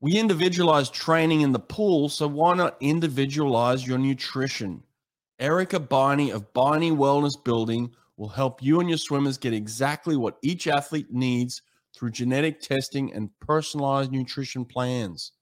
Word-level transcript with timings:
We 0.00 0.16
individualize 0.16 0.90
training 0.90 1.40
in 1.40 1.50
the 1.50 1.58
pool, 1.58 2.08
so 2.08 2.28
why 2.28 2.54
not 2.54 2.76
individualize 2.78 3.84
your 3.84 3.98
nutrition? 3.98 4.84
Erica 5.40 5.80
Beine 5.80 6.32
of 6.32 6.52
Beine 6.52 6.96
Wellness 6.96 7.32
Building 7.44 7.90
will 8.16 8.28
help 8.28 8.62
you 8.62 8.78
and 8.78 8.88
your 8.88 8.98
swimmers 8.98 9.38
get 9.38 9.52
exactly 9.52 10.16
what 10.16 10.38
each 10.40 10.68
athlete 10.68 11.12
needs 11.12 11.62
through 11.96 12.10
genetic 12.10 12.60
testing 12.60 13.12
and 13.12 13.30
personalized 13.40 14.12
nutrition 14.12 14.64
plans. 14.64 15.32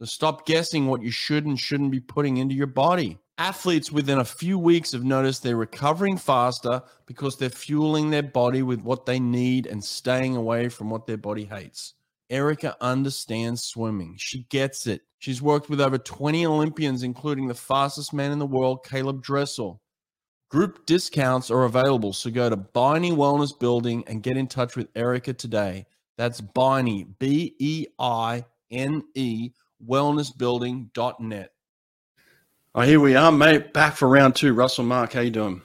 So 0.00 0.06
stop 0.06 0.46
guessing 0.46 0.88
what 0.88 1.02
you 1.02 1.12
should 1.12 1.46
and 1.46 1.58
shouldn't 1.58 1.92
be 1.92 2.00
putting 2.00 2.38
into 2.38 2.56
your 2.56 2.66
body. 2.66 3.18
Athletes 3.38 3.92
within 3.92 4.18
a 4.18 4.24
few 4.24 4.58
weeks 4.58 4.90
have 4.92 5.04
noticed 5.04 5.44
they're 5.44 5.54
recovering 5.54 6.16
faster 6.16 6.82
because 7.06 7.36
they're 7.36 7.50
fueling 7.50 8.10
their 8.10 8.24
body 8.24 8.62
with 8.62 8.80
what 8.80 9.06
they 9.06 9.20
need 9.20 9.68
and 9.68 9.84
staying 9.84 10.34
away 10.34 10.68
from 10.68 10.90
what 10.90 11.06
their 11.06 11.16
body 11.16 11.44
hates. 11.44 11.94
Erica 12.32 12.74
understands 12.80 13.62
swimming. 13.62 14.16
She 14.18 14.44
gets 14.48 14.86
it. 14.86 15.02
She's 15.18 15.42
worked 15.42 15.68
with 15.68 15.82
over 15.82 15.98
20 15.98 16.46
Olympians, 16.46 17.02
including 17.02 17.46
the 17.46 17.54
fastest 17.54 18.14
man 18.14 18.32
in 18.32 18.38
the 18.38 18.46
world, 18.46 18.84
Caleb 18.84 19.22
Dressel. 19.22 19.80
Group 20.48 20.84
discounts 20.86 21.50
are 21.50 21.64
available, 21.64 22.14
so 22.14 22.30
go 22.30 22.48
to 22.48 22.56
Beine 22.56 23.12
Wellness 23.12 23.58
Building 23.58 24.02
and 24.06 24.22
get 24.22 24.38
in 24.38 24.46
touch 24.46 24.76
with 24.76 24.88
Erica 24.96 25.34
today. 25.34 25.86
That's 26.16 26.40
Beine, 26.40 27.06
B 27.18 27.54
E 27.58 27.86
I 27.98 28.44
N 28.70 29.04
E, 29.14 29.50
wellnessbuilding.net. 29.86 31.52
Oh, 32.74 32.80
here 32.80 33.00
we 33.00 33.14
are, 33.14 33.30
mate. 33.30 33.74
Back 33.74 33.94
for 33.94 34.08
round 34.08 34.34
two. 34.34 34.54
Russell 34.54 34.84
Mark, 34.84 35.12
how 35.12 35.20
you 35.20 35.30
doing? 35.30 35.60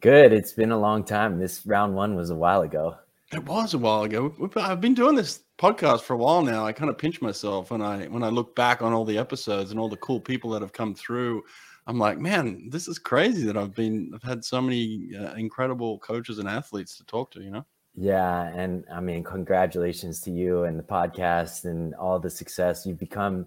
Good. 0.00 0.32
It's 0.32 0.52
been 0.52 0.70
a 0.70 0.78
long 0.78 1.02
time. 1.04 1.40
This 1.40 1.66
round 1.66 1.96
one 1.96 2.14
was 2.14 2.30
a 2.30 2.36
while 2.36 2.62
ago. 2.62 2.96
It 3.32 3.44
was 3.44 3.74
a 3.74 3.78
while 3.78 4.04
ago. 4.04 4.34
I've 4.56 4.80
been 4.80 4.94
doing 4.94 5.16
this 5.16 5.40
podcast 5.62 6.00
for 6.00 6.14
a 6.14 6.16
while 6.16 6.42
now. 6.42 6.66
I 6.66 6.72
kind 6.72 6.90
of 6.90 6.98
pinch 6.98 7.22
myself 7.22 7.70
when 7.70 7.80
I 7.80 8.06
when 8.06 8.24
I 8.24 8.30
look 8.30 8.56
back 8.56 8.82
on 8.82 8.92
all 8.92 9.04
the 9.04 9.16
episodes 9.16 9.70
and 9.70 9.78
all 9.78 9.88
the 9.88 9.96
cool 9.98 10.20
people 10.20 10.50
that 10.50 10.62
have 10.62 10.72
come 10.72 10.92
through. 10.92 11.44
I'm 11.86 11.98
like, 11.98 12.18
man, 12.18 12.68
this 12.68 12.88
is 12.88 12.98
crazy 12.98 13.44
that 13.46 13.56
I've 13.56 13.74
been 13.74 14.10
I've 14.12 14.22
had 14.24 14.44
so 14.44 14.60
many 14.60 15.10
uh, 15.16 15.34
incredible 15.34 16.00
coaches 16.00 16.40
and 16.40 16.48
athletes 16.48 16.96
to 16.96 17.04
talk 17.04 17.30
to. 17.32 17.42
You 17.42 17.50
know. 17.50 17.66
Yeah, 17.94 18.48
and 18.56 18.84
I 18.92 19.00
mean, 19.00 19.22
congratulations 19.22 20.20
to 20.22 20.32
you 20.32 20.64
and 20.64 20.78
the 20.78 20.82
podcast 20.82 21.64
and 21.64 21.94
all 21.94 22.18
the 22.18 22.30
success. 22.30 22.84
You've 22.84 22.98
become 22.98 23.46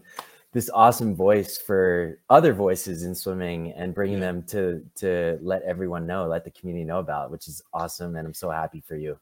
this 0.54 0.70
awesome 0.74 1.16
voice 1.16 1.58
for 1.58 2.20
other 2.30 2.54
voices 2.54 3.04
in 3.04 3.14
swimming 3.14 3.74
and 3.74 3.94
bringing 3.94 4.20
yeah. 4.20 4.32
them 4.32 4.44
to 4.44 4.82
to 4.96 5.38
let 5.42 5.64
everyone 5.64 6.08
know, 6.08 6.28
let 6.28 6.46
the 6.46 6.52
community 6.52 6.86
know 6.86 7.00
about, 7.00 7.30
which 7.30 7.50
is 7.50 7.62
awesome. 7.74 8.16
And 8.16 8.26
I'm 8.26 8.34
so 8.34 8.50
happy 8.52 8.80
for 8.80 8.96
you. 8.96 9.20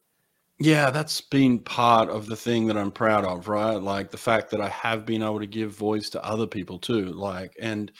Yeah, 0.60 0.90
that's 0.90 1.20
been 1.20 1.58
part 1.58 2.08
of 2.08 2.26
the 2.26 2.36
thing 2.36 2.66
that 2.68 2.76
I'm 2.76 2.92
proud 2.92 3.24
of, 3.24 3.48
right? 3.48 3.74
Like 3.76 4.10
the 4.10 4.16
fact 4.16 4.50
that 4.50 4.60
I 4.60 4.68
have 4.68 5.04
been 5.04 5.22
able 5.22 5.40
to 5.40 5.46
give 5.46 5.72
voice 5.72 6.08
to 6.10 6.24
other 6.24 6.46
people 6.46 6.78
too, 6.78 7.06
like 7.12 7.52
and 7.60 7.90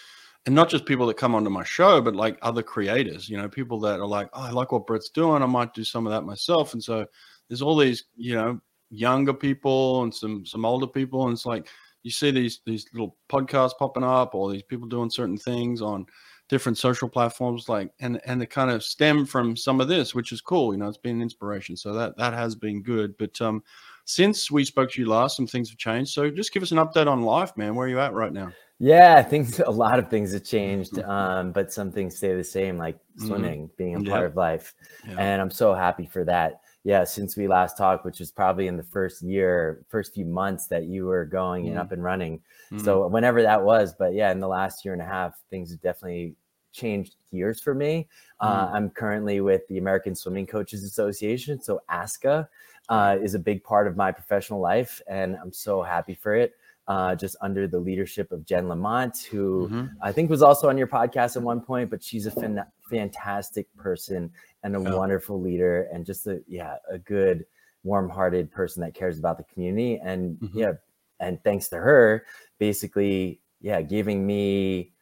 and 0.47 0.55
not 0.55 0.69
just 0.69 0.87
people 0.87 1.07
that 1.09 1.17
come 1.17 1.35
onto 1.35 1.51
my 1.51 1.65
show, 1.65 2.01
but 2.01 2.15
like 2.15 2.39
other 2.43 2.63
creators, 2.63 3.29
you 3.29 3.37
know, 3.39 3.49
people 3.49 3.81
that 3.81 3.99
are 4.01 4.07
like, 4.07 4.29
oh, 4.35 4.43
I 4.43 4.51
like 4.51 4.73
what 4.73 4.87
Brett's 4.87 5.11
doing. 5.11 5.43
I 5.43 5.47
might 5.47 5.75
do 5.75 5.85
some 5.85 6.07
of 6.07 6.13
that 6.13 6.23
myself. 6.23 6.75
And 6.75 6.85
so 6.85 7.07
there's 7.49 7.63
all 7.63 7.77
these, 7.77 8.05
you 8.17 8.35
know, 8.37 8.61
younger 8.91 9.35
people 9.35 10.03
and 10.05 10.15
some 10.15 10.47
some 10.47 10.65
older 10.65 10.87
people, 10.87 11.25
and 11.25 11.33
it's 11.33 11.47
like 11.47 11.69
you 12.05 12.11
see 12.13 12.31
these 12.31 12.61
these 12.67 12.87
little 12.93 13.17
podcasts 13.31 13.77
popping 13.79 14.05
up, 14.05 14.35
or 14.35 14.53
these 14.53 14.63
people 14.63 14.87
doing 14.89 15.11
certain 15.11 15.39
things 15.39 15.83
on 15.83 16.07
different 16.55 16.79
social 16.79 17.09
platforms 17.09 17.69
like 17.69 17.91
and 17.99 18.21
and 18.27 18.41
it 18.41 18.47
kind 18.47 18.71
of 18.71 18.85
stem 18.85 19.27
from 19.27 19.57
some 19.57 19.81
of 19.81 19.89
this 19.89 20.15
which 20.15 20.31
is 20.31 20.41
cool 20.41 20.73
you 20.73 20.79
know 20.79 20.87
it's 20.87 20.97
been 20.97 21.17
an 21.17 21.23
inspiration 21.23 21.77
so 21.77 21.93
that 21.93 22.17
that 22.17 22.33
has 22.33 22.55
been 22.55 22.81
good 22.81 23.13
but 23.19 23.41
um 23.41 23.61
since 24.05 24.53
we 24.53 24.65
spoke 24.65 24.89
to 24.89 25.01
you 25.01 25.09
last 25.09 25.37
some 25.37 25.49
things 25.49 25.69
have 25.69 25.79
changed 25.79 26.13
so 26.13 26.31
just 26.31 26.53
give 26.53 26.63
us 26.63 26.71
an 26.71 26.79
update 26.79 27.09
on 27.09 27.23
life 27.23 27.57
man 27.57 27.75
where 27.75 27.89
are 27.89 27.91
you 27.91 27.99
at 27.99 28.13
right 28.13 28.33
now 28.33 28.53
yeah 28.79 29.21
things 29.21 29.59
a 29.67 29.71
lot 29.71 29.99
of 29.99 30.09
things 30.09 30.33
have 30.33 30.45
changed 30.45 30.97
um 31.01 31.51
but 31.51 31.73
some 31.73 31.91
things 31.91 32.17
stay 32.17 32.33
the 32.37 32.45
same 32.45 32.79
like 32.79 32.95
mm-hmm. 32.95 33.27
swimming 33.27 33.63
mm-hmm. 33.65 33.75
being 33.77 33.97
a 33.97 34.09
part 34.09 34.25
of 34.25 34.37
life 34.37 34.77
yeah. 35.09 35.17
and 35.19 35.43
i'm 35.43 35.51
so 35.51 35.75
happy 35.75 36.07
for 36.07 36.25
that 36.25 36.61
yeah 36.85 37.03
since 37.03 37.37
we 37.37 37.49
last 37.49 37.77
talked 37.77 38.05
which 38.05 38.21
was 38.21 38.31
probably 38.31 38.69
in 38.69 38.77
the 38.77 38.85
first 38.85 39.23
year 39.23 39.85
first 39.89 40.15
few 40.15 40.25
months 40.25 40.69
that 40.69 40.85
you 40.85 41.05
were 41.05 41.25
going 41.25 41.65
mm-hmm. 41.65 41.73
and 41.73 41.81
up 41.81 41.91
and 41.91 42.05
running 42.05 42.39
mm-hmm. 42.71 42.79
so 42.79 43.09
whenever 43.09 43.43
that 43.43 43.61
was 43.61 43.93
but 43.99 44.15
yeah 44.15 44.31
in 44.31 44.39
the 44.39 44.47
last 44.47 44.85
year 44.85 44.95
and 44.95 45.03
a 45.03 45.05
half 45.05 45.33
things 45.51 45.73
have 45.73 45.81
definitely 45.81 46.37
changed 46.75 47.17
gears 47.31 47.61
for 47.61 47.75
me. 47.75 48.07
Uh, 48.41 48.67
mm. 48.67 48.75
I'm 48.75 48.91
currently 48.91 49.41
with 49.41 49.67
the 49.69 49.79
American 49.79 50.15
Swimming 50.15 50.47
Coaches 50.47 50.85
Association. 50.85 51.63
So 51.63 51.81
ASCA 51.91 52.47
uh, 52.91 53.17
is 53.23 53.35
a 53.35 53.39
big 53.39 53.65
part 53.65 53.87
of 53.87 53.97
my 53.97 54.13
professional 54.13 54.61
life, 54.61 55.01
and 55.07 55.39
I'm 55.41 55.53
so 55.53 55.83
happy 55.83 56.15
for 56.15 56.35
it. 56.35 56.53
Uh, 56.87 57.15
just 57.15 57.35
under 57.41 57.67
the 57.67 57.79
leadership 57.79 58.31
of 58.31 58.45
Jen 58.45 58.69
Lamont, 58.69 59.27
who 59.31 59.69
mm-hmm. 59.69 59.87
I 60.03 60.13
think 60.13 60.29
was 60.29 60.43
also 60.43 60.69
on 60.69 60.77
your 60.77 60.87
podcast 60.87 61.35
at 61.35 61.43
one 61.43 61.63
point, 61.63 61.89
but 61.89 62.03
she's 62.03 62.27
a 62.27 62.31
fan- 62.31 62.67
fantastic 62.91 63.75
person 63.75 64.31
and 64.63 64.77
a 64.77 64.79
oh. 64.79 64.99
wonderful 64.99 65.41
leader, 65.41 65.89
and 65.91 66.05
just 66.05 66.27
a 66.27 66.43
yeah 66.47 66.77
a 66.91 66.99
good, 66.99 67.47
warm-hearted 67.85 68.53
person 68.53 68.83
that 68.83 68.93
cares 68.93 69.19
about 69.19 69.39
the 69.39 69.45
community. 69.45 69.99
And 70.05 70.37
mm-hmm. 70.37 70.59
yeah, 70.59 70.73
and 71.21 71.43
thanks 71.43 71.69
to 71.69 71.77
her, 71.77 72.27
basically 72.59 73.41
yeah, 73.63 73.81
giving 73.81 74.27
me 74.27 74.93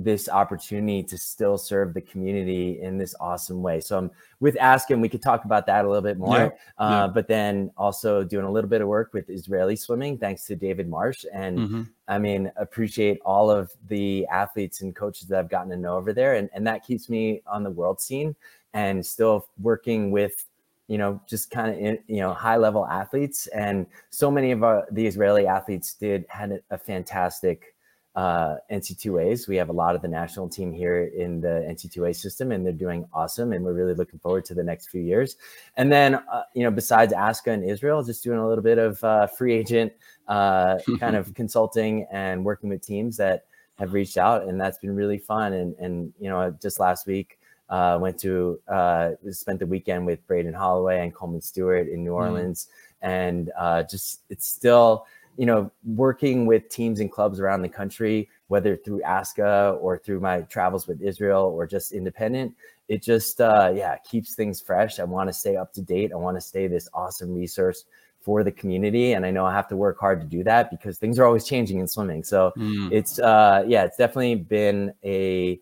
this 0.00 0.28
opportunity 0.28 1.02
to 1.02 1.18
still 1.18 1.58
serve 1.58 1.92
the 1.92 2.00
community 2.00 2.80
in 2.80 2.96
this 2.96 3.16
awesome 3.18 3.62
way. 3.62 3.80
So 3.80 3.98
I'm 3.98 4.10
with 4.38 4.56
Askin, 4.60 5.00
we 5.00 5.08
could 5.08 5.20
talk 5.20 5.44
about 5.44 5.66
that 5.66 5.84
a 5.84 5.88
little 5.88 6.02
bit 6.02 6.18
more. 6.18 6.36
Yeah, 6.38 6.48
uh, 6.78 6.90
yeah. 6.90 7.06
But 7.08 7.26
then 7.26 7.72
also 7.76 8.22
doing 8.22 8.46
a 8.46 8.50
little 8.50 8.70
bit 8.70 8.80
of 8.80 8.86
work 8.86 9.12
with 9.12 9.28
Israeli 9.28 9.74
swimming, 9.74 10.16
thanks 10.16 10.44
to 10.46 10.54
David 10.56 10.88
Marsh. 10.88 11.24
And 11.32 11.58
mm-hmm. 11.58 11.82
I 12.06 12.18
mean, 12.20 12.52
appreciate 12.56 13.18
all 13.24 13.50
of 13.50 13.72
the 13.88 14.24
athletes 14.28 14.82
and 14.82 14.94
coaches 14.94 15.26
that 15.28 15.38
I've 15.40 15.50
gotten 15.50 15.70
to 15.70 15.76
know 15.76 15.96
over 15.96 16.12
there. 16.12 16.36
And, 16.36 16.48
and 16.54 16.64
that 16.68 16.86
keeps 16.86 17.08
me 17.08 17.42
on 17.46 17.64
the 17.64 17.70
world 17.70 18.00
scene 18.00 18.36
and 18.74 19.04
still 19.04 19.48
working 19.60 20.12
with 20.12 20.44
you 20.86 20.96
know, 20.96 21.20
just 21.28 21.50
kind 21.50 21.70
of, 21.70 21.98
you 22.06 22.20
know, 22.20 22.32
high 22.32 22.56
level 22.56 22.86
athletes. 22.86 23.46
And 23.48 23.86
so 24.08 24.30
many 24.30 24.52
of 24.52 24.64
our, 24.64 24.88
the 24.90 25.06
Israeli 25.06 25.46
athletes 25.46 25.92
did 25.92 26.24
had 26.30 26.62
a 26.70 26.78
fantastic 26.78 27.74
uh, 28.14 28.56
NCAAs. 28.70 29.46
We 29.46 29.56
have 29.56 29.68
a 29.68 29.72
lot 29.72 29.94
of 29.94 30.02
the 30.02 30.08
national 30.08 30.48
team 30.48 30.72
here 30.72 31.04
in 31.04 31.40
the 31.40 31.64
NCAA 31.70 32.16
system, 32.16 32.52
and 32.52 32.64
they're 32.64 32.72
doing 32.72 33.06
awesome. 33.12 33.52
And 33.52 33.64
we're 33.64 33.74
really 33.74 33.94
looking 33.94 34.18
forward 34.18 34.44
to 34.46 34.54
the 34.54 34.62
next 34.62 34.88
few 34.88 35.00
years. 35.00 35.36
And 35.76 35.92
then, 35.92 36.16
uh, 36.16 36.42
you 36.54 36.64
know, 36.64 36.70
besides 36.70 37.12
ASCA 37.12 37.52
and 37.52 37.64
Israel, 37.64 38.02
just 38.02 38.24
doing 38.24 38.38
a 38.38 38.48
little 38.48 38.64
bit 38.64 38.78
of 38.78 39.02
uh, 39.04 39.26
free 39.28 39.54
agent 39.54 39.92
uh, 40.26 40.78
kind 40.98 41.16
of 41.16 41.32
consulting 41.34 42.06
and 42.10 42.44
working 42.44 42.68
with 42.68 42.84
teams 42.84 43.16
that 43.18 43.44
have 43.78 43.92
reached 43.92 44.18
out, 44.18 44.48
and 44.48 44.60
that's 44.60 44.78
been 44.78 44.96
really 44.96 45.18
fun. 45.18 45.52
And 45.52 45.76
and 45.78 46.12
you 46.18 46.28
know, 46.28 46.54
just 46.60 46.80
last 46.80 47.06
week. 47.06 47.38
Uh, 47.70 47.98
went 48.00 48.18
to 48.18 48.58
uh, 48.66 49.10
spent 49.30 49.58
the 49.58 49.66
weekend 49.66 50.06
with 50.06 50.26
Braden 50.26 50.54
Holloway 50.54 51.02
and 51.02 51.14
Coleman 51.14 51.42
Stewart 51.42 51.86
in 51.86 52.02
New 52.02 52.12
mm. 52.12 52.14
Orleans, 52.14 52.68
mm. 53.04 53.06
and 53.06 53.50
just 53.90 54.22
it's 54.30 54.46
still 54.46 55.04
you 55.38 55.46
know, 55.46 55.70
working 55.86 56.46
with 56.46 56.68
teams 56.68 56.98
and 56.98 57.10
clubs 57.10 57.38
around 57.38 57.62
the 57.62 57.68
country, 57.68 58.28
whether 58.48 58.76
through 58.76 59.00
ASCA 59.02 59.80
or 59.80 59.96
through 59.96 60.18
my 60.18 60.40
travels 60.42 60.88
with 60.88 61.00
Israel 61.00 61.44
or 61.44 61.64
just 61.64 61.92
independent, 61.92 62.52
it 62.88 63.02
just, 63.02 63.40
uh, 63.40 63.72
yeah, 63.72 63.96
keeps 63.98 64.34
things 64.34 64.60
fresh. 64.60 64.98
I 64.98 65.04
want 65.04 65.28
to 65.28 65.32
stay 65.32 65.54
up 65.54 65.72
to 65.74 65.80
date. 65.80 66.10
I 66.12 66.16
want 66.16 66.36
to 66.36 66.40
stay 66.40 66.66
this 66.66 66.88
awesome 66.92 67.32
resource 67.32 67.84
for 68.20 68.42
the 68.42 68.50
community. 68.50 69.12
And 69.12 69.24
I 69.24 69.30
know 69.30 69.46
I 69.46 69.54
have 69.54 69.68
to 69.68 69.76
work 69.76 70.00
hard 70.00 70.20
to 70.20 70.26
do 70.26 70.42
that 70.42 70.72
because 70.72 70.98
things 70.98 71.20
are 71.20 71.24
always 71.24 71.44
changing 71.44 71.78
in 71.78 71.86
swimming. 71.86 72.24
So 72.24 72.52
mm. 72.56 72.90
it's, 72.90 73.20
uh, 73.20 73.62
yeah, 73.64 73.84
it's 73.84 73.96
definitely 73.96 74.34
been 74.34 74.92
a 75.04 75.60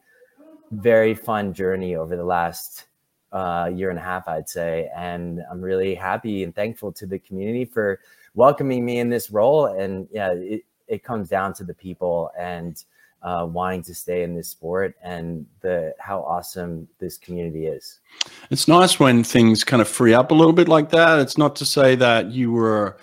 very 0.70 1.14
fun 1.14 1.52
journey 1.52 1.96
over 1.96 2.16
the 2.16 2.24
last 2.24 2.86
uh, 3.30 3.70
year 3.74 3.90
and 3.90 3.98
a 3.98 4.02
half, 4.02 4.26
I'd 4.26 4.48
say. 4.48 4.90
And 4.96 5.42
I'm 5.50 5.60
really 5.60 5.94
happy 5.94 6.44
and 6.44 6.54
thankful 6.54 6.92
to 6.92 7.04
the 7.04 7.18
community 7.18 7.66
for 7.66 8.00
welcoming 8.36 8.84
me 8.84 9.00
in 9.00 9.10
this 9.10 9.30
role. 9.32 9.66
And 9.66 10.06
yeah, 10.12 10.32
it, 10.32 10.62
it 10.86 11.02
comes 11.02 11.28
down 11.28 11.52
to 11.54 11.64
the 11.64 11.74
people 11.74 12.30
and 12.38 12.82
uh, 13.22 13.44
wanting 13.50 13.82
to 13.82 13.94
stay 13.94 14.22
in 14.22 14.36
this 14.36 14.48
sport 14.48 14.94
and 15.02 15.44
the 15.60 15.92
how 15.98 16.20
awesome 16.20 16.86
this 17.00 17.18
community 17.18 17.66
is. 17.66 17.98
It's 18.50 18.68
nice 18.68 19.00
when 19.00 19.24
things 19.24 19.64
kind 19.64 19.82
of 19.82 19.88
free 19.88 20.14
up 20.14 20.30
a 20.30 20.34
little 20.34 20.52
bit 20.52 20.68
like 20.68 20.90
that. 20.90 21.18
It's 21.18 21.36
not 21.36 21.56
to 21.56 21.64
say 21.64 21.96
that 21.96 22.30
you 22.30 22.52
were 22.52 22.98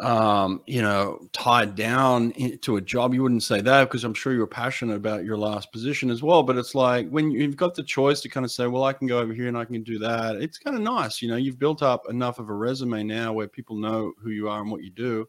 um, 0.00 0.62
you 0.66 0.80
know, 0.80 1.26
tied 1.32 1.74
down 1.74 2.32
to 2.62 2.76
a 2.76 2.80
job. 2.80 3.14
You 3.14 3.22
wouldn't 3.22 3.42
say 3.42 3.60
that 3.60 3.84
because 3.84 4.04
I'm 4.04 4.14
sure 4.14 4.32
you 4.32 4.38
were 4.38 4.46
passionate 4.46 4.94
about 4.94 5.24
your 5.24 5.36
last 5.36 5.72
position 5.72 6.10
as 6.10 6.22
well. 6.22 6.42
But 6.42 6.56
it's 6.56 6.74
like 6.74 7.08
when 7.08 7.30
you've 7.30 7.56
got 7.56 7.74
the 7.74 7.82
choice 7.82 8.20
to 8.20 8.28
kind 8.28 8.44
of 8.44 8.52
say, 8.52 8.66
well, 8.66 8.84
I 8.84 8.92
can 8.92 9.08
go 9.08 9.18
over 9.18 9.32
here 9.32 9.48
and 9.48 9.58
I 9.58 9.64
can 9.64 9.82
do 9.82 9.98
that. 9.98 10.36
It's 10.36 10.58
kind 10.58 10.76
of 10.76 10.82
nice. 10.82 11.20
You 11.20 11.28
know, 11.28 11.36
you've 11.36 11.58
built 11.58 11.82
up 11.82 12.04
enough 12.08 12.38
of 12.38 12.48
a 12.48 12.54
resume 12.54 13.02
now 13.02 13.32
where 13.32 13.48
people 13.48 13.76
know 13.76 14.12
who 14.22 14.30
you 14.30 14.48
are 14.48 14.60
and 14.60 14.70
what 14.70 14.84
you 14.84 14.90
do. 14.90 15.28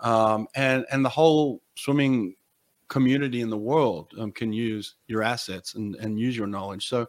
Um, 0.00 0.46
and, 0.54 0.84
and 0.90 1.04
the 1.04 1.08
whole 1.08 1.62
swimming 1.76 2.34
community 2.88 3.40
in 3.40 3.48
the 3.48 3.56
world 3.56 4.12
um, 4.18 4.32
can 4.32 4.52
use 4.52 4.96
your 5.06 5.22
assets 5.22 5.74
and, 5.74 5.94
and 5.96 6.18
use 6.18 6.36
your 6.36 6.46
knowledge. 6.46 6.88
So, 6.88 7.06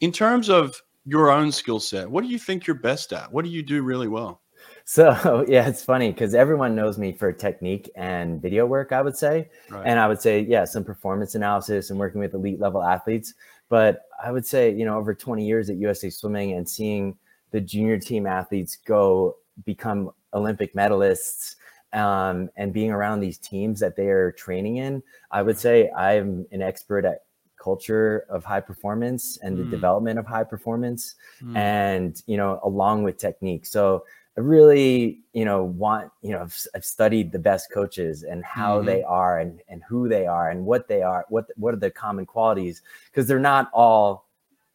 in 0.00 0.10
terms 0.10 0.48
of 0.48 0.80
your 1.04 1.30
own 1.30 1.52
skill 1.52 1.78
set, 1.78 2.10
what 2.10 2.24
do 2.24 2.28
you 2.28 2.38
think 2.38 2.66
you're 2.66 2.74
best 2.74 3.12
at? 3.12 3.30
What 3.30 3.44
do 3.44 3.50
you 3.50 3.62
do 3.62 3.82
really 3.82 4.08
well? 4.08 4.40
So 4.90 5.44
yeah, 5.48 5.68
it's 5.68 5.84
funny 5.84 6.10
because 6.10 6.34
everyone 6.34 6.74
knows 6.74 6.98
me 6.98 7.12
for 7.12 7.32
technique 7.32 7.88
and 7.94 8.42
video 8.42 8.66
work, 8.66 8.90
I 8.90 9.00
would 9.02 9.16
say. 9.16 9.48
Right. 9.68 9.84
And 9.86 10.00
I 10.00 10.08
would 10.08 10.20
say, 10.20 10.40
yeah, 10.40 10.64
some 10.64 10.82
performance 10.82 11.36
analysis 11.36 11.90
and 11.90 11.98
working 11.98 12.20
with 12.20 12.34
elite 12.34 12.58
level 12.58 12.82
athletes. 12.82 13.34
But 13.68 14.02
I 14.20 14.32
would 14.32 14.44
say, 14.44 14.74
you 14.74 14.84
know, 14.84 14.98
over 14.98 15.14
20 15.14 15.46
years 15.46 15.70
at 15.70 15.76
USA 15.76 16.10
Swimming 16.10 16.54
and 16.54 16.68
seeing 16.68 17.16
the 17.52 17.60
junior 17.60 17.98
team 17.98 18.26
athletes 18.26 18.78
go 18.84 19.36
become 19.64 20.10
Olympic 20.34 20.74
medalists 20.74 21.54
um, 21.92 22.50
and 22.56 22.72
being 22.72 22.90
around 22.90 23.20
these 23.20 23.38
teams 23.38 23.78
that 23.78 23.94
they 23.94 24.08
are 24.08 24.32
training 24.32 24.78
in, 24.78 25.04
I 25.30 25.42
would 25.42 25.56
say 25.56 25.88
I'm 25.90 26.46
an 26.50 26.62
expert 26.62 27.04
at 27.04 27.22
culture 27.62 28.24
of 28.28 28.42
high 28.42 28.60
performance 28.60 29.38
and 29.42 29.56
the 29.56 29.62
mm. 29.62 29.70
development 29.70 30.18
of 30.18 30.26
high 30.26 30.42
performance 30.42 31.16
mm. 31.42 31.54
and 31.54 32.22
you 32.26 32.38
know 32.38 32.58
along 32.64 33.02
with 33.02 33.18
technique 33.18 33.66
so 33.66 34.02
i 34.36 34.40
really 34.40 35.20
you 35.32 35.44
know 35.44 35.64
want 35.64 36.10
you 36.22 36.30
know 36.30 36.40
i've, 36.40 36.56
I've 36.74 36.84
studied 36.84 37.32
the 37.32 37.38
best 37.38 37.70
coaches 37.72 38.22
and 38.22 38.44
how 38.44 38.78
mm-hmm. 38.78 38.86
they 38.86 39.02
are 39.02 39.38
and 39.40 39.60
and 39.68 39.82
who 39.88 40.08
they 40.08 40.26
are 40.26 40.50
and 40.50 40.64
what 40.64 40.88
they 40.88 41.02
are 41.02 41.26
what 41.28 41.46
what 41.56 41.74
are 41.74 41.78
the 41.78 41.90
common 41.90 42.26
qualities 42.26 42.82
because 43.10 43.26
they're 43.26 43.38
not 43.38 43.70
all 43.72 44.28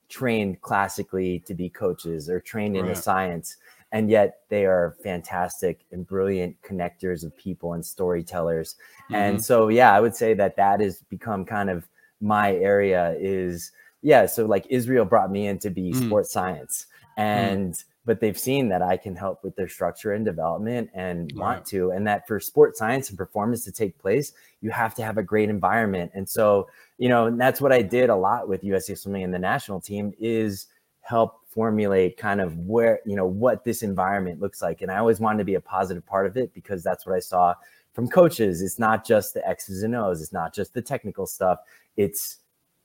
trained 0.10 0.62
classically 0.62 1.40
to 1.40 1.54
be 1.54 1.70
coaches 1.70 2.30
or 2.30 2.40
trained 2.40 2.78
in 2.78 2.86
right. 2.86 2.96
the 2.96 3.02
science 3.02 3.58
and 3.92 4.10
yet 4.10 4.40
they 4.50 4.66
are 4.66 4.96
fantastic 5.02 5.86
and 5.92 6.06
brilliant 6.06 6.56
connectors 6.62 7.24
of 7.24 7.36
people 7.38 7.74
and 7.74 7.86
storytellers 7.86 8.76
mm-hmm. 9.06 9.16
and 9.16 9.44
so 9.44 9.70
yeah 9.70 9.94
i 9.94 10.00
would 10.00 10.16
say 10.16 10.34
that 10.34 10.56
that 10.56 10.80
has 10.80 11.02
become 11.10 11.46
kind 11.46 11.70
of 11.70 11.88
my 12.22 12.54
area 12.56 13.16
is 13.20 13.72
yeah 14.02 14.26
so 14.26 14.46
like 14.46 14.66
israel 14.70 15.06
brought 15.06 15.32
me 15.32 15.48
in 15.48 15.58
to 15.58 15.70
be 15.70 15.92
mm. 15.92 16.06
sports 16.06 16.32
science 16.32 16.88
mm. 17.18 17.24
and 17.24 17.74
mm. 17.74 17.84
But 18.06 18.20
they've 18.20 18.38
seen 18.38 18.70
that 18.70 18.82
i 18.82 18.96
can 18.96 19.16
help 19.16 19.44
with 19.44 19.56
their 19.56 19.68
structure 19.68 20.14
and 20.14 20.26
development 20.26 20.90
and 20.94 21.32
right. 21.34 21.42
want 21.42 21.66
to 21.66 21.92
and 21.92 22.08
that 22.08 22.28
for 22.28 22.40
sports 22.40 22.80
science 22.80 23.10
and 23.10 23.18
performance 23.18 23.64
to 23.64 23.72
take 23.72 23.98
place 23.98 24.34
you 24.62 24.70
have 24.70 24.96
to 24.96 25.04
have 25.04 25.18
a 25.18 25.24
great 25.24 25.50
environment 25.50 26.12
and 26.14 26.28
so 26.28 26.68
you 26.98 27.10
know 27.10 27.28
and 27.28 27.40
that's 27.40 27.62
what 27.62 27.72
i 27.72 27.82
did 27.82 28.10
a 28.10 28.16
lot 28.16 28.48
with 28.48 28.64
usa 28.64 28.96
swimming 28.96 29.24
and 29.24 29.34
the 29.34 29.40
national 29.40 29.82
team 29.82 30.14
is 30.20 30.68
help 31.02 31.42
formulate 31.48 32.18
kind 32.18 32.42
of 32.42 32.58
where 32.58 33.00
you 33.06 33.16
know 33.16 33.26
what 33.26 33.64
this 33.64 33.82
environment 33.82 34.42
looks 34.42 34.62
like 34.62 34.82
and 34.82 34.92
i 34.92 34.98
always 34.98 35.20
wanted 35.20 35.38
to 35.38 35.46
be 35.46 35.56
a 35.56 35.62
positive 35.62 36.06
part 36.06 36.26
of 36.26 36.36
it 36.36 36.54
because 36.54 36.84
that's 36.84 37.06
what 37.06 37.16
i 37.16 37.20
saw 37.20 37.54
from 37.94 38.10
coaches 38.10 38.62
it's 38.62 38.78
not 38.78 39.06
just 39.06 39.34
the 39.34 39.48
x's 39.48 39.84
and 39.84 39.96
o's 39.96 40.22
it's 40.22 40.34
not 40.34 40.54
just 40.54 40.74
the 40.74 40.82
technical 40.82 41.26
stuff 41.26 41.60
it's 41.96 42.40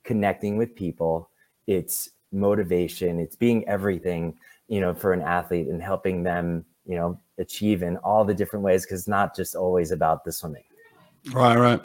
connecting 0.05 0.57
with 0.57 0.75
people 0.75 1.31
it's 1.67 2.11
motivation 2.31 3.19
it's 3.19 3.35
being 3.35 3.67
everything 3.67 4.37
you 4.71 4.81
know 4.81 4.95
for 4.95 5.13
an 5.13 5.21
athlete 5.21 5.67
and 5.67 5.83
helping 5.83 6.23
them 6.23 6.65
you 6.87 6.97
know 6.97 7.21
achieve 7.39 7.83
in 7.83 7.99
all 7.99 8.25
the 8.25 8.33
different 8.33 8.65
ways 8.65 8.87
because 8.87 9.07
not 9.07 9.37
just 9.37 9.55
always 9.55 9.91
about 9.91 10.25
the 10.25 10.33
swimming 10.33 10.65
right 11.33 11.59
right 11.59 11.85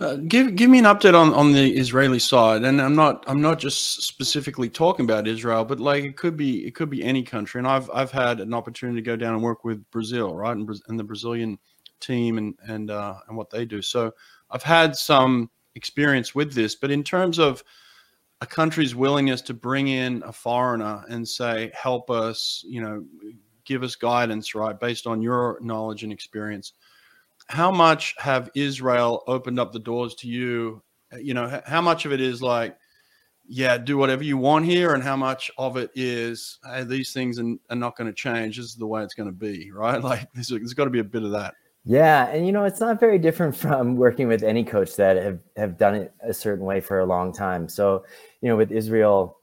uh, 0.00 0.16
give 0.26 0.56
give 0.56 0.68
me 0.68 0.78
an 0.78 0.84
update 0.84 1.14
on, 1.14 1.32
on 1.34 1.52
the 1.52 1.76
Israeli 1.76 2.18
side, 2.18 2.64
and 2.64 2.80
I'm 2.80 2.96
not 2.96 3.24
I'm 3.28 3.40
not 3.40 3.60
just 3.60 4.02
specifically 4.02 4.68
talking 4.68 5.04
about 5.04 5.28
Israel, 5.28 5.64
but 5.64 5.78
like 5.78 6.02
it 6.02 6.16
could 6.16 6.36
be 6.36 6.66
it 6.66 6.74
could 6.74 6.90
be 6.90 7.04
any 7.04 7.22
country. 7.22 7.60
And 7.60 7.68
I've 7.68 7.88
I've 7.90 8.10
had 8.10 8.40
an 8.40 8.52
opportunity 8.52 9.00
to 9.00 9.04
go 9.04 9.14
down 9.14 9.34
and 9.34 9.42
work 9.42 9.64
with 9.64 9.88
Brazil, 9.92 10.34
right, 10.34 10.56
and, 10.56 10.68
and 10.88 10.98
the 10.98 11.04
Brazilian 11.04 11.56
team 12.00 12.38
and 12.38 12.54
and 12.66 12.90
uh, 12.90 13.14
and 13.28 13.36
what 13.36 13.50
they 13.50 13.64
do. 13.64 13.80
So 13.80 14.12
I've 14.50 14.64
had 14.64 14.96
some 14.96 15.50
experience 15.76 16.34
with 16.34 16.52
this, 16.52 16.74
but 16.74 16.90
in 16.90 17.04
terms 17.04 17.38
of 17.38 17.62
a 18.42 18.46
country's 18.46 18.92
willingness 18.92 19.40
to 19.40 19.54
bring 19.54 19.86
in 19.86 20.20
a 20.26 20.32
foreigner 20.32 21.04
and 21.08 21.26
say, 21.26 21.70
help 21.80 22.10
us, 22.10 22.64
you 22.66 22.82
know, 22.82 23.04
give 23.64 23.84
us 23.84 23.94
guidance, 23.94 24.52
right, 24.56 24.78
based 24.80 25.06
on 25.06 25.22
your 25.22 25.58
knowledge 25.62 26.02
and 26.02 26.12
experience. 26.12 26.72
How 27.46 27.70
much 27.70 28.16
have 28.18 28.50
Israel 28.56 29.22
opened 29.28 29.60
up 29.60 29.72
the 29.72 29.78
doors 29.78 30.16
to 30.16 30.26
you? 30.26 30.82
You 31.16 31.34
know, 31.34 31.62
how 31.66 31.80
much 31.80 32.04
of 32.04 32.12
it 32.12 32.20
is 32.20 32.42
like, 32.42 32.76
yeah, 33.46 33.78
do 33.78 33.96
whatever 33.96 34.24
you 34.24 34.36
want 34.38 34.64
here, 34.64 34.94
and 34.94 35.04
how 35.04 35.16
much 35.16 35.48
of 35.56 35.76
it 35.76 35.92
is, 35.94 36.58
hey, 36.64 36.82
these 36.82 37.12
things 37.12 37.38
are, 37.38 37.54
are 37.70 37.76
not 37.76 37.96
going 37.96 38.08
to 38.08 38.12
change. 38.12 38.56
This 38.56 38.66
is 38.66 38.74
the 38.74 38.86
way 38.86 39.04
it's 39.04 39.14
going 39.14 39.28
to 39.28 39.32
be, 39.32 39.70
right? 39.70 40.02
Like, 40.02 40.28
there's, 40.34 40.48
there's 40.48 40.74
got 40.74 40.84
to 40.84 40.90
be 40.90 40.98
a 40.98 41.04
bit 41.04 41.22
of 41.22 41.30
that. 41.30 41.54
Yeah, 41.84 42.28
and 42.28 42.46
you 42.46 42.52
know, 42.52 42.64
it's 42.64 42.80
not 42.80 43.00
very 43.00 43.18
different 43.18 43.56
from 43.64 43.96
working 43.96 44.28
with 44.28 44.42
any 44.42 44.64
coach 44.64 44.96
that 44.96 45.16
have 45.16 45.40
have 45.56 45.78
done 45.78 45.94
it 45.94 46.14
a 46.22 46.32
certain 46.34 46.64
way 46.64 46.80
for 46.80 47.00
a 47.00 47.06
long 47.06 47.32
time. 47.32 47.68
So, 47.68 48.04
you 48.40 48.48
know, 48.48 48.56
with 48.56 48.70
Israel, 48.70 49.38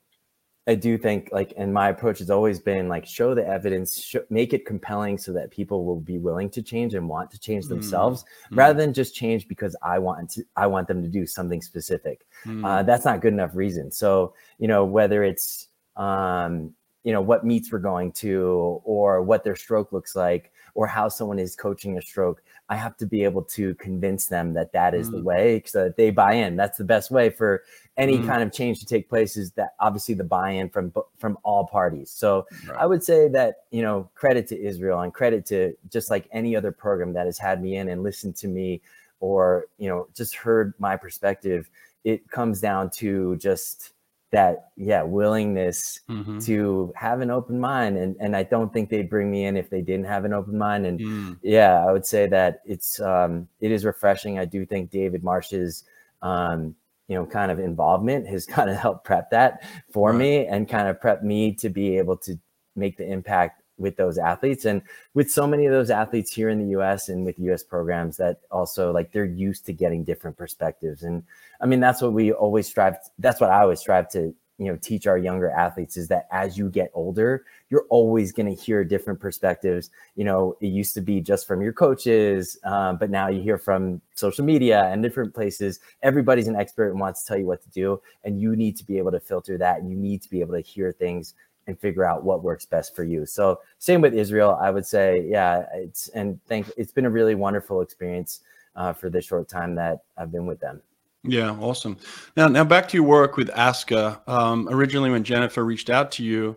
I 0.67 0.75
do 0.75 0.97
think 0.97 1.29
like, 1.31 1.53
and 1.57 1.73
my 1.73 1.89
approach 1.89 2.19
has 2.19 2.29
always 2.29 2.59
been 2.59 2.87
like, 2.87 3.05
show 3.05 3.33
the 3.33 3.45
evidence, 3.45 3.99
show, 3.99 4.21
make 4.29 4.53
it 4.53 4.65
compelling 4.65 5.17
so 5.17 5.33
that 5.33 5.51
people 5.51 5.83
will 5.83 5.99
be 5.99 6.17
willing 6.19 6.49
to 6.51 6.61
change 6.61 6.93
and 6.93 7.09
want 7.09 7.31
to 7.31 7.39
change 7.39 7.65
mm, 7.65 7.69
themselves, 7.69 8.23
mm. 8.51 8.57
rather 8.57 8.79
than 8.79 8.93
just 8.93 9.15
change 9.15 9.47
because 9.47 9.75
I 9.81 9.99
want 9.99 10.29
to, 10.31 10.43
I 10.55 10.67
want 10.67 10.87
them 10.87 11.01
to 11.01 11.09
do 11.09 11.25
something 11.25 11.61
specific. 11.61 12.25
Mm. 12.45 12.65
Uh, 12.65 12.83
that's 12.83 13.03
not 13.03 13.21
good 13.21 13.33
enough 13.33 13.55
reason. 13.55 13.91
So, 13.91 14.33
you 14.59 14.67
know, 14.67 14.85
whether 14.85 15.23
it's 15.23 15.67
um, 15.97 16.73
you 17.03 17.13
know 17.13 17.21
what 17.21 17.45
meets 17.45 17.71
we're 17.71 17.79
going 17.79 18.11
to 18.11 18.81
or 18.83 19.21
what 19.21 19.43
their 19.43 19.55
stroke 19.55 19.91
looks 19.91 20.15
like 20.15 20.51
or 20.75 20.87
how 20.87 21.07
someone 21.09 21.39
is 21.39 21.55
coaching 21.55 21.97
a 21.97 22.01
stroke 22.01 22.41
i 22.69 22.75
have 22.75 22.95
to 22.97 23.05
be 23.05 23.23
able 23.23 23.41
to 23.41 23.75
convince 23.75 24.27
them 24.27 24.53
that 24.53 24.71
that 24.71 24.93
is 24.93 25.09
mm. 25.09 25.13
the 25.13 25.23
way 25.23 25.61
so 25.65 25.85
that 25.85 25.97
they 25.97 26.09
buy 26.09 26.33
in 26.33 26.55
that's 26.55 26.77
the 26.77 26.83
best 26.83 27.11
way 27.11 27.29
for 27.29 27.63
any 27.97 28.17
mm. 28.17 28.25
kind 28.25 28.41
of 28.41 28.51
change 28.51 28.79
to 28.79 28.85
take 28.85 29.09
place 29.09 29.37
is 29.37 29.51
that 29.51 29.73
obviously 29.79 30.15
the 30.15 30.23
buy-in 30.23 30.69
from 30.69 30.93
from 31.17 31.37
all 31.43 31.65
parties 31.65 32.09
so 32.09 32.45
right. 32.67 32.77
i 32.79 32.85
would 32.85 33.03
say 33.03 33.27
that 33.27 33.63
you 33.71 33.81
know 33.81 34.09
credit 34.15 34.47
to 34.47 34.59
israel 34.59 35.01
and 35.01 35.13
credit 35.13 35.45
to 35.45 35.73
just 35.89 36.09
like 36.09 36.27
any 36.31 36.55
other 36.55 36.71
program 36.71 37.13
that 37.13 37.25
has 37.25 37.37
had 37.37 37.61
me 37.61 37.75
in 37.75 37.89
and 37.89 38.03
listened 38.03 38.35
to 38.35 38.47
me 38.47 38.81
or 39.19 39.65
you 39.77 39.89
know 39.89 40.07
just 40.15 40.35
heard 40.35 40.73
my 40.79 40.95
perspective 40.95 41.69
it 42.03 42.29
comes 42.29 42.61
down 42.61 42.89
to 42.89 43.35
just 43.37 43.91
that 44.31 44.69
yeah 44.77 45.01
willingness 45.01 46.01
mm-hmm. 46.07 46.37
to 46.39 46.93
have 46.95 47.21
an 47.21 47.31
open 47.31 47.59
mind 47.59 47.97
and 47.97 48.15
and 48.19 48.35
I 48.35 48.43
don't 48.43 48.71
think 48.71 48.89
they'd 48.89 49.09
bring 49.09 49.31
me 49.31 49.45
in 49.45 49.57
if 49.57 49.69
they 49.69 49.81
didn't 49.81 50.05
have 50.05 50.23
an 50.23 50.33
open 50.33 50.57
mind 50.57 50.85
and 50.85 50.99
mm. 50.99 51.39
yeah 51.41 51.83
I 51.83 51.91
would 51.91 52.05
say 52.05 52.27
that 52.27 52.61
it's 52.65 52.99
um 52.99 53.47
it 53.59 53.71
is 53.71 53.85
refreshing 53.85 54.37
I 54.37 54.45
do 54.45 54.65
think 54.65 54.91
David 54.91 55.23
Marsh's 55.23 55.83
um 56.21 56.75
you 57.07 57.15
know 57.15 57.25
kind 57.25 57.51
of 57.51 57.59
involvement 57.59 58.27
has 58.27 58.45
kind 58.57 58.69
of 58.69 58.77
helped 58.77 59.03
prep 59.03 59.31
that 59.31 59.63
for 59.91 60.11
right. 60.11 60.19
me 60.19 60.45
and 60.45 60.69
kind 60.69 60.87
of 60.87 61.01
prep 61.01 61.23
me 61.23 61.53
to 61.55 61.69
be 61.69 61.97
able 61.97 62.17
to 62.17 62.39
make 62.75 62.97
the 62.97 63.11
impact 63.11 63.58
with 63.79 63.95
those 63.95 64.17
athletes 64.17 64.65
and 64.65 64.81
with 65.13 65.31
so 65.31 65.47
many 65.47 65.65
of 65.65 65.71
those 65.71 65.89
athletes 65.89 66.31
here 66.31 66.49
in 66.49 66.59
the 66.59 66.77
US 66.79 67.09
and 67.09 67.25
with 67.25 67.39
US 67.39 67.63
programs 67.63 68.17
that 68.17 68.41
also 68.51 68.91
like 68.91 69.11
they're 69.11 69.25
used 69.25 69.65
to 69.65 69.73
getting 69.73 70.03
different 70.03 70.37
perspectives 70.37 71.03
and 71.03 71.23
I 71.61 71.65
mean 71.65 71.79
that's 71.79 72.01
what 72.01 72.13
we 72.13 72.31
always 72.31 72.67
strive 72.67 72.97
that's 73.17 73.41
what 73.41 73.49
I 73.49 73.61
always 73.61 73.79
strive 73.79 74.09
to 74.11 74.33
you 74.59 74.65
know 74.65 74.77
teach 74.81 75.07
our 75.07 75.17
younger 75.17 75.49
athletes 75.49 75.97
is 75.97 76.09
that 76.09 76.27
as 76.31 76.57
you 76.57 76.69
get 76.69 76.91
older 76.93 77.45
you're 77.69 77.85
always 77.89 78.31
going 78.31 78.53
to 78.53 78.61
hear 78.61 78.83
different 78.83 79.19
perspectives. 79.19 79.89
You 80.15 80.25
know 80.25 80.57
it 80.59 80.67
used 80.67 80.93
to 80.95 81.01
be 81.01 81.21
just 81.21 81.47
from 81.47 81.61
your 81.61 81.73
coaches 81.73 82.59
um, 82.65 82.97
but 82.97 83.09
now 83.09 83.29
you 83.29 83.41
hear 83.41 83.57
from 83.57 84.01
social 84.15 84.43
media 84.43 84.83
and 84.85 85.01
different 85.01 85.33
places. 85.33 85.79
Everybody's 86.03 86.47
an 86.47 86.55
expert 86.57 86.89
and 86.91 86.99
wants 86.99 87.23
to 87.23 87.27
tell 87.27 87.37
you 87.37 87.45
what 87.45 87.63
to 87.63 87.69
do 87.69 88.01
and 88.23 88.39
you 88.39 88.55
need 88.55 88.75
to 88.77 88.85
be 88.85 88.97
able 88.97 89.11
to 89.11 89.19
filter 89.19 89.57
that 89.57 89.79
and 89.79 89.89
you 89.89 89.95
need 89.95 90.21
to 90.21 90.29
be 90.29 90.41
able 90.41 90.53
to 90.53 90.61
hear 90.61 90.91
things 90.91 91.33
and 91.69 91.79
figure 91.79 92.03
out 92.03 92.23
what 92.23 92.43
works 92.43 92.65
best 92.65 92.95
for 92.95 93.03
you. 93.03 93.25
So 93.27 93.61
same 93.77 94.01
with 94.01 94.15
Israel, 94.15 94.57
I 94.59 94.71
would 94.71 94.85
say, 94.85 95.25
yeah, 95.29 95.65
it's 95.73 96.09
and 96.09 96.39
thank 96.47 96.69
it's 96.75 96.91
been 96.91 97.05
a 97.05 97.09
really 97.09 97.35
wonderful 97.35 97.81
experience 97.81 98.41
uh, 98.75 98.91
for 98.91 99.09
the 99.09 99.21
short 99.21 99.47
time 99.47 99.75
that 99.75 99.99
I've 100.17 100.31
been 100.31 100.47
with 100.47 100.59
them. 100.59 100.81
Yeah, 101.23 101.51
awesome. 101.51 101.97
Now, 102.35 102.47
now 102.47 102.63
back 102.63 102.87
to 102.89 102.97
your 102.97 103.05
work 103.05 103.37
with 103.37 103.49
ASCA. 103.49 104.27
Um, 104.27 104.67
originally, 104.71 105.11
when 105.11 105.23
Jennifer 105.23 105.63
reached 105.63 105.89
out 105.89 106.11
to 106.13 106.23
you, 106.23 106.55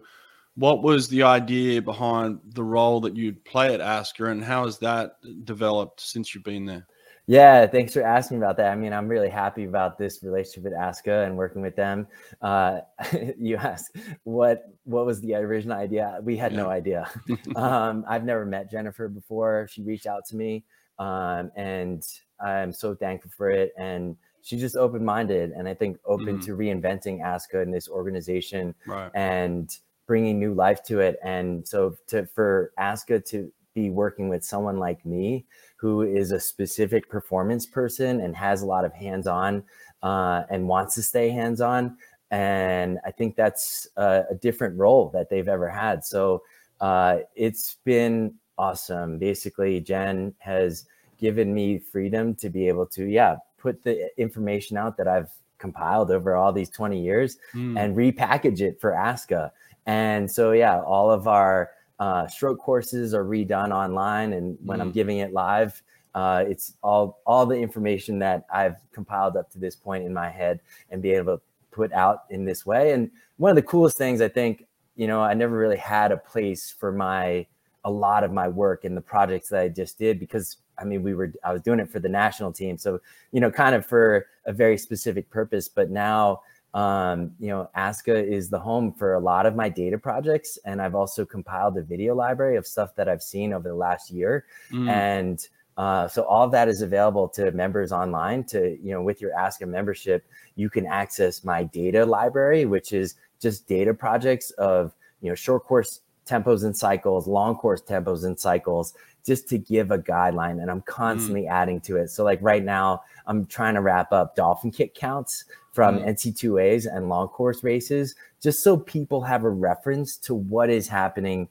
what 0.55 0.83
was 0.83 1.09
the 1.09 1.25
idea 1.25 1.83
behind 1.83 2.39
the 2.55 2.63
role 2.65 3.01
that 3.01 3.17
you'd 3.17 3.45
play 3.45 3.75
at 3.75 3.81
ASCA, 3.81 4.31
and 4.31 4.43
how 4.43 4.65
has 4.65 4.79
that 4.79 5.17
developed 5.45 6.01
since 6.01 6.35
you've 6.35 6.45
been 6.45 6.65
there? 6.65 6.87
Yeah, 7.33 7.67
thanks 7.67 7.95
for 7.95 8.03
asking 8.03 8.37
about 8.37 8.59
that. 8.59 8.71
I 8.71 8.75
mean, 8.75 8.93
I'm 8.93 9.09
really 9.09 9.31
happy 9.31 9.65
about 9.65 9.97
this 9.97 10.23
relationship 10.23 10.65
with 10.65 10.75
ASCA 10.75 11.25
and 11.27 11.35
working 11.35 11.63
with 11.63 11.75
them. 11.75 12.07
Uh, 12.43 12.81
you 13.39 13.57
asked 13.57 13.97
what 14.25 14.65
what 14.85 15.07
was 15.07 15.23
the 15.23 15.37
original 15.37 15.79
idea? 15.79 16.19
We 16.23 16.37
had 16.37 16.53
yeah. 16.53 16.59
no 16.59 16.69
idea. 16.69 17.11
um, 17.57 18.05
I've 18.07 18.25
never 18.25 18.45
met 18.45 18.71
Jennifer 18.71 19.09
before. 19.09 19.67
She 19.71 19.81
reached 19.81 20.07
out 20.07 20.27
to 20.27 20.37
me, 20.37 20.65
um, 20.99 21.51
and 21.57 22.07
I'm 22.39 22.71
so 22.71 22.95
thankful 22.95 23.31
for 23.35 23.49
it. 23.49 23.73
And 23.79 24.15
she's 24.43 24.61
just 24.61 24.77
open 24.77 25.03
minded, 25.03 25.53
and 25.53 25.67
I 25.67 25.73
think 25.73 25.97
open 26.05 26.39
mm. 26.39 26.45
to 26.45 26.55
reinventing 26.55 27.23
ASCA 27.23 27.63
and 27.63 27.73
this 27.73 27.89
organization 27.89 28.75
right. 28.87 29.11
and 29.15 29.75
bringing 30.07 30.39
new 30.39 30.53
life 30.53 30.83
to 30.85 31.01
it. 31.01 31.19
And 31.25 31.67
so, 31.67 31.97
to 32.09 32.27
for 32.27 32.73
ASCA 32.79 33.25
to 33.31 33.51
be 33.75 33.91
working 33.91 34.29
with 34.29 34.45
someone 34.45 34.79
like 34.79 35.05
me 35.05 35.45
who 35.77 36.03
is 36.03 36.33
a 36.33 36.41
specific 36.41 37.09
performance 37.09 37.67
person 37.67 38.21
and 38.21 38.37
has 38.37 38.63
a 38.63 38.67
lot 38.67 38.85
of 38.85 38.93
hands 38.93 39.27
on 39.27 39.65
uh, 40.03 40.43
and 40.51 40.69
wants 40.69 40.95
to 40.95 41.03
stay 41.03 41.31
hands 41.31 41.61
on. 41.61 41.97
And 42.31 42.99
I 43.05 43.11
think 43.11 43.37
that's 43.37 43.89
a, 43.97 44.25
a, 44.31 44.35
different 44.35 44.79
role 44.79 45.11
that 45.13 45.29
they've 45.29 45.49
ever 45.49 45.69
had. 45.69 46.05
So 46.05 46.43
uh, 46.81 47.19
it's 47.35 47.77
been 47.85 48.35
awesome. 48.57 49.19
Basically, 49.19 49.81
Jen 49.81 50.35
has 50.39 50.87
given 51.19 51.53
me 51.53 51.79
freedom 51.79 52.35
to 52.37 52.49
be 52.49 52.69
able 52.69 52.87
to, 52.87 53.05
yeah, 53.05 53.37
put 53.59 53.83
the 53.85 54.09
information 54.19 54.77
out 54.77 54.97
that 54.97 55.07
I've 55.07 55.31
compiled 55.59 56.11
over 56.11 56.35
all 56.35 56.53
these 56.53 56.71
20 56.71 57.01
years 57.01 57.39
mm. 57.55 57.79
and 57.79 57.97
repackage 57.97 58.61
it 58.61 58.81
for 58.81 58.93
ASCA. 58.93 59.51
And 59.87 60.31
so, 60.31 60.53
yeah, 60.53 60.81
all 60.81 61.11
of 61.11 61.29
our 61.29 61.71
uh, 62.03 62.27
stroke 62.27 62.59
courses 62.59 63.15
are 63.15 63.25
redone 63.25 63.71
online. 63.71 64.33
And 64.33 64.59
when 64.65 64.81
mm. 64.81 64.83
I'm 64.83 64.91
giving 64.91 65.19
it 65.19 65.33
live, 65.33 65.81
uh, 66.17 66.45
it's 66.49 66.75
all 66.83 67.21
all 67.25 67.47
the 67.47 67.55
information 67.55 68.19
that 68.19 68.45
I've 68.53 68.79
compiled 68.93 69.37
up 69.37 69.51
to 69.53 69.61
this 69.61 69.77
point 69.77 70.05
in 70.05 70.13
my 70.13 70.29
head 70.29 70.59
and 70.91 71.01
be 71.01 71.13
able 71.13 71.37
to 71.37 71.43
put 71.71 71.93
out 71.93 72.25
in 72.29 72.45
this 72.45 72.67
way. 72.67 72.91
And 72.91 73.09
one 73.37 73.51
of 73.51 73.57
the 73.57 73.63
coolest 73.63 73.97
things 73.97 74.21
I 74.21 74.27
think, 74.27 74.67
you 74.97 75.07
know, 75.07 75.21
I 75.23 75.35
never 75.35 75.57
really 75.57 75.77
had 75.77 76.11
a 76.11 76.17
place 76.17 76.75
for 76.77 76.91
my 76.91 77.47
a 77.85 77.91
lot 77.91 78.25
of 78.25 78.33
my 78.33 78.49
work 78.49 78.85
and 78.85 78.97
the 78.97 79.01
projects 79.01 79.49
that 79.51 79.61
I 79.61 79.69
just 79.69 79.97
did 79.97 80.19
because 80.19 80.57
I 80.79 80.85
mean, 80.85 81.05
we 81.05 81.15
were, 81.15 81.33
I 81.45 81.53
was 81.53 81.63
doing 81.63 81.79
it 81.79 81.91
for 81.91 82.01
the 82.01 82.09
national 82.09 82.53
team. 82.53 82.77
So, 82.79 83.01
you 83.31 83.41
know, 83.41 83.51
kind 83.51 83.75
of 83.77 83.87
for 83.87 84.27
a 84.47 84.53
very 84.53 84.77
specific 84.77 85.31
purpose. 85.31 85.69
But 85.69 85.91
now, 85.91 86.43
um, 86.75 87.33
you 87.39 87.49
know, 87.49 87.69
ASCA 87.77 88.27
is 88.27 88.49
the 88.49 88.59
home 88.59 88.93
for 88.93 89.15
a 89.15 89.21
lot 89.21 89.47
of 89.47 89.55
my 89.55 89.69
data 89.69 89.99
projects. 89.99 90.59
And 90.65 90.81
I've 90.81 90.95
also 90.95 91.25
compiled 91.25 91.77
a 91.77 91.83
video 91.83 92.15
library 92.15 92.57
of 92.57 92.67
stuff 92.67 92.95
that 92.97 93.09
I've 93.09 93.23
seen 93.23 93.53
over 93.53 93.69
the 93.69 93.75
last 93.75 94.11
year. 94.11 94.47
Mm. 94.71 94.89
And 94.89 95.49
uh, 95.77 96.09
so 96.09 96.23
all 96.25 96.45
of 96.45 96.53
that 96.53 96.69
is 96.69 96.83
available 96.83 97.29
to 97.29 97.51
members 97.53 97.93
online 97.93 98.45
to, 98.45 98.79
you 98.83 98.93
know, 98.93 99.03
with 99.03 99.21
your 99.21 99.33
ASCA 99.33 99.67
membership, 99.67 100.25
you 100.57 100.71
can 100.71 100.87
access 100.87 101.45
my 101.45 101.65
data 101.65 102.05
library, 102.05 102.65
which 102.65 102.93
is 102.93 103.17
just 103.41 103.67
data 103.67 103.93
projects 103.93 104.51
of, 104.53 104.93
you 105.21 105.29
know, 105.29 105.35
short 105.35 105.65
course 105.65 106.01
tempos 106.27 106.65
and 106.65 106.77
cycles, 106.77 107.27
long 107.27 107.57
course 107.57 107.83
tempos 107.83 108.25
and 108.25 108.39
cycles, 108.39 108.95
just 109.25 109.49
to 109.49 109.59
give 109.59 109.91
a 109.91 109.99
guideline. 109.99 110.61
And 110.61 110.71
I'm 110.71 110.81
mm. 110.81 110.87
constantly 110.87 111.43
mm. 111.43 111.51
adding 111.51 111.81
to 111.83 111.97
it. 111.97 112.09
So 112.09 112.25
like 112.25 112.39
right 112.43 112.65
now, 112.65 113.03
I'm 113.27 113.47
trying 113.47 113.75
to 113.75 113.81
wrap 113.81 114.13
up 114.13 114.35
dolphin 114.35 114.71
kick 114.71 114.95
counts 114.95 115.45
from 115.73 116.01
mm. 116.01 116.09
NCAAs 116.09 116.87
and 116.95 117.09
long 117.09 117.29
course 117.29 117.65
races, 117.65 118.15
just 118.41 118.63
so 118.63 118.77
people 118.77 119.23
have 119.23 119.45
a 119.45 119.51
reference 119.51 120.17
to 120.19 120.35
what 120.35 120.71
is 120.71 120.89
happening 120.89 121.49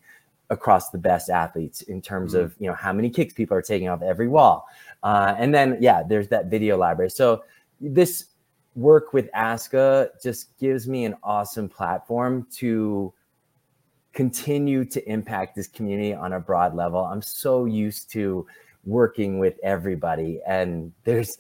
across 0.50 0.90
the 0.90 0.98
best 0.98 1.30
athletes 1.30 1.82
in 1.84 2.02
terms 2.02 2.34
mm. 2.34 2.42
of 2.42 2.56
you 2.60 2.68
know 2.68 2.76
how 2.76 2.92
many 2.92 3.10
kicks 3.10 3.34
people 3.34 3.56
are 3.56 3.62
taking 3.62 3.88
off 3.88 4.02
every 4.02 4.28
wall. 4.28 4.68
Uh, 5.02 5.34
and 5.38 5.56
then 5.56 5.78
yeah, 5.80 6.04
there's 6.04 6.28
that 6.28 6.48
video 6.48 6.78
library. 6.78 7.10
So 7.10 7.44
this 7.80 8.26
work 8.76 9.14
with 9.14 9.30
ASCA 9.32 10.10
just 10.22 10.58
gives 10.60 10.88
me 10.88 11.06
an 11.06 11.16
awesome 11.24 11.68
platform 11.68 12.48
to 12.52 13.14
continue 14.14 14.86
to 14.86 15.10
impact 15.10 15.56
this 15.56 15.68
community 15.68 16.14
on 16.14 16.34
a 16.34 16.40
broad 16.40 16.76
level. 16.76 17.04
I'm 17.04 17.22
so 17.22 17.66
used 17.66 18.12
to 18.12 18.46
working 18.86 19.40
with 19.40 19.56
everybody, 19.64 20.42
and 20.46 20.92
there's 21.04 21.38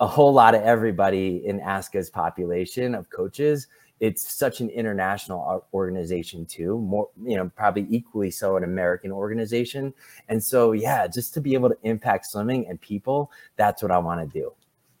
a 0.00 0.06
whole 0.06 0.32
lot 0.32 0.54
of 0.54 0.62
everybody 0.62 1.46
in 1.46 1.60
ASCA's 1.60 2.10
population 2.10 2.94
of 2.94 3.10
coaches. 3.10 3.68
It's 4.00 4.34
such 4.34 4.60
an 4.60 4.68
international 4.70 5.66
organization 5.72 6.44
too, 6.46 6.78
more 6.78 7.08
you 7.22 7.36
know, 7.36 7.50
probably 7.56 7.86
equally 7.88 8.30
so 8.30 8.56
an 8.56 8.64
American 8.64 9.12
organization. 9.12 9.94
And 10.28 10.42
so, 10.42 10.72
yeah, 10.72 11.06
just 11.06 11.32
to 11.34 11.40
be 11.40 11.54
able 11.54 11.68
to 11.68 11.78
impact 11.84 12.26
swimming 12.26 12.66
and 12.66 12.80
people, 12.80 13.30
that's 13.56 13.82
what 13.82 13.92
I 13.92 13.98
want 13.98 14.20
to 14.20 14.38
do. 14.38 14.52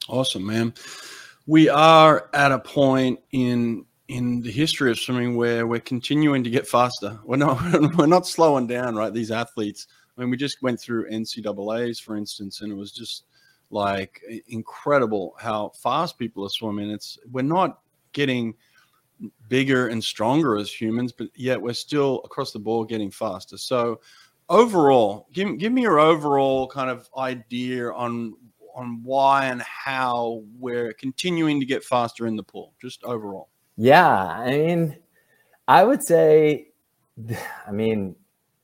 Awesome, 0.08 0.46
man. 0.46 0.74
We 1.46 1.68
are 1.68 2.30
at 2.32 2.52
a 2.52 2.58
point 2.58 3.20
in 3.32 3.84
in 4.08 4.42
the 4.42 4.50
history 4.50 4.90
of 4.90 4.98
swimming 4.98 5.36
where 5.36 5.66
we're 5.66 5.80
continuing 5.80 6.44
to 6.44 6.50
get 6.50 6.66
faster. 6.66 7.18
We're 7.24 7.36
not 7.36 7.58
we're 7.96 8.06
not 8.06 8.26
slowing 8.26 8.66
down, 8.66 8.94
right? 8.96 9.12
These 9.12 9.30
athletes. 9.30 9.86
I 10.16 10.20
mean, 10.20 10.30
we 10.30 10.36
just 10.36 10.62
went 10.62 10.80
through 10.80 11.10
NCAA's, 11.10 11.98
for 11.98 12.16
instance, 12.16 12.60
and 12.60 12.70
it 12.70 12.76
was 12.76 12.92
just 12.92 13.24
like 13.70 14.22
incredible 14.48 15.34
how 15.40 15.72
fast 15.82 16.18
people 16.18 16.44
are 16.44 16.50
swimming. 16.50 16.90
It's 16.90 17.18
we're 17.32 17.42
not 17.42 17.80
getting 18.12 18.54
bigger 19.48 19.88
and 19.88 20.02
stronger 20.02 20.56
as 20.56 20.70
humans, 20.70 21.12
but 21.12 21.28
yet 21.34 21.60
we're 21.60 21.72
still 21.72 22.20
across 22.24 22.52
the 22.52 22.58
board 22.58 22.88
getting 22.88 23.10
faster. 23.10 23.56
So 23.56 24.00
overall, 24.48 25.28
give 25.32 25.58
give 25.58 25.72
me 25.72 25.82
your 25.82 25.98
overall 25.98 26.68
kind 26.68 26.90
of 26.90 27.08
idea 27.16 27.90
on 27.90 28.34
on 28.74 29.00
why 29.02 29.46
and 29.46 29.62
how 29.62 30.42
we're 30.58 30.92
continuing 30.94 31.60
to 31.60 31.66
get 31.66 31.84
faster 31.84 32.26
in 32.26 32.36
the 32.36 32.42
pool, 32.42 32.74
just 32.80 33.02
overall. 33.04 33.48
Yeah, 33.76 34.08
I 34.08 34.50
mean, 34.50 34.96
I 35.66 35.84
would 35.84 36.02
say, 36.04 36.68
I 37.66 37.72
mean, 37.72 38.16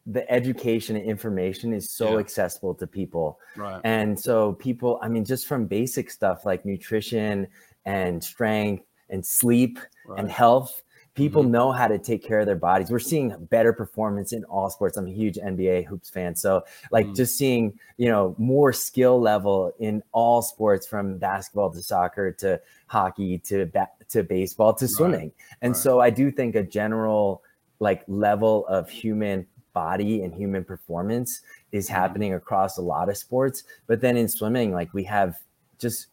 the 0.06 0.30
education 0.30 0.96
and 0.96 1.04
information 1.04 1.72
is 1.72 1.90
so 1.90 2.14
yeah. 2.14 2.18
accessible 2.18 2.74
to 2.74 2.86
people. 2.86 3.38
Right. 3.56 3.80
And 3.84 4.18
so 4.18 4.54
people, 4.54 4.98
I 5.02 5.08
mean, 5.08 5.24
just 5.24 5.46
from 5.46 5.66
basic 5.66 6.10
stuff 6.10 6.44
like 6.44 6.64
nutrition 6.64 7.46
and 7.84 8.22
strength 8.22 8.84
and 9.08 9.24
sleep 9.24 9.78
right. 10.06 10.18
and 10.18 10.30
health, 10.30 10.82
people 11.20 11.42
mm-hmm. 11.42 11.52
know 11.52 11.70
how 11.70 11.86
to 11.86 11.98
take 11.98 12.24
care 12.24 12.40
of 12.40 12.46
their 12.46 12.56
bodies. 12.56 12.90
We're 12.90 12.98
seeing 12.98 13.36
better 13.50 13.74
performance 13.74 14.32
in 14.32 14.42
all 14.44 14.70
sports. 14.70 14.96
I'm 14.96 15.06
a 15.06 15.12
huge 15.12 15.36
NBA 15.36 15.84
hoops 15.84 16.08
fan. 16.08 16.34
So 16.34 16.64
like 16.90 17.08
mm. 17.08 17.14
just 17.14 17.36
seeing, 17.36 17.78
you 17.98 18.08
know, 18.08 18.34
more 18.38 18.72
skill 18.72 19.20
level 19.20 19.74
in 19.78 20.02
all 20.12 20.40
sports 20.40 20.86
from 20.86 21.18
basketball 21.18 21.70
to 21.72 21.82
soccer 21.82 22.32
to 22.32 22.58
hockey 22.86 23.36
to 23.40 23.66
ba- 23.66 23.90
to 24.08 24.22
baseball 24.22 24.72
to 24.74 24.88
swimming. 24.88 25.20
Right. 25.20 25.58
And 25.60 25.72
right. 25.74 25.82
so 25.82 26.00
I 26.00 26.08
do 26.08 26.30
think 26.30 26.54
a 26.54 26.62
general 26.62 27.42
like 27.80 28.02
level 28.08 28.66
of 28.66 28.88
human 28.88 29.46
body 29.74 30.22
and 30.22 30.34
human 30.34 30.64
performance 30.64 31.42
is 31.70 31.86
mm-hmm. 31.86 31.96
happening 31.96 32.32
across 32.32 32.78
a 32.78 32.82
lot 32.82 33.10
of 33.10 33.18
sports. 33.18 33.62
But 33.86 34.00
then 34.00 34.16
in 34.16 34.26
swimming, 34.26 34.72
like 34.72 34.94
we 34.94 35.04
have 35.04 35.36
just 35.78 36.06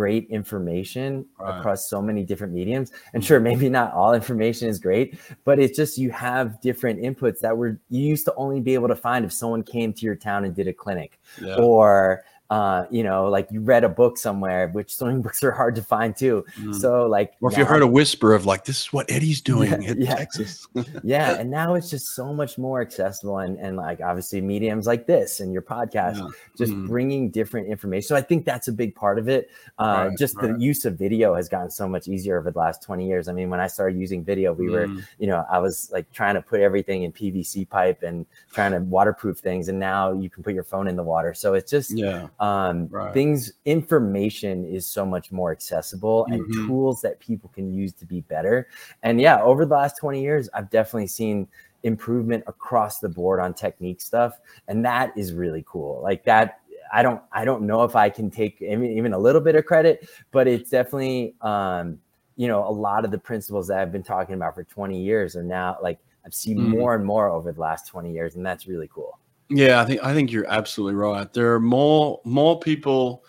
great 0.00 0.26
information 0.30 1.26
right. 1.38 1.58
across 1.58 1.90
so 1.90 2.00
many 2.00 2.24
different 2.24 2.54
mediums. 2.54 2.90
And 3.12 3.22
mm-hmm. 3.22 3.26
sure, 3.26 3.38
maybe 3.38 3.68
not 3.68 3.92
all 3.92 4.14
information 4.14 4.66
is 4.66 4.78
great, 4.78 5.18
but 5.44 5.58
it's 5.58 5.76
just 5.76 5.98
you 5.98 6.10
have 6.10 6.58
different 6.62 7.02
inputs 7.02 7.40
that 7.40 7.54
were 7.54 7.78
you 7.90 8.06
used 8.06 8.24
to 8.24 8.34
only 8.36 8.62
be 8.62 8.72
able 8.72 8.88
to 8.88 8.96
find 8.96 9.26
if 9.26 9.32
someone 9.32 9.62
came 9.62 9.92
to 9.92 10.06
your 10.06 10.16
town 10.16 10.46
and 10.46 10.54
did 10.56 10.66
a 10.68 10.72
clinic 10.72 11.20
yeah. 11.38 11.56
or 11.56 12.24
uh, 12.50 12.84
you 12.90 13.04
know, 13.04 13.28
like 13.28 13.46
you 13.52 13.60
read 13.60 13.84
a 13.84 13.88
book 13.88 14.18
somewhere, 14.18 14.68
which 14.68 14.96
swimming 14.96 15.22
books 15.22 15.42
are 15.44 15.52
hard 15.52 15.76
to 15.76 15.82
find 15.82 16.16
too. 16.16 16.44
Mm. 16.58 16.74
So 16.74 17.06
like, 17.06 17.34
or 17.40 17.50
if 17.50 17.56
now, 17.56 17.62
you 17.62 17.66
heard 17.66 17.82
a 17.82 17.86
whisper 17.86 18.34
of 18.34 18.44
like, 18.44 18.64
this 18.64 18.80
is 18.80 18.92
what 18.92 19.10
Eddie's 19.10 19.40
doing 19.50 19.70
yeah, 19.70 19.90
in 19.90 20.00
yeah. 20.00 20.14
Texas. 20.16 20.66
yeah. 21.04 21.36
And 21.38 21.50
now 21.50 21.74
it's 21.74 21.88
just 21.88 22.08
so 22.08 22.34
much 22.34 22.58
more 22.58 22.80
accessible. 22.80 23.38
And, 23.38 23.56
and 23.58 23.76
like, 23.76 24.00
obviously 24.00 24.40
mediums 24.40 24.86
like 24.86 25.06
this 25.06 25.38
and 25.38 25.52
your 25.52 25.62
podcast, 25.62 26.18
yeah. 26.18 26.28
just 26.58 26.72
mm. 26.72 26.88
bringing 26.88 27.30
different 27.30 27.68
information. 27.68 28.08
So 28.08 28.16
I 28.16 28.20
think 28.20 28.44
that's 28.44 28.66
a 28.66 28.72
big 28.72 28.96
part 28.96 29.20
of 29.20 29.28
it. 29.28 29.50
Uh, 29.78 30.08
right, 30.08 30.18
just 30.18 30.36
right. 30.36 30.52
the 30.52 30.58
use 30.58 30.84
of 30.84 30.98
video 30.98 31.36
has 31.36 31.48
gotten 31.48 31.70
so 31.70 31.88
much 31.88 32.08
easier 32.08 32.36
over 32.36 32.50
the 32.50 32.58
last 32.58 32.82
20 32.82 33.06
years. 33.06 33.28
I 33.28 33.32
mean, 33.32 33.48
when 33.48 33.60
I 33.60 33.68
started 33.68 33.96
using 33.96 34.24
video, 34.24 34.52
we 34.52 34.66
mm. 34.66 34.72
were, 34.72 35.02
you 35.20 35.28
know, 35.28 35.44
I 35.48 35.60
was 35.60 35.88
like 35.92 36.10
trying 36.12 36.34
to 36.34 36.42
put 36.42 36.60
everything 36.60 37.04
in 37.04 37.12
PVC 37.12 37.68
pipe 37.68 38.02
and 38.02 38.26
trying 38.52 38.72
to 38.72 38.80
waterproof 38.80 39.38
things. 39.38 39.68
And 39.68 39.78
now 39.78 40.12
you 40.12 40.28
can 40.28 40.42
put 40.42 40.52
your 40.52 40.64
phone 40.64 40.88
in 40.88 40.96
the 40.96 41.04
water. 41.04 41.32
So 41.32 41.54
it's 41.54 41.70
just, 41.70 41.96
yeah 41.96 42.26
um, 42.40 42.88
right. 42.88 43.12
things 43.12 43.52
information 43.66 44.64
is 44.64 44.86
so 44.86 45.04
much 45.04 45.30
more 45.30 45.52
accessible 45.52 46.26
and 46.30 46.40
mm-hmm. 46.42 46.66
tools 46.66 47.02
that 47.02 47.20
people 47.20 47.50
can 47.54 47.72
use 47.72 47.92
to 47.92 48.06
be 48.06 48.22
better 48.22 48.66
and 49.02 49.20
yeah 49.20 49.40
over 49.42 49.66
the 49.66 49.74
last 49.74 49.98
20 49.98 50.20
years 50.22 50.48
i've 50.54 50.70
definitely 50.70 51.06
seen 51.06 51.46
improvement 51.82 52.42
across 52.46 52.98
the 52.98 53.08
board 53.08 53.40
on 53.40 53.52
technique 53.52 54.00
stuff 54.00 54.38
and 54.68 54.84
that 54.84 55.12
is 55.16 55.34
really 55.34 55.62
cool 55.66 56.00
like 56.02 56.24
that 56.24 56.60
i 56.92 57.02
don't 57.02 57.20
i 57.32 57.44
don't 57.44 57.62
know 57.62 57.84
if 57.84 57.94
i 57.94 58.08
can 58.08 58.30
take 58.30 58.60
even 58.62 59.12
a 59.12 59.18
little 59.18 59.40
bit 59.40 59.54
of 59.54 59.64
credit 59.66 60.08
but 60.30 60.48
it's 60.48 60.70
definitely 60.70 61.34
um 61.42 61.98
you 62.36 62.48
know 62.48 62.66
a 62.66 62.72
lot 62.72 63.04
of 63.04 63.10
the 63.10 63.18
principles 63.18 63.68
that 63.68 63.78
i've 63.78 63.92
been 63.92 64.02
talking 64.02 64.34
about 64.34 64.54
for 64.54 64.64
20 64.64 64.98
years 64.98 65.36
are 65.36 65.42
now 65.42 65.76
like 65.82 65.98
i've 66.24 66.34
seen 66.34 66.56
mm-hmm. 66.56 66.70
more 66.70 66.94
and 66.94 67.04
more 67.04 67.28
over 67.28 67.52
the 67.52 67.60
last 67.60 67.86
20 67.86 68.10
years 68.12 68.34
and 68.34 68.44
that's 68.44 68.66
really 68.66 68.88
cool 68.92 69.18
yeah, 69.50 69.80
I 69.80 69.84
think 69.84 70.02
I 70.02 70.14
think 70.14 70.30
you're 70.30 70.48
absolutely 70.48 70.94
right. 70.94 71.30
There 71.32 71.52
are 71.54 71.60
more 71.60 72.20
more 72.24 72.58
people 72.58 73.24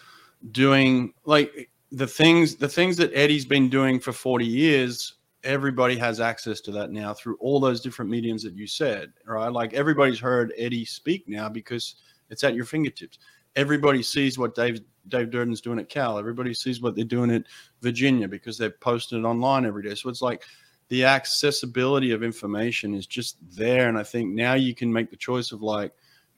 doing 0.52 1.14
like 1.26 1.70
the 1.92 2.08
things 2.08 2.56
the 2.56 2.70
things 2.70 2.96
that 2.98 3.12
Eddie's 3.14 3.46
been 3.46 3.70
doing 3.70 4.00
for 4.00 4.14
40 4.14 4.46
years. 4.46 5.16
Everybody 5.44 5.98
has 5.98 6.20
access 6.20 6.62
to 6.62 6.72
that 6.74 6.92
now 6.92 7.16
through 7.16 7.38
all 7.40 7.60
those 7.60 7.82
different 7.82 8.12
mediums 8.12 8.44
that 8.44 8.56
you 8.56 8.68
said, 8.68 9.12
right? 9.26 9.52
Like 9.52 9.74
everybody's 9.74 10.20
heard 10.20 10.54
Eddie 10.56 10.86
speak 10.86 11.28
now 11.28 11.50
because 11.50 11.96
it's 12.30 12.44
at 12.44 12.54
your 12.54 12.66
fingertips. 12.66 13.18
Everybody 13.56 14.04
sees 14.04 14.38
what 14.38 14.54
Dave 14.54 14.80
Dave 15.08 15.32
Durden's 15.32 15.62
doing 15.62 15.80
at 15.80 15.90
Cal. 15.90 16.20
Everybody 16.20 16.54
sees 16.54 16.82
what 16.82 16.96
they're 16.96 17.04
doing 17.04 17.32
at 17.32 17.44
Virginia 17.82 18.28
because 18.28 18.60
they're 18.60 18.70
posting 18.70 19.20
it 19.20 19.28
online 19.28 19.66
every 19.66 19.82
day. 19.82 19.96
So 19.96 20.10
it's 20.10 20.22
like 20.22 20.44
the 20.90 21.06
accessibility 21.06 22.12
of 22.12 22.22
information 22.22 22.94
is 22.94 23.08
just 23.08 23.38
there. 23.56 23.90
And 23.90 23.98
I 23.98 24.04
think 24.04 24.34
now 24.34 24.54
you 24.54 24.76
can 24.76 24.92
make 24.92 25.10
the 25.10 25.16
choice 25.16 25.52
of 25.52 25.62
like, 25.62 25.94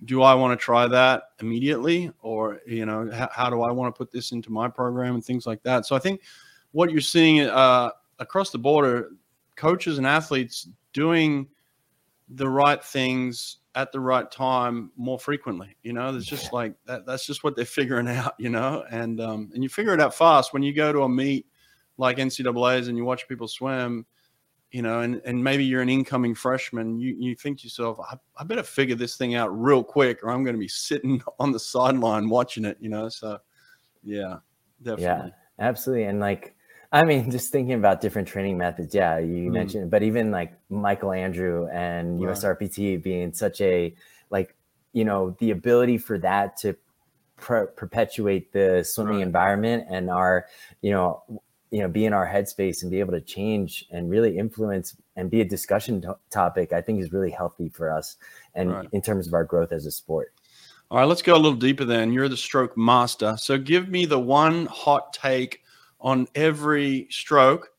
do 0.05 0.21
I 0.21 0.33
want 0.33 0.57
to 0.57 0.63
try 0.63 0.87
that 0.87 1.23
immediately, 1.39 2.11
or 2.21 2.59
you 2.65 2.85
know, 2.85 3.09
how, 3.11 3.29
how, 3.31 3.49
do 3.49 3.61
I 3.61 3.71
want 3.71 3.93
to 3.93 3.97
put 3.97 4.11
this 4.11 4.31
into 4.31 4.51
my 4.51 4.67
program 4.67 5.15
and 5.15 5.23
things 5.23 5.45
like 5.45 5.63
that? 5.63 5.85
So 5.85 5.95
I 5.95 5.99
think 5.99 6.21
what 6.71 6.91
you're 6.91 7.01
seeing 7.01 7.41
uh, 7.41 7.91
across 8.19 8.49
the 8.49 8.57
border, 8.57 9.11
coaches 9.55 9.97
and 9.97 10.07
athletes 10.07 10.67
doing 10.93 11.47
the 12.29 12.47
right 12.47 12.83
things 12.83 13.57
at 13.75 13.91
the 13.91 13.99
right 13.99 14.29
time 14.31 14.91
more 14.95 15.19
frequently. 15.19 15.75
You 15.83 15.93
know, 15.93 16.15
it's 16.15 16.25
just 16.25 16.53
like 16.53 16.73
that, 16.85 17.05
that's 17.05 17.25
just 17.25 17.43
what 17.43 17.55
they're 17.55 17.65
figuring 17.65 18.07
out, 18.09 18.33
you 18.37 18.49
know, 18.49 18.83
and 18.91 19.21
um, 19.21 19.51
and 19.53 19.63
you 19.63 19.69
figure 19.69 19.93
it 19.93 20.01
out 20.01 20.15
fast 20.15 20.53
when 20.53 20.63
you 20.63 20.73
go 20.73 20.91
to 20.91 21.03
a 21.03 21.09
meet 21.09 21.47
like 21.97 22.17
NCAA's 22.17 22.87
and 22.87 22.97
you 22.97 23.05
watch 23.05 23.27
people 23.27 23.47
swim, 23.47 24.05
you 24.73 24.81
know, 24.81 25.01
and, 25.01 25.21
and 25.23 25.41
maybe 25.41 25.63
you're 25.63 25.83
an 25.83 25.89
incoming 25.89 26.33
freshman, 26.33 26.99
you, 26.99 27.15
you 27.17 27.35
think 27.35 27.59
to 27.59 27.65
yourself, 27.65 27.99
I, 27.99 28.17
I 28.35 28.43
better 28.43 28.63
figure 28.63 28.95
this 28.95 29.15
thing 29.15 29.35
out 29.35 29.49
real 29.49 29.83
quick 29.83 30.23
or 30.23 30.31
I'm 30.31 30.43
going 30.43 30.55
to 30.55 30.59
be 30.59 30.67
sitting 30.67 31.21
on 31.39 31.51
the 31.51 31.59
sideline 31.59 32.27
watching 32.27 32.65
it, 32.65 32.77
you 32.81 32.89
know? 32.89 33.07
So 33.07 33.37
yeah, 34.03 34.37
definitely. 34.81 35.03
Yeah, 35.03 35.29
absolutely. 35.59 36.05
And 36.05 36.19
like, 36.19 36.55
I 36.91 37.05
mean, 37.05 37.29
just 37.31 37.51
thinking 37.51 37.75
about 37.75 38.01
different 38.01 38.27
training 38.27 38.57
methods. 38.57 38.95
Yeah, 38.95 39.19
you 39.19 39.49
mm. 39.49 39.53
mentioned, 39.53 39.91
but 39.91 40.01
even 40.01 40.31
like 40.31 40.53
Michael 40.71 41.11
Andrew 41.11 41.67
and 41.71 42.19
right. 42.19 42.35
USRPT 42.35 43.01
being 43.01 43.31
such 43.31 43.61
a 43.61 43.93
like, 44.31 44.55
you 44.91 45.05
know, 45.05 45.35
the 45.39 45.51
ability 45.51 45.99
for 45.99 46.17
that 46.17 46.57
to 46.57 46.75
per- 47.37 47.67
perpetuate 47.67 48.51
the 48.51 48.83
swimming 48.83 49.17
right. 49.17 49.23
environment 49.23 49.85
and 49.87 50.09
our, 50.09 50.47
you 50.81 50.89
know, 50.89 51.42
you 51.73 51.79
know, 51.79 51.87
be 51.87 52.05
in 52.05 52.13
our 52.13 52.27
headspace 52.27 52.83
and 52.83 52.91
be 52.91 52.99
able 52.99 53.13
to 53.13 53.19
change 53.19 53.87
and 53.89 54.07
really 54.07 54.37
influence 54.37 54.95
and 55.15 55.31
be 55.31 55.41
a 55.41 55.45
discussion 55.45 55.99
to- 56.01 56.17
topic. 56.29 56.71
I 56.71 56.81
think 56.81 57.01
is 57.01 57.11
really 57.11 57.31
healthy 57.31 57.67
for 57.67 57.91
us 57.91 58.17
and 58.53 58.71
right. 58.71 58.87
in 58.91 59.01
terms 59.01 59.25
of 59.25 59.33
our 59.33 59.43
growth 59.43 59.71
as 59.71 59.87
a 59.87 59.91
sport. 59.91 60.33
All 60.91 60.99
right, 60.99 61.05
let's 61.05 61.23
go 61.23 61.33
a 61.33 61.35
little 61.35 61.57
deeper 61.57 61.83
then. 61.83 62.13
You're 62.13 62.29
the 62.29 62.37
stroke 62.37 62.77
master. 62.77 63.35
So 63.39 63.57
give 63.57 63.89
me 63.89 64.05
the 64.05 64.19
one 64.19 64.67
hot 64.67 65.13
take 65.13 65.63
on 65.99 66.27
every 66.35 67.07
stroke. 67.09 67.71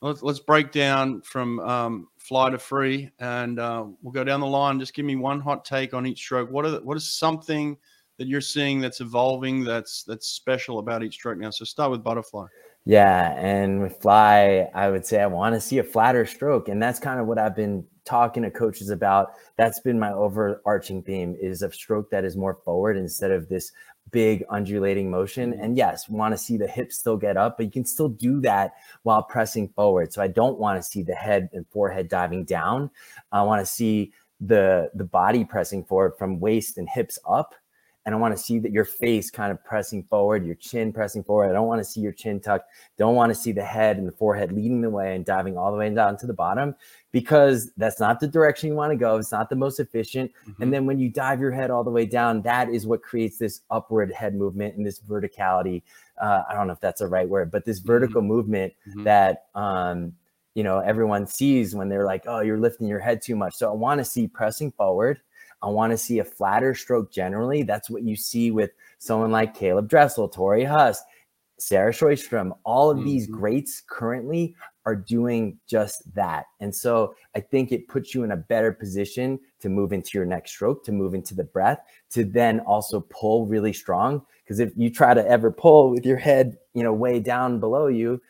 Let's, 0.00 0.22
let's 0.22 0.38
break 0.38 0.70
down 0.70 1.20
from 1.22 1.58
um, 1.58 2.08
fly 2.18 2.50
to 2.50 2.58
free, 2.58 3.10
and 3.18 3.58
uh, 3.58 3.84
we'll 4.00 4.12
go 4.12 4.22
down 4.22 4.38
the 4.38 4.46
line. 4.46 4.78
Just 4.78 4.94
give 4.94 5.04
me 5.04 5.16
one 5.16 5.40
hot 5.40 5.64
take 5.64 5.92
on 5.92 6.06
each 6.06 6.18
stroke. 6.18 6.52
What 6.52 6.64
are 6.66 6.70
the, 6.70 6.80
what 6.82 6.96
is 6.96 7.10
something 7.10 7.76
that 8.16 8.28
you're 8.28 8.40
seeing 8.40 8.80
that's 8.80 9.00
evolving 9.00 9.64
that's 9.64 10.04
that's 10.04 10.28
special 10.28 10.78
about 10.78 11.02
each 11.02 11.14
stroke 11.14 11.38
now? 11.38 11.50
So 11.50 11.64
start 11.64 11.90
with 11.90 12.04
butterfly. 12.04 12.46
Yeah, 12.86 13.32
and 13.38 13.82
with 13.82 14.00
fly, 14.00 14.68
I 14.74 14.88
would 14.88 15.04
say 15.04 15.20
I 15.20 15.26
want 15.26 15.54
to 15.54 15.60
see 15.60 15.78
a 15.78 15.84
flatter 15.84 16.24
stroke, 16.24 16.68
and 16.68 16.82
that's 16.82 16.98
kind 16.98 17.20
of 17.20 17.26
what 17.26 17.38
I've 17.38 17.54
been 17.54 17.84
talking 18.06 18.42
to 18.42 18.50
coaches 18.50 18.88
about. 18.88 19.32
That's 19.56 19.80
been 19.80 19.98
my 19.98 20.12
overarching 20.12 21.02
theme: 21.02 21.36
is 21.38 21.62
a 21.62 21.70
stroke 21.70 22.10
that 22.10 22.24
is 22.24 22.36
more 22.36 22.58
forward 22.64 22.96
instead 22.96 23.30
of 23.30 23.48
this 23.48 23.72
big 24.10 24.44
undulating 24.48 25.10
motion. 25.10 25.52
Mm-hmm. 25.52 25.62
And 25.62 25.76
yes, 25.76 26.08
want 26.08 26.32
to 26.32 26.38
see 26.38 26.56
the 26.56 26.66
hips 26.66 26.96
still 26.96 27.16
get 27.16 27.36
up, 27.36 27.56
but 27.58 27.66
you 27.66 27.72
can 27.72 27.84
still 27.84 28.08
do 28.08 28.40
that 28.40 28.72
while 29.02 29.22
pressing 29.22 29.68
forward. 29.68 30.12
So 30.12 30.22
I 30.22 30.28
don't 30.28 30.58
want 30.58 30.82
to 30.82 30.82
see 30.82 31.02
the 31.02 31.14
head 31.14 31.50
and 31.52 31.66
forehead 31.68 32.08
diving 32.08 32.44
down. 32.44 32.90
I 33.30 33.42
want 33.42 33.60
to 33.60 33.66
see 33.66 34.12
the 34.40 34.90
the 34.94 35.04
body 35.04 35.44
pressing 35.44 35.84
forward 35.84 36.14
from 36.18 36.40
waist 36.40 36.78
and 36.78 36.88
hips 36.88 37.18
up 37.28 37.54
and 38.06 38.14
I 38.14 38.18
want 38.18 38.36
to 38.36 38.42
see 38.42 38.58
that 38.60 38.72
your 38.72 38.86
face 38.86 39.30
kind 39.30 39.52
of 39.52 39.62
pressing 39.62 40.02
forward, 40.04 40.46
your 40.46 40.54
chin 40.54 40.92
pressing 40.92 41.22
forward. 41.22 41.50
I 41.50 41.52
don't 41.52 41.66
want 41.66 41.80
to 41.80 41.84
see 41.84 42.00
your 42.00 42.12
chin 42.12 42.40
tucked. 42.40 42.70
Don't 42.96 43.14
want 43.14 43.30
to 43.30 43.34
see 43.34 43.52
the 43.52 43.64
head 43.64 43.98
and 43.98 44.08
the 44.08 44.12
forehead 44.12 44.52
leading 44.52 44.80
the 44.80 44.88
way 44.88 45.14
and 45.14 45.24
diving 45.24 45.58
all 45.58 45.70
the 45.70 45.76
way 45.76 45.90
down 45.94 46.16
to 46.18 46.26
the 46.26 46.32
bottom 46.32 46.74
because 47.12 47.70
that's 47.76 48.00
not 48.00 48.18
the 48.18 48.26
direction 48.26 48.70
you 48.70 48.74
want 48.74 48.90
to 48.90 48.96
go. 48.96 49.16
It's 49.16 49.32
not 49.32 49.50
the 49.50 49.56
most 49.56 49.80
efficient. 49.80 50.32
Mm-hmm. 50.48 50.62
And 50.62 50.72
then 50.72 50.86
when 50.86 50.98
you 50.98 51.10
dive 51.10 51.40
your 51.40 51.50
head 51.50 51.70
all 51.70 51.84
the 51.84 51.90
way 51.90 52.06
down, 52.06 52.40
that 52.42 52.70
is 52.70 52.86
what 52.86 53.02
creates 53.02 53.36
this 53.36 53.60
upward 53.70 54.12
head 54.12 54.34
movement 54.34 54.76
and 54.76 54.86
this 54.86 55.00
verticality. 55.00 55.82
Uh, 56.20 56.42
I 56.48 56.54
don't 56.54 56.68
know 56.68 56.72
if 56.72 56.80
that's 56.80 57.00
the 57.00 57.06
right 57.06 57.28
word, 57.28 57.50
but 57.50 57.66
this 57.66 57.80
mm-hmm. 57.80 57.86
vertical 57.86 58.22
mm-hmm. 58.22 58.28
movement 58.28 58.72
mm-hmm. 58.88 59.04
that 59.04 59.46
um, 59.54 60.14
you 60.54 60.64
know 60.64 60.80
everyone 60.80 61.26
sees 61.26 61.74
when 61.74 61.88
they're 61.88 62.06
like, 62.06 62.24
"Oh, 62.26 62.40
you're 62.40 62.58
lifting 62.58 62.88
your 62.88 62.98
head 62.98 63.22
too 63.22 63.36
much." 63.36 63.54
So 63.54 63.70
I 63.70 63.74
want 63.74 63.98
to 63.98 64.04
see 64.04 64.26
pressing 64.26 64.72
forward 64.72 65.20
I 65.62 65.68
want 65.68 65.92
to 65.92 65.98
see 65.98 66.18
a 66.18 66.24
flatter 66.24 66.74
stroke 66.74 67.12
generally. 67.12 67.62
That's 67.62 67.90
what 67.90 68.02
you 68.02 68.16
see 68.16 68.50
with 68.50 68.70
someone 68.98 69.30
like 69.30 69.54
Caleb 69.54 69.88
Dressel, 69.88 70.28
Torri 70.28 70.66
Huske, 70.66 71.02
Sarah 71.58 71.92
Sjöström. 71.92 72.56
All 72.64 72.90
of 72.90 72.98
mm-hmm. 72.98 73.06
these 73.06 73.26
greats 73.26 73.82
currently 73.86 74.56
are 74.86 74.96
doing 74.96 75.58
just 75.66 76.12
that. 76.14 76.46
And 76.60 76.74
so 76.74 77.14
I 77.36 77.40
think 77.40 77.70
it 77.70 77.88
puts 77.88 78.14
you 78.14 78.24
in 78.24 78.32
a 78.32 78.36
better 78.36 78.72
position 78.72 79.38
to 79.60 79.68
move 79.68 79.92
into 79.92 80.10
your 80.14 80.24
next 80.24 80.52
stroke, 80.52 80.84
to 80.84 80.92
move 80.92 81.14
into 81.14 81.34
the 81.34 81.44
breath, 81.44 81.80
to 82.10 82.24
then 82.24 82.60
also 82.60 83.00
pull 83.10 83.46
really 83.46 83.74
strong. 83.74 84.24
Because 84.42 84.58
if 84.58 84.72
you 84.76 84.90
try 84.90 85.12
to 85.12 85.26
ever 85.28 85.50
pull 85.50 85.90
with 85.90 86.06
your 86.06 86.16
head, 86.16 86.56
you 86.72 86.82
know, 86.82 86.92
way 86.94 87.20
down 87.20 87.60
below 87.60 87.88
you, 87.88 88.20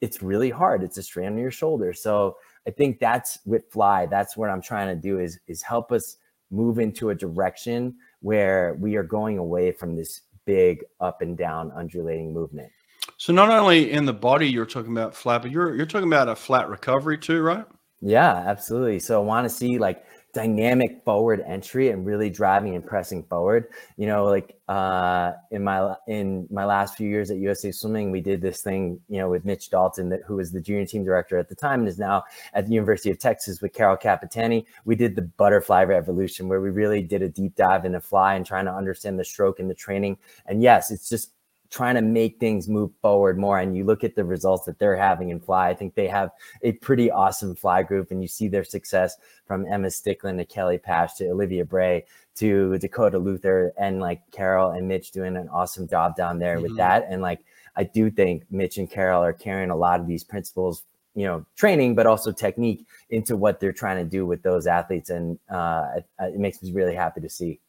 it's 0.00 0.22
really 0.22 0.50
hard. 0.50 0.82
It's 0.82 0.98
a 0.98 1.02
strain 1.02 1.28
on 1.28 1.38
your 1.38 1.50
shoulder. 1.50 1.92
So 1.92 2.36
I 2.66 2.70
think 2.70 2.98
that's 2.98 3.38
with 3.44 3.70
fly. 3.70 4.06
That's 4.06 4.36
what 4.36 4.50
I'm 4.50 4.62
trying 4.62 4.88
to 4.88 5.00
do 5.00 5.18
is 5.18 5.38
is 5.46 5.62
help 5.62 5.92
us 5.92 6.16
move 6.52 6.78
into 6.78 7.10
a 7.10 7.14
direction 7.14 7.96
where 8.20 8.76
we 8.78 8.94
are 8.96 9.02
going 9.02 9.38
away 9.38 9.72
from 9.72 9.96
this 9.96 10.20
big 10.44 10.84
up 11.00 11.22
and 11.22 11.36
down 11.36 11.72
undulating 11.74 12.32
movement. 12.32 12.70
So 13.16 13.32
not 13.32 13.50
only 13.50 13.90
in 13.90 14.04
the 14.04 14.12
body 14.12 14.48
you're 14.48 14.66
talking 14.66 14.92
about 14.92 15.14
flat, 15.14 15.42
but 15.42 15.50
you're 15.50 15.74
you're 15.74 15.86
talking 15.86 16.08
about 16.08 16.28
a 16.28 16.36
flat 16.36 16.68
recovery 16.68 17.18
too, 17.18 17.42
right? 17.42 17.64
Yeah, 18.00 18.34
absolutely. 18.34 18.98
So 18.98 19.20
I 19.20 19.24
want 19.24 19.44
to 19.44 19.50
see 19.50 19.78
like 19.78 20.04
dynamic 20.32 21.04
forward 21.04 21.42
entry 21.46 21.90
and 21.90 22.06
really 22.06 22.30
driving 22.30 22.74
and 22.74 22.86
pressing 22.86 23.22
forward. 23.24 23.68
You 23.96 24.06
know, 24.06 24.24
like 24.24 24.56
uh, 24.68 25.32
in 25.50 25.62
my 25.62 25.94
in 26.08 26.46
my 26.50 26.64
last 26.64 26.96
few 26.96 27.08
years 27.08 27.30
at 27.30 27.36
USA 27.36 27.70
Swimming, 27.70 28.10
we 28.10 28.20
did 28.20 28.40
this 28.40 28.62
thing, 28.62 28.98
you 29.08 29.18
know, 29.18 29.28
with 29.28 29.44
Mitch 29.44 29.68
Dalton, 29.70 30.08
that 30.08 30.20
who 30.26 30.36
was 30.36 30.50
the 30.50 30.60
junior 30.60 30.86
team 30.86 31.04
director 31.04 31.36
at 31.36 31.48
the 31.48 31.54
time 31.54 31.80
and 31.80 31.88
is 31.88 31.98
now 31.98 32.24
at 32.54 32.66
the 32.66 32.72
University 32.72 33.10
of 33.10 33.18
Texas 33.18 33.60
with 33.60 33.74
Carol 33.74 33.96
Capitani. 33.96 34.64
We 34.84 34.96
did 34.96 35.16
the 35.16 35.22
butterfly 35.22 35.84
revolution 35.84 36.48
where 36.48 36.60
we 36.60 36.70
really 36.70 37.02
did 37.02 37.22
a 37.22 37.28
deep 37.28 37.54
dive 37.54 37.84
into 37.84 38.00
fly 38.00 38.34
and 38.34 38.46
trying 38.46 38.64
to 38.64 38.74
understand 38.74 39.18
the 39.18 39.24
stroke 39.24 39.60
and 39.60 39.68
the 39.68 39.74
training. 39.74 40.16
And 40.46 40.62
yes, 40.62 40.90
it's 40.90 41.08
just 41.08 41.32
trying 41.72 41.94
to 41.94 42.02
make 42.02 42.38
things 42.38 42.68
move 42.68 42.90
forward 43.00 43.38
more. 43.38 43.58
And 43.58 43.74
you 43.74 43.84
look 43.84 44.04
at 44.04 44.14
the 44.14 44.24
results 44.24 44.66
that 44.66 44.78
they're 44.78 44.96
having 44.96 45.30
in 45.30 45.40
fly. 45.40 45.70
I 45.70 45.74
think 45.74 45.94
they 45.94 46.06
have 46.06 46.30
a 46.62 46.72
pretty 46.72 47.10
awesome 47.10 47.56
fly 47.56 47.82
group, 47.82 48.10
and 48.10 48.20
you 48.20 48.28
see 48.28 48.46
their 48.46 48.62
success 48.62 49.16
from 49.46 49.66
Emma 49.66 49.88
Sticklen 49.88 50.36
to 50.36 50.44
Kelly 50.44 50.78
Pash 50.78 51.14
to 51.14 51.30
Olivia 51.30 51.64
Bray 51.64 52.04
to 52.36 52.78
Dakota 52.78 53.18
Luther 53.18 53.72
and 53.76 54.00
like 54.00 54.20
Carol 54.30 54.70
and 54.70 54.86
Mitch 54.86 55.10
doing 55.10 55.36
an 55.36 55.48
awesome 55.48 55.88
job 55.88 56.14
down 56.14 56.38
there 56.38 56.56
mm-hmm. 56.56 56.64
with 56.64 56.76
that. 56.76 57.06
And 57.08 57.22
like 57.22 57.40
I 57.74 57.84
do 57.84 58.10
think 58.10 58.44
Mitch 58.50 58.78
and 58.78 58.90
Carol 58.90 59.22
are 59.22 59.32
carrying 59.32 59.70
a 59.70 59.76
lot 59.76 59.98
of 59.98 60.06
these 60.06 60.24
principles 60.24 60.84
you 61.14 61.26
know 61.26 61.44
training 61.56 61.94
but 61.94 62.06
also 62.06 62.32
technique 62.32 62.86
into 63.10 63.36
what 63.36 63.60
they're 63.60 63.70
trying 63.70 64.02
to 64.02 64.10
do 64.10 64.24
with 64.24 64.42
those 64.42 64.66
athletes 64.66 65.10
and 65.10 65.38
uh, 65.50 65.88
it, 65.96 66.06
it 66.20 66.38
makes 66.38 66.62
me 66.62 66.72
really 66.72 66.94
happy 66.94 67.20
to 67.20 67.28
see 67.28 67.60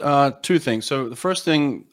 uh, 0.00 0.32
two 0.42 0.58
things. 0.58 0.86
So 0.86 1.08
the 1.08 1.16
first 1.16 1.44
thing 1.44 1.86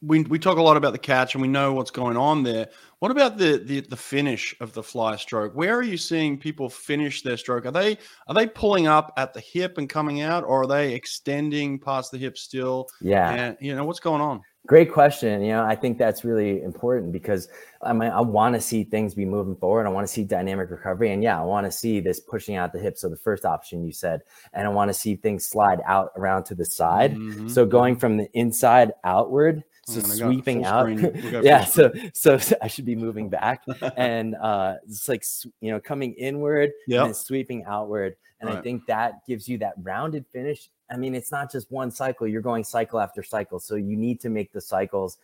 we 0.00 0.22
we 0.22 0.38
talk 0.38 0.58
a 0.58 0.62
lot 0.62 0.76
about 0.76 0.92
the 0.92 0.98
catch 0.98 1.34
and 1.34 1.42
we 1.42 1.48
know 1.48 1.72
what's 1.72 1.90
going 1.90 2.16
on 2.16 2.42
there. 2.42 2.68
What 2.98 3.10
about 3.10 3.38
the, 3.38 3.62
the 3.64 3.80
the 3.80 3.96
finish 3.96 4.54
of 4.60 4.72
the 4.72 4.82
fly 4.82 5.16
stroke? 5.16 5.54
Where 5.54 5.76
are 5.76 5.82
you 5.82 5.96
seeing 5.96 6.38
people 6.38 6.68
finish 6.68 7.22
their 7.22 7.36
stroke? 7.36 7.66
Are 7.66 7.70
they 7.70 7.98
are 8.28 8.34
they 8.34 8.46
pulling 8.46 8.86
up 8.86 9.12
at 9.16 9.34
the 9.34 9.40
hip 9.40 9.78
and 9.78 9.88
coming 9.88 10.20
out, 10.20 10.44
or 10.44 10.62
are 10.62 10.66
they 10.66 10.94
extending 10.94 11.78
past 11.78 12.10
the 12.10 12.18
hip 12.18 12.38
still? 12.38 12.88
Yeah, 13.00 13.30
and, 13.30 13.56
you 13.60 13.74
know 13.74 13.84
what's 13.84 14.00
going 14.00 14.20
on. 14.20 14.42
Great 14.66 14.92
question. 14.92 15.42
You 15.42 15.52
know, 15.52 15.64
I 15.64 15.76
think 15.76 15.96
that's 15.96 16.24
really 16.24 16.62
important 16.62 17.12
because 17.12 17.48
I 17.82 17.92
mean, 17.92 18.10
I 18.10 18.20
want 18.20 18.54
to 18.54 18.60
see 18.60 18.84
things 18.84 19.14
be 19.14 19.24
moving 19.24 19.54
forward. 19.54 19.86
I 19.86 19.90
want 19.90 20.06
to 20.06 20.12
see 20.12 20.24
dynamic 20.24 20.70
recovery. 20.70 21.12
And 21.12 21.22
yeah, 21.22 21.40
I 21.40 21.44
want 21.44 21.66
to 21.66 21.72
see 21.72 22.00
this 22.00 22.18
pushing 22.18 22.56
out 22.56 22.72
the 22.72 22.78
hips. 22.78 23.02
So 23.02 23.08
the 23.08 23.16
first 23.16 23.44
option 23.44 23.84
you 23.84 23.92
said, 23.92 24.22
and 24.52 24.66
I 24.66 24.70
want 24.70 24.88
to 24.88 24.94
see 24.94 25.14
things 25.14 25.46
slide 25.46 25.80
out 25.86 26.10
around 26.16 26.44
to 26.44 26.54
the 26.54 26.64
side. 26.64 27.14
Mm-hmm. 27.14 27.48
So 27.48 27.64
going 27.64 27.96
from 27.96 28.16
the 28.16 28.28
inside 28.32 28.92
outward, 29.04 29.62
so 29.86 30.00
sweeping 30.00 30.64
out. 30.64 30.88
yeah. 31.44 31.64
So, 31.64 31.92
so, 32.12 32.38
so 32.38 32.56
I 32.62 32.66
should 32.66 32.86
be 32.86 32.96
moving 32.96 33.28
back 33.28 33.62
and 33.96 34.34
uh, 34.34 34.74
it's 34.84 35.08
like, 35.08 35.24
you 35.60 35.70
know, 35.70 35.78
coming 35.78 36.12
inward 36.14 36.72
yep. 36.88 37.06
and 37.06 37.16
sweeping 37.16 37.64
outward. 37.66 38.16
And 38.40 38.50
right. 38.50 38.58
I 38.58 38.62
think 38.62 38.86
that 38.86 39.24
gives 39.26 39.48
you 39.48 39.58
that 39.58 39.74
rounded 39.78 40.26
finish 40.32 40.68
I 40.90 40.96
mean, 40.96 41.14
it's 41.14 41.32
not 41.32 41.50
just 41.50 41.70
one 41.70 41.90
cycle, 41.90 42.26
you're 42.26 42.42
going 42.42 42.64
cycle 42.64 43.00
after 43.00 43.22
cycle. 43.22 43.58
So 43.58 43.74
you 43.74 43.96
need 43.96 44.20
to 44.20 44.28
make 44.28 44.52
the 44.52 44.60
cycles 44.60 45.18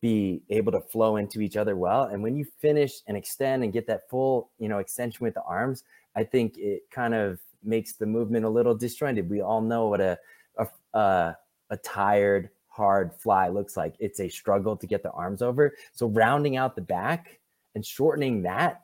be 0.00 0.42
able 0.50 0.72
to 0.72 0.80
flow 0.80 1.16
into 1.16 1.40
each 1.40 1.56
other 1.56 1.76
well. 1.76 2.04
And 2.04 2.22
when 2.22 2.34
you 2.36 2.44
finish 2.44 3.00
and 3.06 3.16
extend 3.16 3.62
and 3.62 3.72
get 3.72 3.86
that 3.86 4.08
full, 4.08 4.50
you 4.58 4.68
know, 4.68 4.78
extension 4.78 5.22
with 5.24 5.34
the 5.34 5.42
arms, 5.42 5.84
I 6.16 6.24
think 6.24 6.58
it 6.58 6.82
kind 6.90 7.14
of 7.14 7.38
makes 7.62 7.92
the 7.92 8.06
movement 8.06 8.44
a 8.44 8.48
little 8.48 8.74
disjointed. 8.74 9.30
We 9.30 9.42
all 9.42 9.60
know 9.60 9.88
what 9.88 10.00
a 10.00 10.18
a, 10.58 10.66
a, 10.94 11.36
a 11.70 11.76
tired, 11.78 12.50
hard 12.68 13.12
fly 13.14 13.48
looks 13.48 13.76
like. 13.76 13.94
It's 13.98 14.20
a 14.20 14.28
struggle 14.28 14.76
to 14.76 14.86
get 14.86 15.02
the 15.02 15.10
arms 15.12 15.42
over. 15.42 15.74
So 15.92 16.08
rounding 16.08 16.56
out 16.56 16.74
the 16.74 16.82
back 16.82 17.38
and 17.74 17.84
shortening 17.84 18.42
that, 18.42 18.82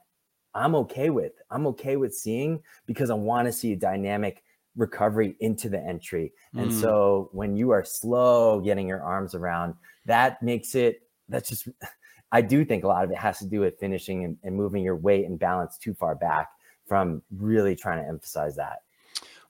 I'm 0.54 0.74
okay 0.74 1.10
with. 1.10 1.32
I'm 1.50 1.66
okay 1.68 1.96
with 1.96 2.14
seeing 2.14 2.62
because 2.86 3.10
I 3.10 3.14
want 3.14 3.46
to 3.46 3.52
see 3.52 3.72
a 3.72 3.76
dynamic 3.76 4.42
recovery 4.78 5.36
into 5.40 5.68
the 5.68 5.78
entry. 5.78 6.32
And 6.54 6.70
mm. 6.70 6.80
so 6.80 7.28
when 7.32 7.56
you 7.56 7.70
are 7.72 7.84
slow 7.84 8.60
getting 8.60 8.88
your 8.88 9.02
arms 9.02 9.34
around, 9.34 9.74
that 10.06 10.42
makes 10.42 10.74
it, 10.74 11.02
that's 11.28 11.50
just, 11.50 11.68
I 12.32 12.40
do 12.40 12.64
think 12.64 12.84
a 12.84 12.88
lot 12.88 13.04
of 13.04 13.10
it 13.10 13.18
has 13.18 13.38
to 13.40 13.46
do 13.46 13.60
with 13.60 13.78
finishing 13.78 14.24
and, 14.24 14.36
and 14.44 14.54
moving 14.54 14.82
your 14.82 14.96
weight 14.96 15.26
and 15.26 15.38
balance 15.38 15.76
too 15.78 15.94
far 15.94 16.14
back 16.14 16.48
from 16.86 17.22
really 17.36 17.74
trying 17.76 18.02
to 18.02 18.08
emphasize 18.08 18.56
that. 18.56 18.78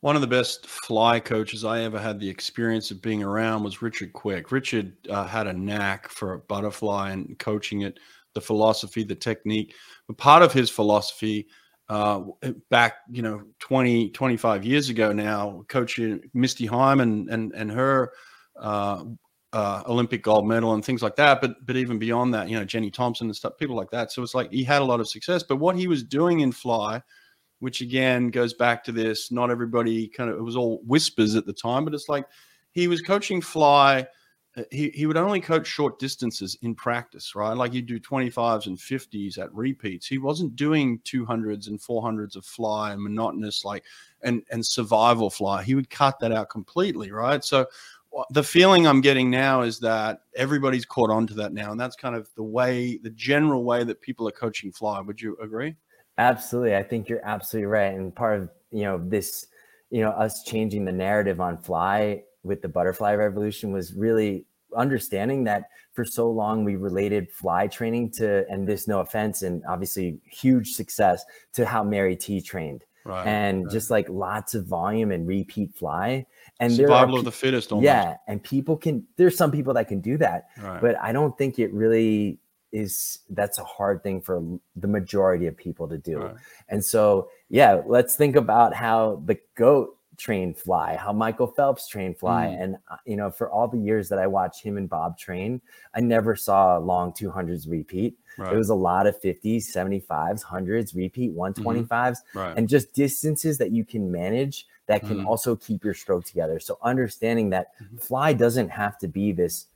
one 0.00 0.14
of 0.14 0.22
the 0.22 0.28
best 0.28 0.66
fly 0.66 1.20
coaches 1.20 1.64
I 1.64 1.80
ever 1.80 1.98
had 1.98 2.20
the 2.20 2.28
experience 2.28 2.90
of 2.90 3.02
being 3.02 3.22
around 3.22 3.64
was 3.64 3.82
Richard 3.82 4.12
Quick. 4.12 4.52
Richard 4.52 4.92
uh, 5.08 5.26
had 5.26 5.46
a 5.46 5.52
knack 5.52 6.08
for 6.08 6.34
a 6.34 6.38
butterfly 6.38 7.10
and 7.10 7.38
coaching 7.38 7.82
it, 7.82 7.98
the 8.34 8.40
philosophy, 8.40 9.02
the 9.04 9.14
technique. 9.14 9.74
But 10.06 10.16
part 10.16 10.42
of 10.42 10.52
his 10.52 10.70
philosophy 10.70 11.48
uh, 11.88 12.22
back, 12.70 12.96
you 13.10 13.22
know, 13.22 13.42
20, 13.60 14.10
25 14.10 14.64
years 14.64 14.88
ago 14.88 15.12
now, 15.12 15.64
coaching 15.68 16.20
Misty 16.34 16.66
Hyman 16.66 17.28
and, 17.30 17.52
and 17.54 17.70
her 17.70 18.12
uh, 18.60 19.04
uh, 19.52 19.82
Olympic 19.86 20.22
gold 20.22 20.46
medal 20.46 20.74
and 20.74 20.84
things 20.84 21.02
like 21.02 21.16
that. 21.16 21.40
But 21.40 21.64
but 21.64 21.76
even 21.76 21.98
beyond 21.98 22.34
that, 22.34 22.48
you 22.48 22.58
know, 22.58 22.64
Jenny 22.64 22.90
Thompson 22.90 23.28
and 23.28 23.36
stuff, 23.36 23.56
people 23.58 23.76
like 23.76 23.90
that. 23.90 24.12
So 24.12 24.22
it's 24.22 24.34
like 24.34 24.52
he 24.52 24.64
had 24.64 24.82
a 24.82 24.84
lot 24.84 25.00
of 25.00 25.08
success. 25.08 25.42
But 25.42 25.56
what 25.56 25.76
he 25.76 25.86
was 25.86 26.02
doing 26.02 26.40
in 26.40 26.52
fly, 26.52 27.02
which 27.60 27.80
again 27.80 28.28
goes 28.28 28.52
back 28.52 28.84
to 28.84 28.92
this, 28.92 29.32
not 29.32 29.50
everybody 29.50 30.08
kind 30.08 30.30
of 30.30 30.36
it 30.36 30.42
was 30.42 30.56
all 30.56 30.82
whispers 30.86 31.34
at 31.34 31.46
the 31.46 31.52
time, 31.52 31.84
but 31.84 31.94
it's 31.94 32.08
like 32.08 32.26
he 32.72 32.88
was 32.88 33.00
coaching 33.00 33.40
fly. 33.40 34.06
Uh, 34.56 34.62
he, 34.70 34.90
he 34.90 35.06
would 35.06 35.16
only 35.16 35.40
coach 35.40 35.66
short 35.66 35.98
distances 35.98 36.56
in 36.62 36.74
practice, 36.74 37.34
right? 37.34 37.56
Like 37.56 37.74
you 37.74 37.82
do 37.82 38.00
25s 38.00 38.66
and 38.66 38.78
50s 38.78 39.38
at 39.38 39.52
repeats. 39.54 40.06
He 40.06 40.18
wasn't 40.18 40.56
doing 40.56 40.98
200s 41.00 41.68
and 41.68 41.80
400s 41.80 42.34
of 42.34 42.44
fly 42.44 42.92
and 42.92 43.02
monotonous, 43.02 43.64
like, 43.64 43.84
and, 44.22 44.42
and 44.50 44.64
survival 44.64 45.30
fly. 45.30 45.62
He 45.62 45.74
would 45.74 45.90
cut 45.90 46.18
that 46.20 46.32
out 46.32 46.48
completely, 46.48 47.10
right? 47.10 47.44
So 47.44 47.66
the 48.30 48.42
feeling 48.42 48.86
I'm 48.86 49.00
getting 49.00 49.30
now 49.30 49.62
is 49.62 49.78
that 49.80 50.22
everybody's 50.34 50.84
caught 50.84 51.10
on 51.10 51.26
to 51.28 51.34
that 51.34 51.52
now, 51.52 51.70
and 51.70 51.80
that's 51.80 51.96
kind 51.96 52.14
of 52.14 52.28
the 52.34 52.42
way, 52.42 52.96
the 52.96 53.10
general 53.10 53.64
way 53.64 53.84
that 53.84 54.00
people 54.00 54.26
are 54.26 54.32
coaching 54.32 54.72
fly. 54.72 55.00
Would 55.00 55.20
you 55.20 55.36
agree? 55.42 55.76
Absolutely, 56.16 56.74
I 56.74 56.82
think 56.82 57.08
you're 57.08 57.24
absolutely 57.24 57.66
right. 57.66 57.94
And 57.94 58.14
part 58.14 58.40
of 58.40 58.50
you 58.70 58.82
know 58.82 58.98
this, 58.98 59.46
you 59.90 60.00
know, 60.00 60.10
us 60.10 60.42
changing 60.42 60.84
the 60.84 60.92
narrative 60.92 61.40
on 61.40 61.58
fly 61.58 62.22
with 62.42 62.62
the 62.62 62.68
butterfly 62.68 63.14
revolution 63.14 63.72
was 63.72 63.94
really 63.94 64.44
understanding 64.76 65.44
that 65.44 65.70
for 65.94 66.04
so 66.04 66.30
long 66.30 66.64
we 66.64 66.76
related 66.76 67.30
fly 67.30 67.66
training 67.66 68.10
to, 68.10 68.46
and 68.48 68.68
this 68.68 68.86
no 68.86 69.00
offense, 69.00 69.42
and 69.42 69.62
obviously 69.68 70.18
huge 70.24 70.72
success 70.72 71.24
to 71.54 71.64
how 71.64 71.82
Mary 71.82 72.16
T 72.16 72.40
trained. 72.40 72.84
Right, 73.04 73.26
and 73.26 73.64
right. 73.64 73.72
just 73.72 73.90
like 73.90 74.06
lots 74.10 74.54
of 74.54 74.66
volume 74.66 75.12
and 75.12 75.26
repeat 75.26 75.74
fly 75.74 76.26
and 76.60 76.70
survival 76.70 77.16
are, 77.16 77.18
of 77.20 77.24
the 77.24 77.32
fittest. 77.32 77.72
Almost. 77.72 77.86
Yeah, 77.86 78.16
and 78.26 78.42
people 78.42 78.76
can. 78.76 79.06
There's 79.16 79.36
some 79.36 79.50
people 79.50 79.72
that 79.74 79.88
can 79.88 80.00
do 80.00 80.18
that, 80.18 80.48
right. 80.60 80.80
but 80.80 80.96
I 81.00 81.12
don't 81.12 81.36
think 81.38 81.58
it 81.58 81.72
really 81.72 82.38
is. 82.70 83.20
That's 83.30 83.58
a 83.58 83.64
hard 83.64 84.02
thing 84.02 84.20
for 84.20 84.42
the 84.76 84.88
majority 84.88 85.46
of 85.46 85.56
people 85.56 85.88
to 85.88 85.96
do. 85.96 86.30
And 86.68 86.84
so, 86.84 87.30
yeah, 87.48 87.80
let's 87.86 88.14
think 88.14 88.36
about 88.36 88.74
how 88.74 89.22
the 89.24 89.38
goat 89.54 89.96
trained 90.18 90.58
fly, 90.58 90.96
how 90.96 91.12
Michael 91.12 91.46
Phelps 91.46 91.88
train 91.88 92.14
fly, 92.14 92.46
mm. 92.46 92.62
and 92.62 92.76
uh, 92.90 92.96
you 93.06 93.16
know, 93.16 93.30
for 93.30 93.50
all 93.50 93.68
the 93.68 93.78
years 93.78 94.08
that 94.08 94.18
I 94.18 94.26
watched 94.26 94.62
him 94.62 94.76
and 94.76 94.88
Bob 94.88 95.16
train, 95.16 95.60
I 95.94 96.00
never 96.00 96.36
saw 96.36 96.76
a 96.76 96.80
long 96.80 97.12
200s 97.12 97.70
repeat. 97.70 98.18
Right. 98.36 98.52
It 98.52 98.56
was 98.56 98.68
a 98.68 98.74
lot 98.74 99.06
of 99.06 99.20
50s, 99.20 99.64
75s, 99.64 100.44
100s, 100.44 100.94
repeat 100.94 101.34
125s, 101.34 101.88
mm-hmm. 101.88 102.38
right. 102.38 102.56
and 102.56 102.68
just 102.68 102.92
distances 102.92 103.58
that 103.58 103.70
you 103.70 103.84
can 103.84 104.12
manage 104.12 104.66
that 104.86 105.00
can 105.00 105.18
mm-hmm. 105.18 105.26
also 105.26 105.54
keep 105.54 105.84
your 105.84 105.94
stroke 105.94 106.24
together. 106.24 106.58
So 106.58 106.78
understanding 106.82 107.50
that 107.50 107.72
mm-hmm. 107.80 107.98
fly 107.98 108.32
doesn't 108.32 108.70
have 108.70 108.98
to 108.98 109.08
be 109.08 109.32
this 109.32 109.66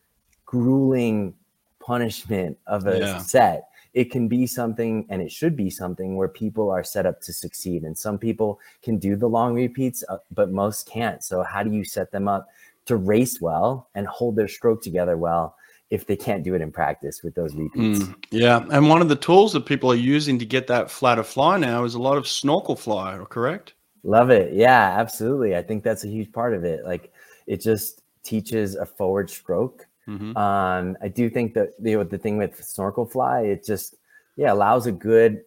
grueling 0.46 1.34
punishment 1.80 2.58
of 2.66 2.86
a 2.86 2.98
yeah. 2.98 3.18
set. 3.18 3.68
It 3.94 4.10
can 4.10 4.28
be 4.28 4.46
something 4.46 5.06
and 5.08 5.20
it 5.20 5.30
should 5.30 5.56
be 5.56 5.70
something 5.70 6.16
where 6.16 6.28
people 6.28 6.70
are 6.70 6.84
set 6.84 7.06
up 7.06 7.20
to 7.22 7.32
succeed. 7.32 7.82
And 7.82 7.96
some 7.96 8.18
people 8.18 8.58
can 8.82 8.98
do 8.98 9.16
the 9.16 9.28
long 9.28 9.54
repeats, 9.54 10.02
uh, 10.08 10.18
but 10.30 10.50
most 10.50 10.88
can't. 10.88 11.22
So 11.22 11.42
how 11.42 11.62
do 11.62 11.70
you 11.70 11.84
set 11.84 12.10
them 12.10 12.28
up 12.28 12.48
to 12.86 12.96
race 12.96 13.40
well 13.40 13.88
and 13.94 14.06
hold 14.06 14.36
their 14.36 14.48
stroke 14.48 14.82
together 14.82 15.16
well? 15.16 15.56
if 15.92 16.06
they 16.06 16.16
can't 16.16 16.42
do 16.42 16.54
it 16.54 16.62
in 16.62 16.72
practice 16.72 17.22
with 17.22 17.34
those 17.34 17.54
repeats. 17.54 17.98
Mm, 17.98 18.14
yeah. 18.30 18.64
And 18.70 18.88
one 18.88 19.02
of 19.02 19.10
the 19.10 19.14
tools 19.14 19.52
that 19.52 19.66
people 19.66 19.92
are 19.92 19.94
using 19.94 20.38
to 20.38 20.46
get 20.46 20.66
that 20.68 20.90
flatter 20.90 21.22
fly 21.22 21.58
now 21.58 21.84
is 21.84 21.94
a 21.94 22.00
lot 22.00 22.16
of 22.16 22.26
snorkel 22.26 22.76
fly, 22.76 23.22
correct? 23.28 23.74
Love 24.02 24.30
it. 24.30 24.54
Yeah, 24.54 24.96
absolutely. 24.98 25.54
I 25.54 25.60
think 25.60 25.84
that's 25.84 26.02
a 26.02 26.08
huge 26.08 26.32
part 26.32 26.54
of 26.54 26.64
it. 26.64 26.86
Like 26.86 27.12
it 27.46 27.60
just 27.60 28.00
teaches 28.22 28.74
a 28.74 28.86
forward 28.86 29.28
stroke. 29.28 29.86
Mm-hmm. 30.08 30.36
Um, 30.36 30.96
I 31.00 31.08
do 31.08 31.30
think 31.30 31.54
that 31.54 31.70
the 31.82 32.02
the 32.04 32.18
thing 32.18 32.36
with 32.36 32.62
snorkel 32.62 33.06
fly, 33.06 33.42
it 33.42 33.64
just 33.64 33.94
yeah 34.36 34.52
allows 34.52 34.86
a 34.86 34.92
good 34.92 35.42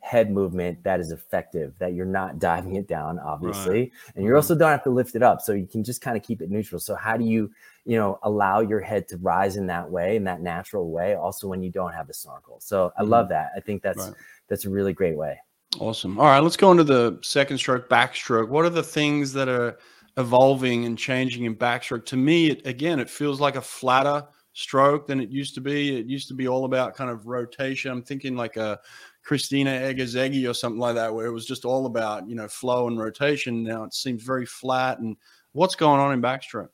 head 0.00 0.30
movement 0.30 0.82
that 0.82 0.98
is 0.98 1.12
effective. 1.12 1.74
That 1.78 1.94
you're 1.94 2.06
not 2.06 2.38
diving 2.38 2.76
it 2.76 2.88
down, 2.88 3.18
obviously, 3.18 3.80
right. 3.80 3.92
and 4.14 4.24
you 4.24 4.30
mm-hmm. 4.30 4.36
also 4.36 4.54
don't 4.54 4.70
have 4.70 4.84
to 4.84 4.90
lift 4.90 5.14
it 5.14 5.22
up, 5.22 5.40
so 5.40 5.52
you 5.52 5.66
can 5.66 5.84
just 5.84 6.00
kind 6.00 6.16
of 6.16 6.22
keep 6.22 6.40
it 6.40 6.50
neutral. 6.50 6.80
So 6.80 6.94
how 6.94 7.16
do 7.16 7.24
you 7.24 7.50
you 7.84 7.96
know 7.96 8.18
allow 8.22 8.60
your 8.60 8.80
head 8.80 9.08
to 9.08 9.16
rise 9.18 9.56
in 9.56 9.66
that 9.66 9.90
way, 9.90 10.16
in 10.16 10.24
that 10.24 10.40
natural 10.40 10.90
way, 10.90 11.14
also 11.14 11.46
when 11.46 11.62
you 11.62 11.70
don't 11.70 11.92
have 11.92 12.06
the 12.06 12.14
snorkel? 12.14 12.60
So 12.60 12.92
I 12.96 13.02
mm-hmm. 13.02 13.10
love 13.10 13.28
that. 13.28 13.50
I 13.56 13.60
think 13.60 13.82
that's 13.82 13.98
right. 13.98 14.14
that's 14.48 14.64
a 14.64 14.70
really 14.70 14.92
great 14.92 15.16
way. 15.16 15.38
Awesome. 15.80 16.18
All 16.18 16.26
right, 16.26 16.40
let's 16.40 16.56
go 16.56 16.70
into 16.70 16.84
the 16.84 17.18
second 17.22 17.58
stroke, 17.58 17.88
backstroke. 17.88 18.48
What 18.48 18.64
are 18.64 18.70
the 18.70 18.82
things 18.82 19.32
that 19.32 19.48
are 19.48 19.78
evolving 20.16 20.84
and 20.84 20.98
changing 20.98 21.44
in 21.44 21.56
backstroke? 21.56 22.04
To 22.06 22.16
me, 22.16 22.50
it, 22.50 22.66
again, 22.66 23.00
it 23.00 23.10
feels 23.10 23.40
like 23.40 23.56
a 23.56 23.62
flatter 23.62 24.24
stroke 24.52 25.06
than 25.06 25.20
it 25.20 25.30
used 25.30 25.54
to 25.54 25.60
be. 25.60 25.98
It 25.98 26.06
used 26.06 26.28
to 26.28 26.34
be 26.34 26.48
all 26.48 26.64
about 26.64 26.94
kind 26.94 27.10
of 27.10 27.26
rotation. 27.26 27.90
I'm 27.90 28.02
thinking 28.02 28.36
like 28.36 28.56
a 28.56 28.78
Krisztina 29.26 29.80
Egerszegi 29.94 30.48
or 30.48 30.54
something 30.54 30.80
like 30.80 30.94
that, 30.96 31.14
where 31.14 31.26
it 31.26 31.32
was 31.32 31.46
just 31.46 31.64
all 31.64 31.86
about 31.86 32.28
you 32.28 32.34
know 32.34 32.48
flow 32.48 32.88
and 32.88 32.98
rotation. 32.98 33.62
Now 33.62 33.84
it 33.84 33.94
seems 33.94 34.22
very 34.22 34.46
flat. 34.46 34.98
And 34.98 35.16
what's 35.52 35.74
going 35.74 36.00
on 36.00 36.12
in 36.12 36.20
backstroke? 36.20 36.68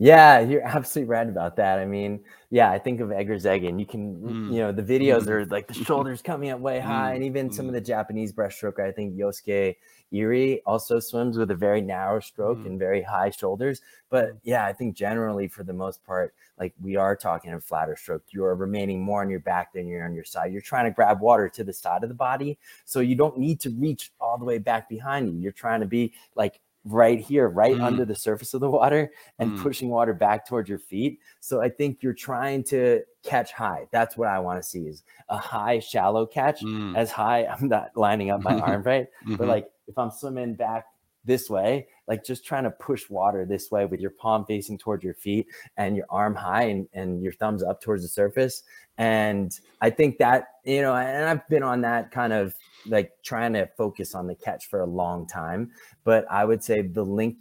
Yeah, 0.00 0.38
you're 0.38 0.62
absolutely 0.64 1.10
right 1.10 1.28
about 1.28 1.56
that. 1.56 1.80
I 1.80 1.84
mean, 1.84 2.20
yeah, 2.50 2.70
I 2.70 2.78
think 2.78 3.00
of 3.00 3.08
Egazzaghi, 3.08 3.68
and 3.68 3.80
you 3.80 3.86
can, 3.86 4.16
mm. 4.16 4.52
you 4.52 4.60
know, 4.60 4.70
the 4.70 4.82
videos 4.82 5.22
mm. 5.22 5.30
are 5.30 5.46
like 5.46 5.66
the 5.66 5.74
shoulders 5.74 6.22
coming 6.22 6.50
up 6.50 6.60
way 6.60 6.78
high, 6.78 7.12
mm. 7.12 7.16
and 7.16 7.24
even 7.24 7.50
some 7.50 7.66
of 7.66 7.72
the 7.72 7.80
mm. 7.80 7.86
Japanese 7.86 8.32
breaststroke. 8.32 8.80
I 8.80 8.92
think 8.92 9.16
Ryosuke 9.16 9.74
Irie 10.12 10.60
also 10.64 10.98
swims 11.00 11.36
with 11.36 11.50
a 11.50 11.54
very 11.54 11.80
narrow 11.80 12.20
stroke 12.20 12.58
mm. 12.58 12.66
and 12.66 12.78
very 12.78 13.02
high 13.02 13.30
shoulders. 13.30 13.82
But 14.10 14.34
mm. 14.34 14.38
yeah, 14.42 14.64
I 14.64 14.72
think 14.72 14.96
generally, 14.96 15.48
for 15.48 15.64
the 15.64 15.72
most 15.72 16.04
part, 16.04 16.34
like 16.58 16.74
we 16.80 16.96
are 16.96 17.14
talking 17.14 17.52
a 17.52 17.60
flatter 17.60 17.96
stroke. 17.96 18.24
You 18.30 18.44
are 18.44 18.54
remaining 18.54 19.02
more 19.02 19.20
on 19.20 19.30
your 19.30 19.40
back 19.40 19.72
than 19.72 19.86
you're 19.86 20.04
on 20.04 20.14
your 20.14 20.24
side. 20.24 20.52
You're 20.52 20.60
trying 20.60 20.86
to 20.86 20.90
grab 20.90 21.20
water 21.20 21.48
to 21.50 21.64
the 21.64 21.72
side 21.72 22.02
of 22.02 22.08
the 22.08 22.14
body, 22.14 22.58
so 22.84 23.00
you 23.00 23.14
don't 23.14 23.38
need 23.38 23.60
to 23.60 23.70
reach 23.70 24.12
all 24.20 24.38
the 24.38 24.44
way 24.44 24.58
back 24.58 24.88
behind 24.88 25.28
you. 25.28 25.38
You're 25.38 25.52
trying 25.52 25.80
to 25.80 25.86
be 25.86 26.14
like 26.34 26.60
right 26.84 27.20
here, 27.20 27.48
right 27.48 27.76
mm. 27.76 27.82
under 27.82 28.04
the 28.04 28.14
surface 28.14 28.54
of 28.54 28.60
the 28.60 28.70
water 28.70 29.10
and 29.38 29.52
mm. 29.52 29.62
pushing 29.62 29.88
water 29.88 30.14
back 30.14 30.46
towards 30.46 30.68
your 30.68 30.78
feet. 30.78 31.18
So 31.40 31.60
I 31.60 31.68
think 31.68 32.02
you're 32.02 32.14
trying 32.14 32.64
to 32.64 33.02
catch 33.22 33.52
high. 33.52 33.86
That's 33.90 34.16
what 34.16 34.28
I 34.28 34.38
want 34.38 34.62
to 34.62 34.68
see 34.68 34.82
is 34.82 35.02
a 35.28 35.36
high, 35.36 35.80
shallow 35.80 36.26
catch. 36.26 36.62
Mm. 36.62 36.96
As 36.96 37.10
high, 37.10 37.46
I'm 37.60 37.68
not 37.68 37.90
lining 37.94 38.30
up 38.30 38.42
my 38.42 38.58
arm 38.58 38.82
right, 38.86 39.06
mm-hmm. 39.24 39.36
but 39.36 39.48
like 39.48 39.68
if 39.88 39.98
I'm 39.98 40.10
swimming 40.10 40.54
back 40.54 40.84
this 41.24 41.50
way, 41.50 41.86
like 42.06 42.24
just 42.24 42.44
trying 42.44 42.64
to 42.64 42.70
push 42.70 43.10
water 43.10 43.44
this 43.44 43.70
way 43.70 43.84
with 43.84 44.00
your 44.00 44.10
palm 44.10 44.44
facing 44.46 44.78
towards 44.78 45.04
your 45.04 45.14
feet 45.14 45.46
and 45.76 45.96
your 45.96 46.06
arm 46.08 46.34
high 46.34 46.64
and, 46.64 46.88
and 46.92 47.22
your 47.22 47.32
thumbs 47.32 47.62
up 47.62 47.80
towards 47.80 48.02
the 48.02 48.08
surface. 48.08 48.62
And 48.96 49.52
I 49.80 49.90
think 49.90 50.18
that, 50.18 50.46
you 50.64 50.82
know, 50.82 50.94
and 50.94 51.28
I've 51.28 51.46
been 51.48 51.62
on 51.62 51.82
that 51.82 52.10
kind 52.10 52.32
of 52.32 52.54
like 52.86 53.12
trying 53.24 53.52
to 53.54 53.68
focus 53.76 54.14
on 54.14 54.26
the 54.26 54.34
catch 54.34 54.68
for 54.68 54.80
a 54.80 54.86
long 54.86 55.26
time. 55.26 55.70
But 56.04 56.24
I 56.30 56.44
would 56.44 56.62
say 56.64 56.82
the 56.82 57.04
link 57.04 57.36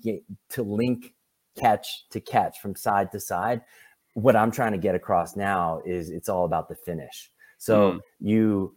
to 0.50 0.64
link 0.64 1.14
catch 1.58 2.10
to 2.12 2.20
catch 2.20 2.60
from 2.60 2.76
side 2.76 3.12
to 3.12 3.20
side, 3.20 3.62
what 4.14 4.36
I'm 4.36 4.52
trying 4.52 4.72
to 4.72 4.78
get 4.78 4.96
across 4.96 5.36
now 5.36 5.82
is 5.86 6.10
it's 6.10 6.30
all 6.30 6.46
about 6.46 6.70
the 6.70 6.76
finish. 6.76 7.32
So 7.58 7.94
mm. 7.94 8.00
you 8.20 8.76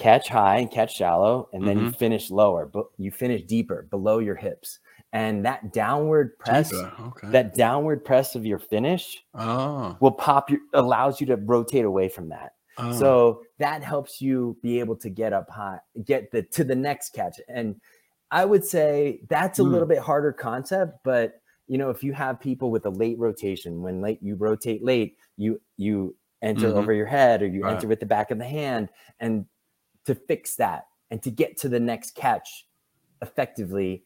catch 0.00 0.28
high 0.28 0.58
and 0.58 0.70
catch 0.70 0.96
shallow, 0.96 1.48
and 1.52 1.66
then 1.66 1.76
mm-hmm. 1.76 1.86
you 1.86 1.92
finish 1.92 2.30
lower, 2.30 2.66
but 2.66 2.86
you 2.96 3.10
finish 3.10 3.42
deeper 3.42 3.86
below 3.90 4.18
your 4.18 4.34
hips. 4.34 4.80
And 5.12 5.44
that 5.44 5.72
downward 5.72 6.38
press, 6.38 6.72
okay. 6.72 7.30
that 7.30 7.54
downward 7.54 8.04
press 8.04 8.34
of 8.34 8.46
your 8.46 8.58
finish 8.58 9.22
oh. 9.34 9.96
will 10.00 10.12
pop 10.12 10.50
your 10.50 10.60
allows 10.72 11.20
you 11.20 11.26
to 11.26 11.36
rotate 11.36 11.84
away 11.84 12.08
from 12.08 12.28
that. 12.28 12.54
Oh. 12.78 12.92
So 12.98 13.42
that 13.58 13.82
helps 13.82 14.20
you 14.20 14.56
be 14.62 14.78
able 14.78 14.96
to 14.96 15.10
get 15.10 15.32
up 15.32 15.50
high, 15.50 15.80
get 16.04 16.30
the 16.30 16.42
to 16.42 16.64
the 16.64 16.76
next 16.76 17.12
catch. 17.12 17.40
And 17.48 17.80
I 18.30 18.44
would 18.44 18.64
say 18.64 19.20
that's 19.28 19.58
a 19.58 19.62
mm. 19.62 19.70
little 19.70 19.88
bit 19.88 19.98
harder 19.98 20.32
concept, 20.32 20.98
but 21.04 21.40
you 21.66 21.78
know, 21.78 21.90
if 21.90 22.02
you 22.02 22.12
have 22.12 22.40
people 22.40 22.70
with 22.70 22.86
a 22.86 22.90
late 22.90 23.18
rotation, 23.18 23.82
when 23.82 24.00
late 24.00 24.18
you 24.22 24.36
rotate 24.36 24.84
late, 24.84 25.16
you 25.36 25.60
you 25.76 26.16
enter 26.42 26.68
mm-hmm. 26.68 26.78
over 26.78 26.92
your 26.92 27.06
head 27.06 27.42
or 27.42 27.46
you 27.46 27.62
right. 27.62 27.74
enter 27.74 27.86
with 27.86 28.00
the 28.00 28.06
back 28.06 28.30
of 28.30 28.38
the 28.38 28.44
hand, 28.44 28.88
and 29.18 29.44
to 30.14 30.20
fix 30.20 30.56
that 30.56 30.86
and 31.10 31.22
to 31.22 31.30
get 31.30 31.56
to 31.58 31.68
the 31.68 31.80
next 31.80 32.14
catch 32.14 32.66
effectively, 33.22 34.04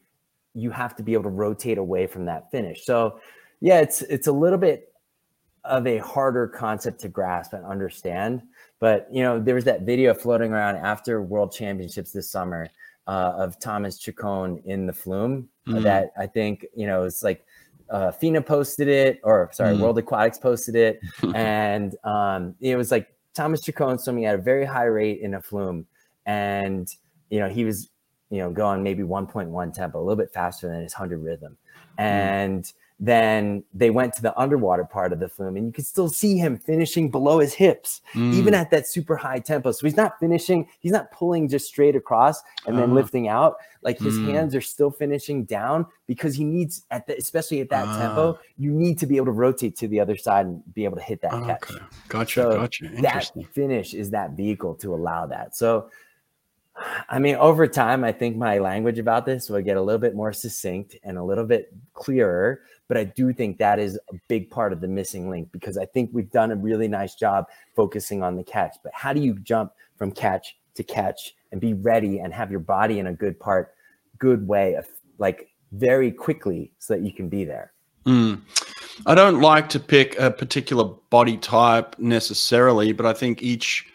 you 0.53 0.71
have 0.71 0.95
to 0.95 1.03
be 1.03 1.13
able 1.13 1.23
to 1.23 1.29
rotate 1.29 1.77
away 1.77 2.07
from 2.07 2.25
that 2.25 2.49
finish. 2.51 2.85
So 2.85 3.19
yeah, 3.59 3.79
it's 3.79 4.01
it's 4.03 4.27
a 4.27 4.31
little 4.31 4.57
bit 4.57 4.93
of 5.63 5.87
a 5.87 5.97
harder 5.97 6.47
concept 6.47 6.99
to 7.01 7.09
grasp 7.09 7.53
and 7.53 7.65
understand. 7.65 8.43
But 8.79 9.07
you 9.11 9.23
know, 9.23 9.39
there 9.39 9.55
was 9.55 9.65
that 9.65 9.81
video 9.81 10.13
floating 10.13 10.51
around 10.51 10.77
after 10.77 11.21
World 11.21 11.51
Championships 11.51 12.11
this 12.11 12.29
summer 12.29 12.69
uh, 13.07 13.33
of 13.37 13.59
Thomas 13.59 13.99
Ceccon 13.99 14.63
in 14.65 14.85
the 14.85 14.93
flume 14.93 15.49
mm. 15.67 15.81
that 15.83 16.11
I 16.17 16.27
think, 16.27 16.65
you 16.75 16.87
know, 16.87 17.03
it's 17.03 17.23
like 17.23 17.45
uh, 17.89 18.11
FINA 18.11 18.41
posted 18.41 18.87
it, 18.87 19.19
or 19.23 19.49
sorry, 19.53 19.75
mm. 19.75 19.79
World 19.79 19.97
Aquatics 19.97 20.37
posted 20.37 20.75
it. 20.75 20.99
and 21.35 21.95
um, 22.03 22.55
it 22.59 22.75
was 22.75 22.91
like 22.91 23.07
Thomas 23.33 23.61
Ceccon 23.61 23.99
swimming 23.99 24.25
at 24.25 24.35
a 24.35 24.39
very 24.39 24.65
high 24.65 24.85
rate 24.85 25.21
in 25.21 25.35
a 25.35 25.41
flume. 25.41 25.85
And, 26.25 26.87
you 27.29 27.39
know, 27.39 27.49
he 27.49 27.65
was, 27.65 27.89
you 28.29 28.39
know, 28.39 28.51
going 28.51 28.83
maybe 28.83 29.03
1.1 29.03 29.73
tempo, 29.73 29.99
a 29.99 30.01
little 30.01 30.15
bit 30.15 30.33
faster 30.33 30.67
than 30.67 30.81
his 30.81 30.93
100 30.93 31.17
rhythm. 31.19 31.57
Mm. 31.97 32.03
And, 32.03 32.63
mm 32.63 32.73
then 32.99 33.63
they 33.73 33.89
went 33.89 34.13
to 34.13 34.21
the 34.21 34.37
underwater 34.39 34.85
part 34.85 35.11
of 35.11 35.19
the 35.19 35.27
flume 35.27 35.57
and 35.57 35.65
you 35.65 35.71
could 35.71 35.85
still 35.85 36.07
see 36.07 36.37
him 36.37 36.57
finishing 36.57 37.11
below 37.11 37.39
his 37.39 37.53
hips 37.53 38.01
mm. 38.13 38.33
even 38.33 38.53
at 38.53 38.71
that 38.71 38.87
super 38.87 39.17
high 39.17 39.39
tempo. 39.39 39.71
So 39.73 39.85
he's 39.85 39.97
not 39.97 40.17
finishing 40.19 40.67
he's 40.79 40.93
not 40.93 41.11
pulling 41.11 41.49
just 41.49 41.67
straight 41.67 41.95
across 41.95 42.41
and 42.65 42.77
then 42.77 42.91
uh, 42.91 42.93
lifting 42.93 43.27
out. 43.27 43.57
Like 43.81 43.99
his 43.99 44.17
mm. 44.17 44.31
hands 44.31 44.55
are 44.55 44.61
still 44.61 44.91
finishing 44.91 45.43
down 45.43 45.85
because 46.07 46.35
he 46.35 46.45
needs 46.45 46.85
at 46.89 47.05
the, 47.05 47.17
especially 47.17 47.59
at 47.59 47.69
that 47.69 47.85
uh, 47.85 47.99
tempo 47.99 48.39
you 48.57 48.71
need 48.71 48.97
to 48.99 49.05
be 49.05 49.17
able 49.17 49.25
to 49.25 49.31
rotate 49.33 49.75
to 49.77 49.89
the 49.89 49.99
other 49.99 50.15
side 50.15 50.45
and 50.45 50.63
be 50.73 50.85
able 50.85 50.95
to 50.95 51.03
hit 51.03 51.21
that 51.21 51.31
catch. 51.31 51.71
Gotcha 52.07 52.41
so 52.43 52.51
gotcha. 52.61 52.89
that 53.01 53.29
finish 53.51 53.93
is 53.93 54.09
that 54.11 54.31
vehicle 54.31 54.73
to 54.75 54.95
allow 54.95 55.25
that. 55.25 55.53
So 55.53 55.89
I 57.09 57.19
mean, 57.19 57.35
over 57.35 57.67
time, 57.67 58.03
I 58.03 58.11
think 58.11 58.35
my 58.35 58.57
language 58.59 58.99
about 58.99 59.25
this 59.25 59.49
will 59.49 59.61
get 59.61 59.77
a 59.77 59.81
little 59.81 59.99
bit 59.99 60.15
more 60.15 60.33
succinct 60.33 60.95
and 61.03 61.17
a 61.17 61.23
little 61.23 61.45
bit 61.45 61.73
clearer 61.93 62.61
but 62.87 62.97
I 62.97 63.03
do 63.03 63.33
think 63.33 63.57
that 63.57 63.79
is 63.79 63.99
a 64.11 64.15
big 64.27 64.49
part 64.49 64.71
of 64.71 64.81
the 64.81 64.87
missing 64.87 65.29
link 65.29 65.51
because 65.51 65.77
I 65.77 65.85
think 65.85 66.11
we've 66.13 66.29
done 66.29 66.51
a 66.51 66.55
really 66.55 66.87
nice 66.87 67.15
job 67.15 67.47
focusing 67.75 68.21
on 68.21 68.35
the 68.35 68.43
catch. 68.43 68.77
But 68.83 68.93
how 68.93 69.13
do 69.13 69.21
you 69.21 69.33
jump 69.39 69.71
from 69.97 70.11
catch 70.11 70.55
to 70.75 70.83
catch 70.83 71.35
and 71.51 71.59
be 71.59 71.73
ready 71.73 72.19
and 72.19 72.33
have 72.33 72.51
your 72.51 72.59
body 72.59 72.99
in 72.99 73.07
a 73.07 73.13
good 73.13 73.39
part, 73.39 73.73
good 74.19 74.47
way 74.47 74.75
of 74.75 74.87
like 75.17 75.49
very 75.71 76.11
quickly 76.11 76.71
so 76.79 76.93
that 76.93 77.01
you 77.01 77.11
can 77.11 77.27
be 77.27 77.43
there? 77.43 77.73
Mm. 78.05 78.41
I 79.07 79.15
don't 79.15 79.41
like 79.41 79.67
to 79.69 79.79
pick 79.79 80.17
a 80.19 80.29
particular 80.29 80.85
body 81.09 81.37
type 81.37 81.97
necessarily, 81.97 82.93
but 82.93 83.05
I 83.05 83.13
think 83.13 83.41
each 83.41 83.87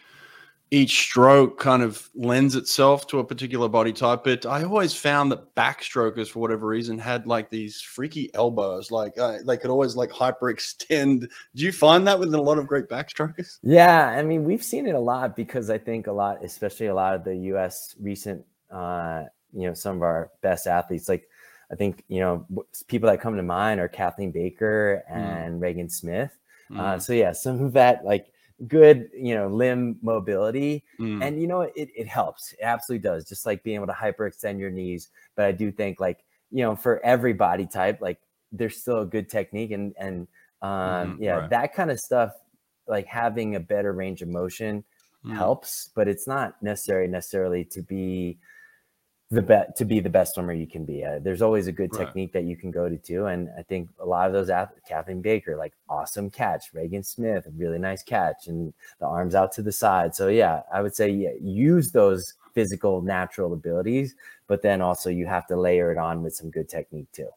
each 0.73 1.01
stroke 1.01 1.59
kind 1.59 1.83
of 1.83 2.09
lends 2.15 2.55
itself 2.55 3.05
to 3.05 3.19
a 3.19 3.23
particular 3.25 3.67
body 3.67 3.91
type. 3.91 4.23
But 4.23 4.45
I 4.45 4.63
always 4.63 4.93
found 4.93 5.29
that 5.31 5.53
backstrokers, 5.53 6.29
for 6.29 6.39
whatever 6.39 6.65
reason, 6.65 6.97
had 6.97 7.27
like 7.27 7.49
these 7.49 7.81
freaky 7.81 8.33
elbows. 8.33 8.89
Like 8.89 9.17
uh, 9.17 9.39
they 9.45 9.57
could 9.57 9.69
always 9.69 9.97
like 9.97 10.09
hyperextend. 10.11 11.29
Do 11.55 11.63
you 11.63 11.73
find 11.73 12.07
that 12.07 12.17
with 12.17 12.33
a 12.33 12.41
lot 12.41 12.57
of 12.57 12.67
great 12.67 12.87
backstrokers? 12.87 13.59
Yeah, 13.61 14.07
I 14.07 14.23
mean 14.23 14.45
we've 14.45 14.63
seen 14.63 14.87
it 14.87 14.95
a 14.95 14.99
lot 14.99 15.35
because 15.35 15.69
I 15.69 15.77
think 15.77 16.07
a 16.07 16.13
lot, 16.13 16.43
especially 16.43 16.87
a 16.87 16.95
lot 16.95 17.15
of 17.15 17.25
the 17.25 17.35
U.S. 17.35 17.93
recent, 17.99 18.45
uh, 18.71 19.23
you 19.51 19.67
know, 19.67 19.73
some 19.73 19.97
of 19.97 20.01
our 20.01 20.31
best 20.41 20.65
athletes, 20.65 21.07
like. 21.09 21.27
I 21.69 21.75
think 21.75 22.03
you 22.09 22.19
know 22.19 22.45
people 22.89 23.09
that 23.09 23.21
come 23.21 23.37
to 23.37 23.43
mind 23.43 23.79
are 23.79 23.87
Kathleen 23.87 24.31
Baker 24.31 25.05
mm. 25.09 25.15
and 25.15 25.57
mm. 25.57 25.61
Regan 25.61 25.89
Smith. 25.89 26.37
Mm. 26.69 26.77
Uh, 26.77 26.99
so 26.99 27.13
yeah, 27.13 27.31
some 27.31 27.63
of 27.63 27.71
that 27.71 28.03
like 28.03 28.33
good, 28.67 29.09
you 29.13 29.35
know, 29.35 29.47
limb 29.47 29.97
mobility. 30.01 30.83
Mm. 30.99 31.23
And 31.23 31.41
you 31.41 31.47
know, 31.47 31.61
it, 31.61 31.73
it 31.75 32.07
helps. 32.07 32.53
It 32.53 32.59
absolutely 32.63 33.03
does. 33.03 33.25
Just 33.25 33.45
like 33.45 33.63
being 33.63 33.75
able 33.75 33.87
to 33.87 33.93
hyperextend 33.93 34.59
your 34.59 34.71
knees. 34.71 35.09
But 35.35 35.45
I 35.45 35.51
do 35.51 35.71
think 35.71 35.99
like, 35.99 36.23
you 36.51 36.63
know, 36.63 36.75
for 36.75 37.03
every 37.05 37.33
body 37.33 37.65
type, 37.65 38.01
like 38.01 38.19
there's 38.51 38.77
still 38.77 38.99
a 38.99 39.05
good 39.05 39.29
technique 39.29 39.71
and 39.71 39.93
and 39.97 40.27
um 40.61 40.69
mm, 40.69 41.17
yeah, 41.19 41.31
right. 41.37 41.49
that 41.49 41.73
kind 41.73 41.91
of 41.91 41.99
stuff, 41.99 42.33
like 42.87 43.07
having 43.07 43.55
a 43.55 43.59
better 43.59 43.93
range 43.93 44.21
of 44.21 44.27
motion 44.27 44.83
mm. 45.25 45.33
helps, 45.33 45.89
but 45.95 46.07
it's 46.07 46.27
not 46.27 46.61
necessary 46.61 47.07
necessarily 47.07 47.63
to 47.65 47.81
be 47.81 48.37
the 49.31 49.41
bet 49.41 49.77
to 49.77 49.85
be 49.85 50.01
the 50.01 50.09
best 50.09 50.33
swimmer 50.33 50.51
you 50.51 50.67
can 50.67 50.83
be. 50.83 51.05
Uh, 51.05 51.17
there's 51.19 51.41
always 51.41 51.67
a 51.67 51.71
good 51.71 51.95
right. 51.95 52.05
technique 52.05 52.33
that 52.33 52.43
you 52.43 52.57
can 52.57 52.69
go 52.69 52.89
to 52.89 52.97
too, 52.97 53.27
and 53.27 53.49
I 53.57 53.63
think 53.63 53.89
a 53.99 54.05
lot 54.05 54.27
of 54.27 54.33
those 54.33 54.49
athletes, 54.49 54.85
Kathleen 54.87 55.21
Baker, 55.21 55.55
like 55.55 55.73
awesome 55.89 56.29
catch, 56.29 56.73
Regan 56.73 57.01
Smith, 57.01 57.47
really 57.55 57.79
nice 57.79 58.03
catch, 58.03 58.47
and 58.47 58.73
the 58.99 59.07
arms 59.07 59.33
out 59.33 59.53
to 59.53 59.61
the 59.61 59.71
side. 59.71 60.13
So 60.13 60.27
yeah, 60.27 60.63
I 60.73 60.81
would 60.81 60.93
say 60.93 61.09
yeah, 61.09 61.31
use 61.41 61.91
those 61.91 62.33
physical 62.53 63.01
natural 63.01 63.53
abilities, 63.53 64.15
but 64.47 64.61
then 64.61 64.81
also 64.81 65.09
you 65.09 65.25
have 65.25 65.47
to 65.47 65.55
layer 65.55 65.93
it 65.93 65.97
on 65.97 66.21
with 66.21 66.35
some 66.35 66.51
good 66.51 66.67
technique 66.67 67.09
too. 67.13 67.29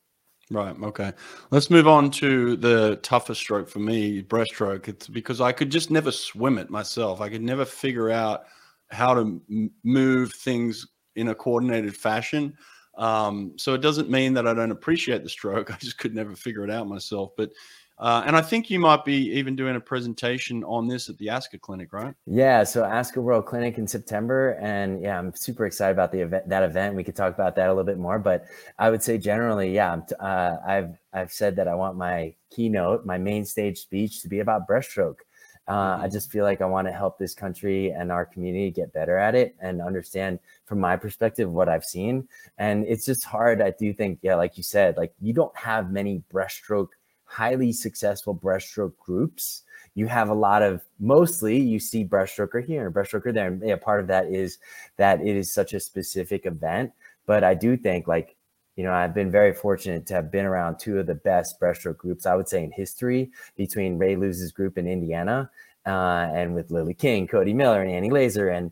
Right. 0.51 0.77
Okay. 0.83 1.13
Let's 1.51 1.71
move 1.71 1.87
on 1.87 2.11
to 2.13 2.57
the 2.57 2.97
toughest 3.03 3.41
stroke 3.41 3.69
for 3.69 3.79
me, 3.79 4.23
breaststroke. 4.23 4.89
It's 4.89 5.09
because 5.09 5.41
I 5.41 5.53
could 5.53 5.71
just 5.71 5.91
never 5.91 6.11
swim 6.11 6.59
it 6.59 6.69
myself. 6.69 7.21
I 7.21 7.31
could 7.31 7.41
never 7.41 7.65
figure 7.65 8.11
out 8.11 8.45
how 8.91 9.15
to 9.15 9.41
move 9.85 10.33
things 10.35 10.87
in 11.17 11.29
a 11.29 11.35
coordinated 11.35 11.97
fashion. 11.97 12.57
Um, 12.97 13.53
so 13.57 13.75
it 13.75 13.81
doesn't 13.81 14.09
mean 14.09 14.35
that 14.35 14.47
I 14.47 14.55
don't 14.55 14.71
appreciate 14.71 15.23
the 15.23 15.29
stroke. 15.29 15.71
I 15.75 15.77
just 15.79 15.99
could 15.99 16.15
never 16.15 16.35
figure 16.35 16.65
it 16.65 16.71
out 16.71 16.89
myself. 16.89 17.33
But 17.37 17.51
uh, 17.99 18.25
and 18.27 18.37
I 18.37 18.41
think 18.41 18.71
you 18.71 18.81
might 18.81 19.05
be 19.05 19.31
even 19.31 19.55
doing 19.55 19.77
a 19.77 19.81
presentation 19.81 20.65
on 20.65 20.89
this 20.89 21.09
at 21.09 21.17
the 21.19 21.27
ASCA 21.29 21.61
clinic, 21.61 21.93
right? 21.93 22.13
Yeah, 22.27 22.65
so 22.65 22.83
ASCA 22.83 23.19
World 23.19 23.47
Clinic 23.47 23.79
in 23.79 23.87
September, 23.87 24.59
and 24.61 25.01
yeah, 25.01 25.17
I'm 25.17 25.33
super 25.35 25.65
excited 25.65 25.93
about 25.93 26.11
the 26.11 26.21
event. 26.21 26.49
That 26.49 26.65
event, 26.65 26.97
we 26.97 27.05
could 27.05 27.15
talk 27.15 27.33
about 27.33 27.55
that 27.55 27.69
a 27.69 27.71
little 27.71 27.85
bit 27.85 27.99
more. 27.99 28.19
But 28.19 28.47
I 28.81 28.91
would 28.91 29.03
say 29.03 29.17
generally, 29.17 29.73
yeah, 29.73 30.01
uh, 30.19 30.57
I've 30.67 30.99
I've 31.13 31.33
said 31.33 31.55
that 31.57 31.69
I 31.69 31.75
want 31.77 31.97
my 31.97 32.35
keynote, 32.51 33.07
my 33.07 33.17
main 33.17 33.45
stage 33.45 33.79
speech, 33.79 34.23
to 34.23 34.29
be 34.29 34.41
about 34.41 34.67
breaststroke. 34.67 35.19
Uh, 35.67 35.73
I 35.73 35.75
mm-hmm. 35.75 36.13
just 36.13 36.31
feel 36.31 36.45
like 36.45 36.61
I 36.61 36.67
want 36.67 36.87
to 36.89 36.93
help 36.93 37.19
this 37.19 37.35
country 37.35 37.91
and 37.91 38.13
our 38.13 38.27
community 38.27 38.71
get 38.71 38.93
better 38.93 39.17
at 39.17 39.35
it 39.35 39.55
and 39.61 39.81
understand 39.81 40.39
from 40.67 40.81
my 40.81 40.97
perspective 40.97 41.51
what 41.51 41.69
I've 41.69 41.85
seen. 41.85 42.29
And 42.59 42.85
it's 42.87 43.07
just 43.07 43.25
hard. 43.25 43.63
I 43.63 43.71
do 43.71 43.93
think, 43.93 44.19
yeah, 44.23 44.35
like 44.35 44.57
you 44.57 44.63
said, 44.63 44.97
like 44.97 45.13
you 45.21 45.33
don't 45.33 45.57
have 45.57 45.91
many 45.91 46.23
breaststroke, 46.33 46.89
highly 47.25 47.73
successful 47.73 48.35
breaststroke 48.35 48.97
groups. 48.99 49.63
You 49.95 50.07
have 50.07 50.29
a 50.29 50.35
lot 50.35 50.63
of 50.63 50.83
mostly 51.01 51.59
you 51.59 51.79
see 51.79 52.05
breaststroker 52.05 52.65
here 52.65 52.87
and 52.87 52.95
breaststroker 52.95 53.33
there. 53.33 53.49
And 53.49 53.63
yeah, 53.67 53.77
part 53.77 54.01
of 54.01 54.07
that 54.09 54.27
is 54.27 54.59
that 54.97 55.21
it 55.21 55.37
is 55.37 55.53
such 55.53 55.73
a 55.73 55.81
specific 55.81 56.45
event. 56.45 56.93
But 57.27 57.43
I 57.43 57.55
do 57.55 57.77
think 57.79 58.07
like 58.07 58.37
you 58.77 58.85
know, 58.85 58.93
I've 58.93 59.15
been 59.15 59.31
very 59.31 59.53
fortunate 59.53 60.07
to 60.07 60.15
have 60.15 60.31
been 60.31 60.45
around 60.45 60.79
two 60.79 60.99
of 60.99 61.07
the 61.07 61.15
best 61.15 61.61
breaststroke 61.61 61.99
groups, 61.99 62.27
I 62.27 62.35
would 62.35 62.49
say, 62.49 62.65
in 62.65 62.73
history 62.73 63.31
between 63.57 63.99
Ray 63.99 64.17
Looze's 64.17 64.53
group 64.53 64.79
in 64.79 64.87
Indiana 64.87 65.51
uh, 65.87 66.31
and 66.35 66.55
with 66.55 66.71
Lily 66.71 66.95
King, 66.95 67.27
Cody 67.27 67.55
Miller, 67.55 67.83
and 67.83 67.91
Annie 67.91 68.11
Lazor, 68.11 68.57
and 68.57 68.71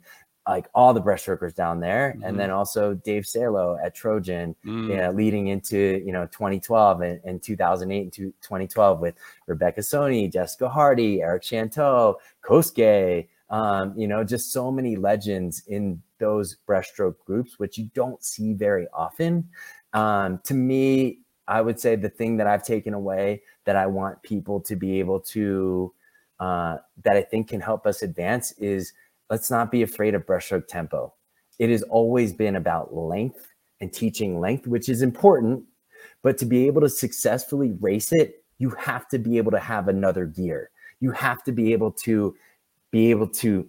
like 0.49 0.67
all 0.75 0.93
the 0.93 1.01
breaststrokers 1.01 1.55
down 1.55 1.79
there. 1.79 2.15
Mm-hmm. 2.17 2.25
And 2.25 2.41
then 2.41 2.51
also 2.51 2.95
Dave 2.95 3.27
Salo 3.27 3.79
at 3.83 3.95
Trojan, 3.95 4.57
mm. 4.67 4.89
you 4.89 4.97
know, 4.97 5.13
leading 5.13 5.49
into, 5.49 6.03
you 6.05 6.13
know, 6.13 6.27
2012 6.27 7.01
and, 7.03 7.21
and 7.25 7.43
2008 7.43 8.03
and 8.03 8.13
2012 8.13 9.01
with 9.01 9.15
Rebecca 9.47 9.81
Soni, 9.83 10.33
Jessica 10.33 10.69
Hardy, 10.69 11.23
Eric 11.23 11.45
Shanteau, 11.45 12.17
Kosuke, 12.45 13.29
um, 13.51 13.93
you 13.97 14.09
know, 14.09 14.25
just 14.25 14.51
so 14.51 14.73
many 14.73 14.97
legends 14.97 15.63
in 15.69 16.03
those 16.19 16.57
breaststroke 16.67 17.17
groups, 17.27 17.59
which 17.59 17.77
you 17.77 17.91
don't 17.95 18.23
see 18.25 18.55
very 18.55 18.87
often. 18.95 19.49
Um, 19.93 20.41
to 20.45 20.55
me, 20.55 21.21
I 21.49 21.61
would 21.61 21.79
say 21.79 21.97
the 21.97 22.09
thing 22.09 22.37
that 22.39 22.47
I've 22.47 22.65
taken 22.65 22.95
away 22.95 23.43
that 23.65 23.77
I 23.77 23.87
want 23.87 24.23
people 24.23 24.61
to 24.63 24.77
be 24.77 24.99
able 25.01 25.21
to, 25.21 25.93
uh, 26.41 26.79
that 27.05 27.17
I 27.17 27.23
think 27.23 27.49
can 27.49 27.61
help 27.61 27.87
us 27.87 28.03
advance 28.03 28.53
is 28.53 28.93
let's 29.31 29.51
not 29.51 29.71
be 29.71 29.83
afraid 29.83 30.15
of 30.15 30.27
breaststroke 30.27 30.67
tempo. 30.67 31.13
It 31.59 31.71
has 31.71 31.83
always 31.83 32.33
been 32.33 32.57
about 32.57 32.95
length 32.95 33.47
and 33.81 33.93
teaching 33.93 34.41
length, 34.41 34.67
which 34.67 34.89
is 34.89 35.03
important. 35.03 35.65
But 36.23 36.39
to 36.39 36.47
be 36.47 36.67
able 36.67 36.81
to 36.81 36.89
successfully 36.89 37.73
race 37.81 38.13
it, 38.13 38.45
you 38.59 38.71
have 38.71 39.09
to 39.09 39.19
be 39.19 39.39
able 39.39 39.51
to 39.53 39.59
have 39.59 39.89
another 39.89 40.25
gear. 40.25 40.71
You 41.01 41.11
have 41.13 41.43
to 41.45 41.53
be 41.53 41.73
able 41.73 41.91
to 41.93 42.35
be 42.91 43.11
able 43.11 43.27
to 43.29 43.67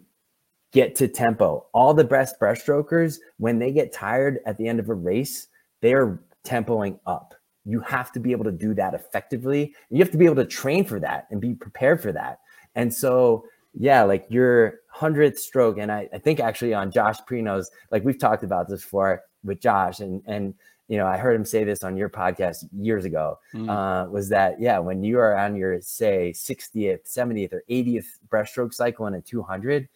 get 0.71 0.95
to 0.95 1.07
tempo. 1.07 1.65
All 1.73 1.93
the 1.93 2.03
best 2.03 2.39
breaststrokers, 2.39 3.17
when 3.37 3.59
they 3.59 3.71
get 3.71 3.93
tired 3.93 4.39
at 4.45 4.57
the 4.57 4.67
end 4.67 4.79
of 4.79 4.89
a 4.89 4.93
race, 4.93 5.47
they're 5.83 6.17
tempoing 6.45 6.97
up. 7.05 7.35
You 7.65 7.81
have 7.81 8.11
to 8.13 8.19
be 8.19 8.31
able 8.31 8.45
to 8.45 8.51
do 8.51 8.73
that 8.73 8.93
effectively. 8.93 9.75
You 9.89 9.99
have 9.99 10.11
to 10.11 10.17
be 10.17 10.25
able 10.25 10.37
to 10.37 10.45
train 10.45 10.85
for 10.85 10.99
that 11.01 11.27
and 11.29 11.39
be 11.39 11.53
prepared 11.53 12.01
for 12.01 12.11
that. 12.13 12.39
And 12.75 12.91
so, 12.91 13.45
yeah, 13.73 14.03
like 14.03 14.25
your 14.29 14.79
hundredth 14.89 15.39
stroke, 15.39 15.77
and 15.77 15.91
I, 15.91 16.07
I 16.13 16.17
think 16.19 16.39
actually 16.39 16.73
on 16.73 16.89
Josh 16.89 17.17
Prenot's, 17.27 17.69
like 17.91 18.03
we've 18.03 18.17
talked 18.17 18.43
about 18.43 18.69
this 18.69 18.81
before 18.81 19.21
with 19.43 19.59
Josh, 19.59 19.99
and 19.99 20.21
and 20.25 20.53
you 20.87 20.97
know, 20.97 21.05
I 21.05 21.17
heard 21.17 21.35
him 21.35 21.45
say 21.45 21.63
this 21.63 21.83
on 21.83 21.97
your 21.97 22.09
podcast 22.09 22.65
years 22.71 23.03
ago. 23.03 23.39
Mm. 23.53 23.69
Uh, 23.69 24.09
was 24.09 24.29
that 24.29 24.59
yeah, 24.59 24.79
when 24.79 25.03
you 25.03 25.19
are 25.19 25.35
on 25.37 25.55
your 25.55 25.81
say 25.81 26.33
60th, 26.35 27.11
70th, 27.11 27.53
or 27.53 27.63
80th 27.69 28.05
breaststroke 28.29 28.73
cycle 28.73 29.07
in 29.07 29.15
a 29.15 29.21
200, 29.21 29.87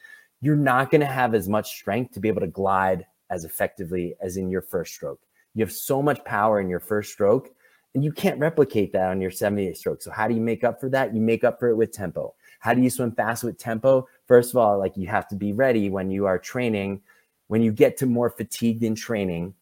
you're 0.42 0.56
not 0.56 0.92
going 0.92 1.02
to 1.02 1.08
have 1.08 1.34
as 1.34 1.48
much 1.48 1.70
strength 1.70 2.14
to 2.14 2.20
be 2.20 2.28
able 2.28 2.42
to 2.42 2.48
glide 2.48 3.06
as 3.30 3.46
effectively 3.46 4.16
as 4.22 4.38
in 4.38 4.50
your 4.50 4.62
first 4.62 4.94
stroke. 4.94 5.20
You 5.58 5.66
have 5.66 5.74
so 5.74 6.04
much 6.04 6.24
power 6.24 6.62
in 6.62 6.70
your 6.70 6.80
first 6.80 7.12
stroke, 7.12 7.50
and 7.96 8.04
you 8.04 8.12
can't 8.12 8.40
replicate 8.40 8.94
that 8.94 9.10
on 9.10 9.20
your 9.20 9.32
70th 9.32 9.78
stroke. 9.78 10.04
So, 10.04 10.12
how 10.12 10.28
do 10.28 10.36
you 10.36 10.40
make 10.40 10.64
up 10.64 10.80
for 10.80 10.88
that? 10.90 11.16
You 11.16 11.20
make 11.20 11.44
up 11.44 11.60
for 11.60 11.68
it 11.70 11.76
with 11.76 11.92
tempo. 11.92 12.36
How 12.60 12.76
do 12.76 12.82
you 12.84 12.92
swim 12.92 13.12
fast 13.12 13.44
with 13.44 13.58
tempo? 13.58 14.08
First 14.28 14.52
of 14.52 14.58
all, 14.58 14.78
like 14.78 14.96
you 14.96 15.08
have 15.08 15.28
to 15.30 15.36
be 15.36 15.54
ready 15.54 15.90
when 15.90 16.12
you 16.12 16.28
are 16.28 16.38
training. 16.38 17.02
When 17.48 17.64
you 17.64 17.72
get 17.72 17.98
to 17.98 18.06
more 18.06 18.30
fatigued 18.30 18.84
in 18.84 18.94
training, 18.94 19.56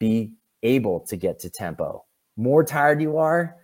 be 0.00 0.32
able 0.64 0.98
to 1.06 1.16
get 1.16 1.38
to 1.40 1.50
tempo. 1.50 2.04
More 2.36 2.64
tired 2.64 3.00
you 3.00 3.16
are, 3.18 3.58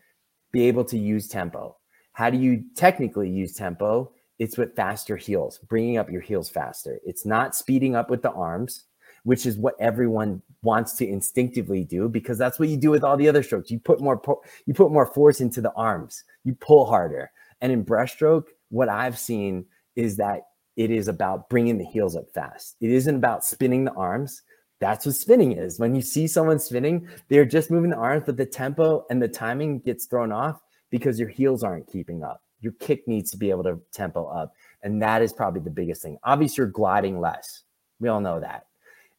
be 0.52 0.68
able 0.68 0.84
to 0.84 0.96
use 0.96 1.26
tempo. 1.26 1.76
How 2.12 2.30
do 2.30 2.38
you 2.38 2.62
technically 2.76 3.30
use 3.30 3.52
tempo? 3.52 4.12
It's 4.38 4.56
with 4.56 4.76
faster 4.76 5.16
heels, 5.16 5.58
bringing 5.66 5.96
up 5.96 6.08
your 6.08 6.20
heels 6.20 6.48
faster. 6.48 7.00
It's 7.04 7.26
not 7.26 7.56
speeding 7.56 7.96
up 7.96 8.10
with 8.10 8.22
the 8.22 8.30
arms, 8.30 8.84
which 9.24 9.44
is 9.44 9.56
what 9.56 9.74
everyone 9.80 10.40
wants 10.64 10.94
to 10.94 11.07
instinctively 11.07 11.85
do 11.85 12.09
because 12.09 12.38
that's 12.38 12.59
what 12.59 12.68
you 12.68 12.77
do 12.77 12.90
with 12.90 13.05
all 13.05 13.16
the 13.16 13.29
other 13.29 13.42
strokes. 13.42 13.70
You 13.70 13.79
put 13.79 14.00
more 14.00 14.20
you 14.66 14.74
put 14.74 14.90
more 14.90 15.07
force 15.07 15.40
into 15.40 15.61
the 15.61 15.72
arms. 15.72 16.24
You 16.44 16.55
pull 16.55 16.87
harder. 16.87 17.31
And 17.61 17.72
in 17.72 17.85
breaststroke, 17.85 18.44
what 18.70 18.88
I've 18.88 19.18
seen 19.18 19.66
is 19.96 20.16
that 20.16 20.42
it 20.77 20.90
is 20.90 21.09
about 21.09 21.48
bringing 21.48 21.79
the 21.79 21.85
heels 21.85 22.16
up 22.16 22.29
fast. 22.35 22.77
It 22.81 22.90
isn't 22.90 23.14
about 23.14 23.44
spinning 23.44 23.85
the 23.85 23.92
arms. 23.92 24.42
That's 24.81 25.07
what 25.07 25.14
spinning 25.14 25.53
is. 25.53 25.79
When 25.79 25.94
you 25.94 26.03
see 26.03 26.27
someone 26.27 26.59
spinning, 26.59 27.09
they're 27.29 27.44
just 27.44 27.70
moving 27.70 27.90
the 27.90 27.96
arms, 27.96 28.24
but 28.27 28.37
the 28.37 28.44
tempo 28.44 29.07
and 29.09 29.22
the 29.22 29.29
timing 29.29 29.79
gets 29.79 30.07
thrown 30.07 30.33
off 30.33 30.61
because 30.90 31.18
your 31.18 31.29
heels 31.29 31.62
aren't 31.62 31.87
keeping 31.87 32.22
up. 32.22 32.42
Your 32.61 32.72
kick 32.81 33.07
needs 33.07 33.31
to 33.31 33.37
be 33.37 33.50
able 33.50 33.62
to 33.64 33.81
tempo 33.92 34.27
up. 34.27 34.53
And 34.83 35.00
that 35.00 35.22
is 35.22 35.33
probably 35.33 35.61
the 35.61 35.70
biggest 35.70 36.03
thing. 36.03 36.18
Obviously, 36.24 36.62
you're 36.62 36.70
gliding 36.70 37.20
less. 37.20 37.62
We 38.00 38.09
all 38.09 38.20
know 38.20 38.40
that. 38.40 38.66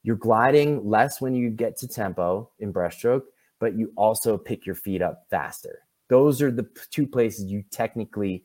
You're 0.06 0.18
gliding 0.18 0.88
less 0.88 1.20
when 1.20 1.34
you 1.34 1.50
get 1.50 1.78
to 1.78 1.88
tempo 1.88 2.52
in 2.60 2.72
breaststroke, 2.72 3.24
but 3.60 3.76
you 3.76 3.92
also 3.98 4.38
pick 4.38 4.64
your 4.64 4.76
feet 4.76 5.02
up 5.02 5.26
faster. 5.32 5.80
Those 6.10 6.44
are 6.44 6.52
the 6.52 6.68
two 6.92 7.08
places 7.08 7.46
you 7.46 7.64
technically 7.72 8.44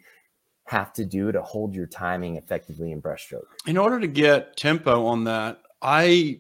have 0.65 0.95
to 0.95 1.05
do 1.05 1.31
to 1.33 1.43
hold 1.43 1.75
your 1.75 1.85
timing 1.85 2.37
effectively 2.37 2.93
in 2.93 3.03
breaststroke. 3.03 3.45
In 3.67 3.77
order 3.77 4.01
to 4.01 4.07
get 4.07 4.57
tempo 4.57 5.05
on 5.05 5.25
that, 5.25 5.61
I 5.83 6.39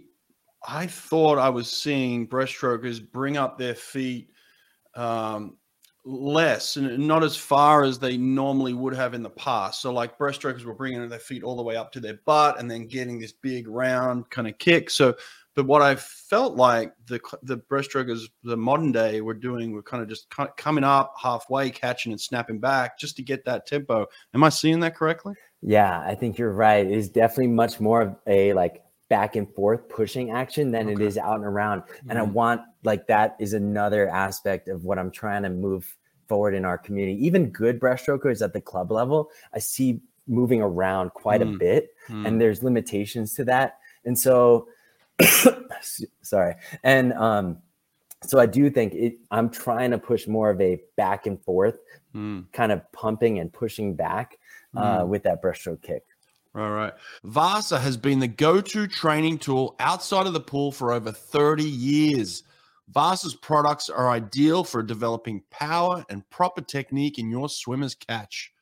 I 0.66 0.87
thought 0.87 1.37
I 1.37 1.50
was 1.50 1.70
seeing 1.70 2.26
breaststrokers 2.26 3.00
bring 3.12 3.37
up 3.37 3.59
their 3.59 3.74
feet 3.74 4.30
um, 4.94 5.59
less 6.04 6.76
and 6.76 6.98
not 7.06 7.22
as 7.22 7.36
far 7.36 7.84
as 7.84 7.98
they 7.98 8.16
normally 8.16 8.72
would 8.72 8.94
have 8.94 9.14
in 9.14 9.22
the 9.22 9.30
past. 9.30 9.82
So, 9.82 9.92
like 9.92 10.18
breaststrokers 10.18 10.64
were 10.64 10.74
bringing 10.74 11.06
their 11.08 11.18
feet 11.18 11.42
all 11.42 11.56
the 11.56 11.62
way 11.62 11.76
up 11.76 11.92
to 11.92 12.00
their 12.00 12.18
butt 12.24 12.58
and 12.58 12.70
then 12.70 12.86
getting 12.86 13.18
this 13.18 13.32
big 13.32 13.68
round 13.68 14.28
kind 14.30 14.48
of 14.48 14.58
kick. 14.58 14.90
So, 14.90 15.14
but 15.54 15.66
what 15.66 15.82
I 15.82 15.96
felt 15.96 16.56
like 16.56 16.92
the 17.06 17.20
the 17.42 17.58
breaststrokers, 17.58 18.22
the 18.42 18.56
modern 18.56 18.92
day, 18.92 19.20
were 19.20 19.34
doing 19.34 19.72
were 19.72 19.82
kind 19.82 20.02
of 20.02 20.08
just 20.08 20.28
coming 20.56 20.84
up 20.84 21.14
halfway, 21.20 21.70
catching 21.70 22.12
and 22.12 22.20
snapping 22.20 22.60
back, 22.60 22.98
just 22.98 23.16
to 23.16 23.22
get 23.22 23.44
that 23.44 23.66
tempo. 23.66 24.06
Am 24.34 24.44
I 24.44 24.48
seeing 24.48 24.80
that 24.80 24.96
correctly? 24.96 25.34
Yeah, 25.62 26.00
I 26.00 26.14
think 26.14 26.38
you're 26.38 26.52
right. 26.52 26.86
It's 26.86 27.08
definitely 27.08 27.48
much 27.48 27.80
more 27.80 28.00
of 28.00 28.16
a 28.26 28.52
like 28.54 28.82
back 29.11 29.37
and 29.37 29.53
forth 29.55 29.87
pushing 29.90 30.31
action 30.31 30.70
than 30.70 30.88
okay. 30.88 30.92
it 30.92 31.07
is 31.07 31.18
out 31.18 31.35
and 31.35 31.44
around. 31.44 31.83
Mm-hmm. 31.83 32.11
And 32.11 32.18
I 32.18 32.23
mm-hmm. 32.23 32.33
want 32.33 32.62
like 32.85 33.07
that 33.09 33.37
is 33.38 33.53
another 33.53 34.09
aspect 34.09 34.68
of 34.68 34.85
what 34.85 34.99
I'm 34.99 35.11
trying 35.11 35.42
to 35.42 35.51
move 35.51 35.94
forward 36.29 36.55
in 36.55 36.64
our 36.64 36.79
community. 36.79 37.23
Even 37.27 37.51
good 37.51 37.79
breaststrokers 37.79 38.40
at 38.40 38.55
the 38.55 38.61
club 38.61 38.90
level, 38.90 39.31
I 39.53 39.59
see 39.59 40.01
moving 40.27 40.62
around 40.62 41.11
quite 41.11 41.42
mm-hmm. 41.42 41.57
a 41.57 41.59
bit, 41.59 41.88
mm-hmm. 42.09 42.25
and 42.25 42.40
there's 42.40 42.62
limitations 42.62 43.35
to 43.35 43.44
that. 43.44 43.79
And 44.07 44.18
so 44.18 44.68
sorry. 46.23 46.55
And 46.83 47.12
um, 47.14 47.59
so 48.23 48.38
I 48.38 48.46
do 48.46 48.70
think 48.70 48.94
it, 48.94 49.18
I'm 49.31 49.51
trying 49.51 49.90
to 49.90 49.99
push 49.99 50.27
more 50.27 50.51
of 50.51 50.61
a 50.61 50.81
back 50.96 51.27
and 51.27 51.42
forth 51.42 51.79
mm. 52.14 52.44
kind 52.53 52.73
of 52.73 52.81
pumping 52.92 53.38
and 53.38 53.53
pushing 53.53 53.94
back 53.94 54.38
uh, 54.77 55.01
mm. 55.01 55.09
with 55.09 55.23
that 55.25 55.42
breaststroke 55.42 55.83
kick. 55.83 56.05
All 56.54 56.70
right. 56.70 56.92
Vasa 57.22 57.78
has 57.78 57.96
been 57.96 58.18
the 58.18 58.28
go 58.28 58.60
to 58.60 58.86
training 58.86 59.38
tool 59.38 59.76
outside 59.78 60.26
of 60.26 60.32
the 60.32 60.40
pool 60.40 60.72
for 60.72 60.92
over 60.92 61.12
30 61.12 61.62
years. 61.62 62.42
Vasa's 62.88 63.36
products 63.36 63.88
are 63.88 64.10
ideal 64.10 64.64
for 64.64 64.82
developing 64.82 65.42
power 65.50 66.04
and 66.10 66.28
proper 66.28 66.60
technique 66.60 67.18
in 67.18 67.30
your 67.30 67.48
swimmer's 67.48 67.94
catch. 67.94 68.52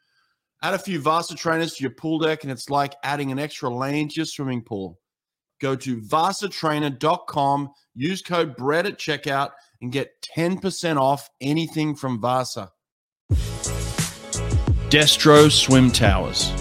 Add 0.62 0.74
a 0.74 0.78
few 0.78 1.00
Vasa 1.00 1.34
trainers 1.34 1.74
to 1.74 1.82
your 1.82 1.92
pool 1.92 2.18
deck, 2.18 2.42
and 2.42 2.52
it's 2.52 2.68
like 2.68 2.94
adding 3.02 3.32
an 3.32 3.38
extra 3.38 3.70
lane 3.70 4.08
to 4.08 4.16
your 4.16 4.26
swimming 4.26 4.62
pool. 4.62 4.98
Go 5.60 5.74
to 5.76 6.00
vasatrainer.com, 6.00 7.70
use 7.94 8.22
code 8.22 8.56
BRED 8.56 8.86
at 8.86 8.98
checkout, 8.98 9.52
and 9.80 9.92
get 9.92 10.10
10% 10.36 11.00
off 11.00 11.30
anything 11.40 11.94
from 11.94 12.20
Vasa. 12.20 12.70
Destro 14.90 15.50
Swim 15.50 15.90
Towers. 15.90 16.52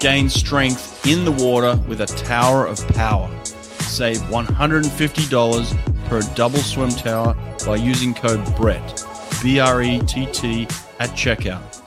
Gain 0.00 0.28
strength 0.30 1.06
in 1.06 1.24
the 1.26 1.32
water 1.32 1.76
with 1.86 2.00
a 2.00 2.06
tower 2.06 2.66
of 2.66 2.88
power. 2.88 3.30
Save 3.44 4.16
$150 4.16 6.06
per 6.06 6.22
double 6.34 6.58
swim 6.58 6.88
tower 6.88 7.36
by 7.66 7.76
using 7.76 8.14
code 8.14 8.42
BRETT, 8.56 9.04
B 9.42 9.60
R 9.60 9.82
E 9.82 10.00
T 10.00 10.24
T, 10.32 10.62
at 10.98 11.10
checkout. 11.10 11.82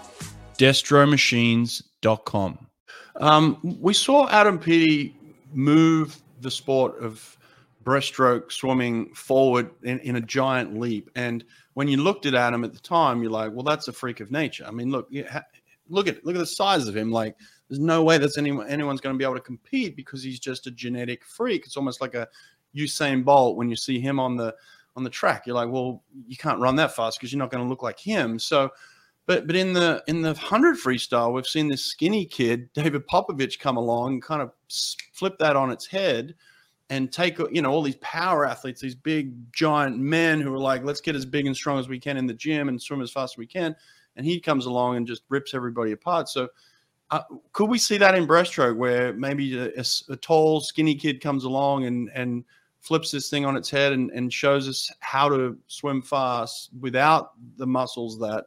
DestroMachines.com. 0.59 2.67
Um, 3.15 3.77
we 3.81 3.95
saw 3.95 4.29
Adam 4.29 4.59
Peaty 4.59 5.17
move 5.51 6.21
the 6.39 6.51
sport 6.51 6.99
of 6.99 7.35
breaststroke 7.83 8.51
swimming 8.51 9.11
forward 9.15 9.71
in, 9.81 9.97
in 10.01 10.17
a 10.17 10.21
giant 10.21 10.79
leap. 10.79 11.09
And 11.15 11.43
when 11.73 11.87
you 11.87 11.97
looked 11.97 12.27
at 12.27 12.35
Adam 12.35 12.63
at 12.63 12.73
the 12.73 12.79
time, 12.79 13.23
you're 13.23 13.31
like, 13.31 13.53
well, 13.53 13.63
that's 13.63 13.87
a 13.87 13.93
freak 13.93 14.19
of 14.19 14.29
nature. 14.29 14.65
I 14.67 14.71
mean, 14.71 14.91
look, 14.91 15.09
look 15.89 16.07
at 16.07 16.25
look 16.25 16.35
at 16.35 16.39
the 16.39 16.45
size 16.45 16.87
of 16.87 16.95
him. 16.95 17.11
Like, 17.11 17.35
there's 17.69 17.79
no 17.79 18.03
way 18.03 18.17
that's 18.17 18.37
anyone 18.37 18.67
anyone's 18.67 19.01
going 19.01 19.13
to 19.13 19.17
be 19.17 19.25
able 19.25 19.35
to 19.35 19.41
compete 19.41 19.95
because 19.95 20.23
he's 20.23 20.39
just 20.39 20.67
a 20.67 20.71
genetic 20.71 21.25
freak. 21.25 21.65
It's 21.65 21.77
almost 21.77 22.01
like 22.01 22.15
a 22.15 22.27
Usain 22.75 23.23
Bolt 23.23 23.57
when 23.57 23.69
you 23.69 23.75
see 23.75 23.99
him 23.99 24.19
on 24.19 24.35
the 24.35 24.55
on 24.95 25.03
the 25.03 25.09
track. 25.09 25.47
You're 25.47 25.55
like, 25.55 25.69
well, 25.69 26.03
you 26.27 26.37
can't 26.37 26.59
run 26.59 26.75
that 26.77 26.95
fast 26.95 27.19
because 27.19 27.31
you're 27.31 27.39
not 27.39 27.51
going 27.51 27.63
to 27.63 27.69
look 27.69 27.83
like 27.83 27.99
him. 27.99 28.39
So 28.39 28.71
but 29.25 29.47
but 29.47 29.55
in 29.55 29.73
the 29.73 30.03
in 30.07 30.21
the 30.21 30.33
hundred 30.33 30.77
freestyle, 30.77 31.33
we've 31.33 31.47
seen 31.47 31.67
this 31.67 31.83
skinny 31.83 32.25
kid, 32.25 32.71
David 32.73 33.07
Popovici 33.07 33.59
come 33.59 33.77
along 33.77 34.13
and 34.13 34.21
kind 34.21 34.41
of 34.41 34.51
flip 35.13 35.37
that 35.39 35.55
on 35.55 35.71
its 35.71 35.85
head 35.85 36.35
and 36.89 37.11
take 37.11 37.39
you 37.51 37.61
know 37.61 37.71
all 37.71 37.81
these 37.81 37.97
power 37.97 38.45
athletes, 38.45 38.81
these 38.81 38.95
big 38.95 39.33
giant 39.53 39.97
men 39.97 40.41
who 40.41 40.53
are 40.53 40.59
like, 40.59 40.83
let's 40.83 41.01
get 41.01 41.15
as 41.15 41.25
big 41.25 41.45
and 41.47 41.55
strong 41.55 41.79
as 41.79 41.87
we 41.87 41.99
can 41.99 42.17
in 42.17 42.27
the 42.27 42.33
gym 42.33 42.67
and 42.67 42.81
swim 42.81 43.01
as 43.01 43.11
fast 43.11 43.35
as 43.35 43.37
we 43.37 43.47
can, 43.47 43.75
and 44.15 44.25
he 44.25 44.39
comes 44.39 44.65
along 44.65 44.97
and 44.97 45.07
just 45.07 45.23
rips 45.29 45.53
everybody 45.53 45.91
apart. 45.91 46.29
So. 46.29 46.49
Uh, 47.11 47.21
could 47.51 47.69
we 47.69 47.77
see 47.77 47.97
that 47.97 48.15
in 48.15 48.25
breaststroke 48.25 48.75
where 48.75 49.13
maybe 49.13 49.55
a, 49.55 49.67
a, 49.77 49.83
a, 50.09 50.15
tall, 50.15 50.59
skinny 50.61 50.95
kid 50.95 51.21
comes 51.21 51.43
along 51.43 51.85
and 51.85 52.09
and 52.15 52.43
flips 52.83 53.11
this 53.11 53.29
thing 53.29 53.45
on 53.45 53.55
its 53.55 53.69
head 53.69 53.93
and, 53.93 54.09
and 54.11 54.31
shows 54.31 54.67
us 54.67 54.91
how 54.99 55.29
to 55.29 55.57
swim 55.67 56.01
fast 56.01 56.69
without 56.79 57.31
the 57.57 57.67
muscles 57.67 58.17
that 58.19 58.45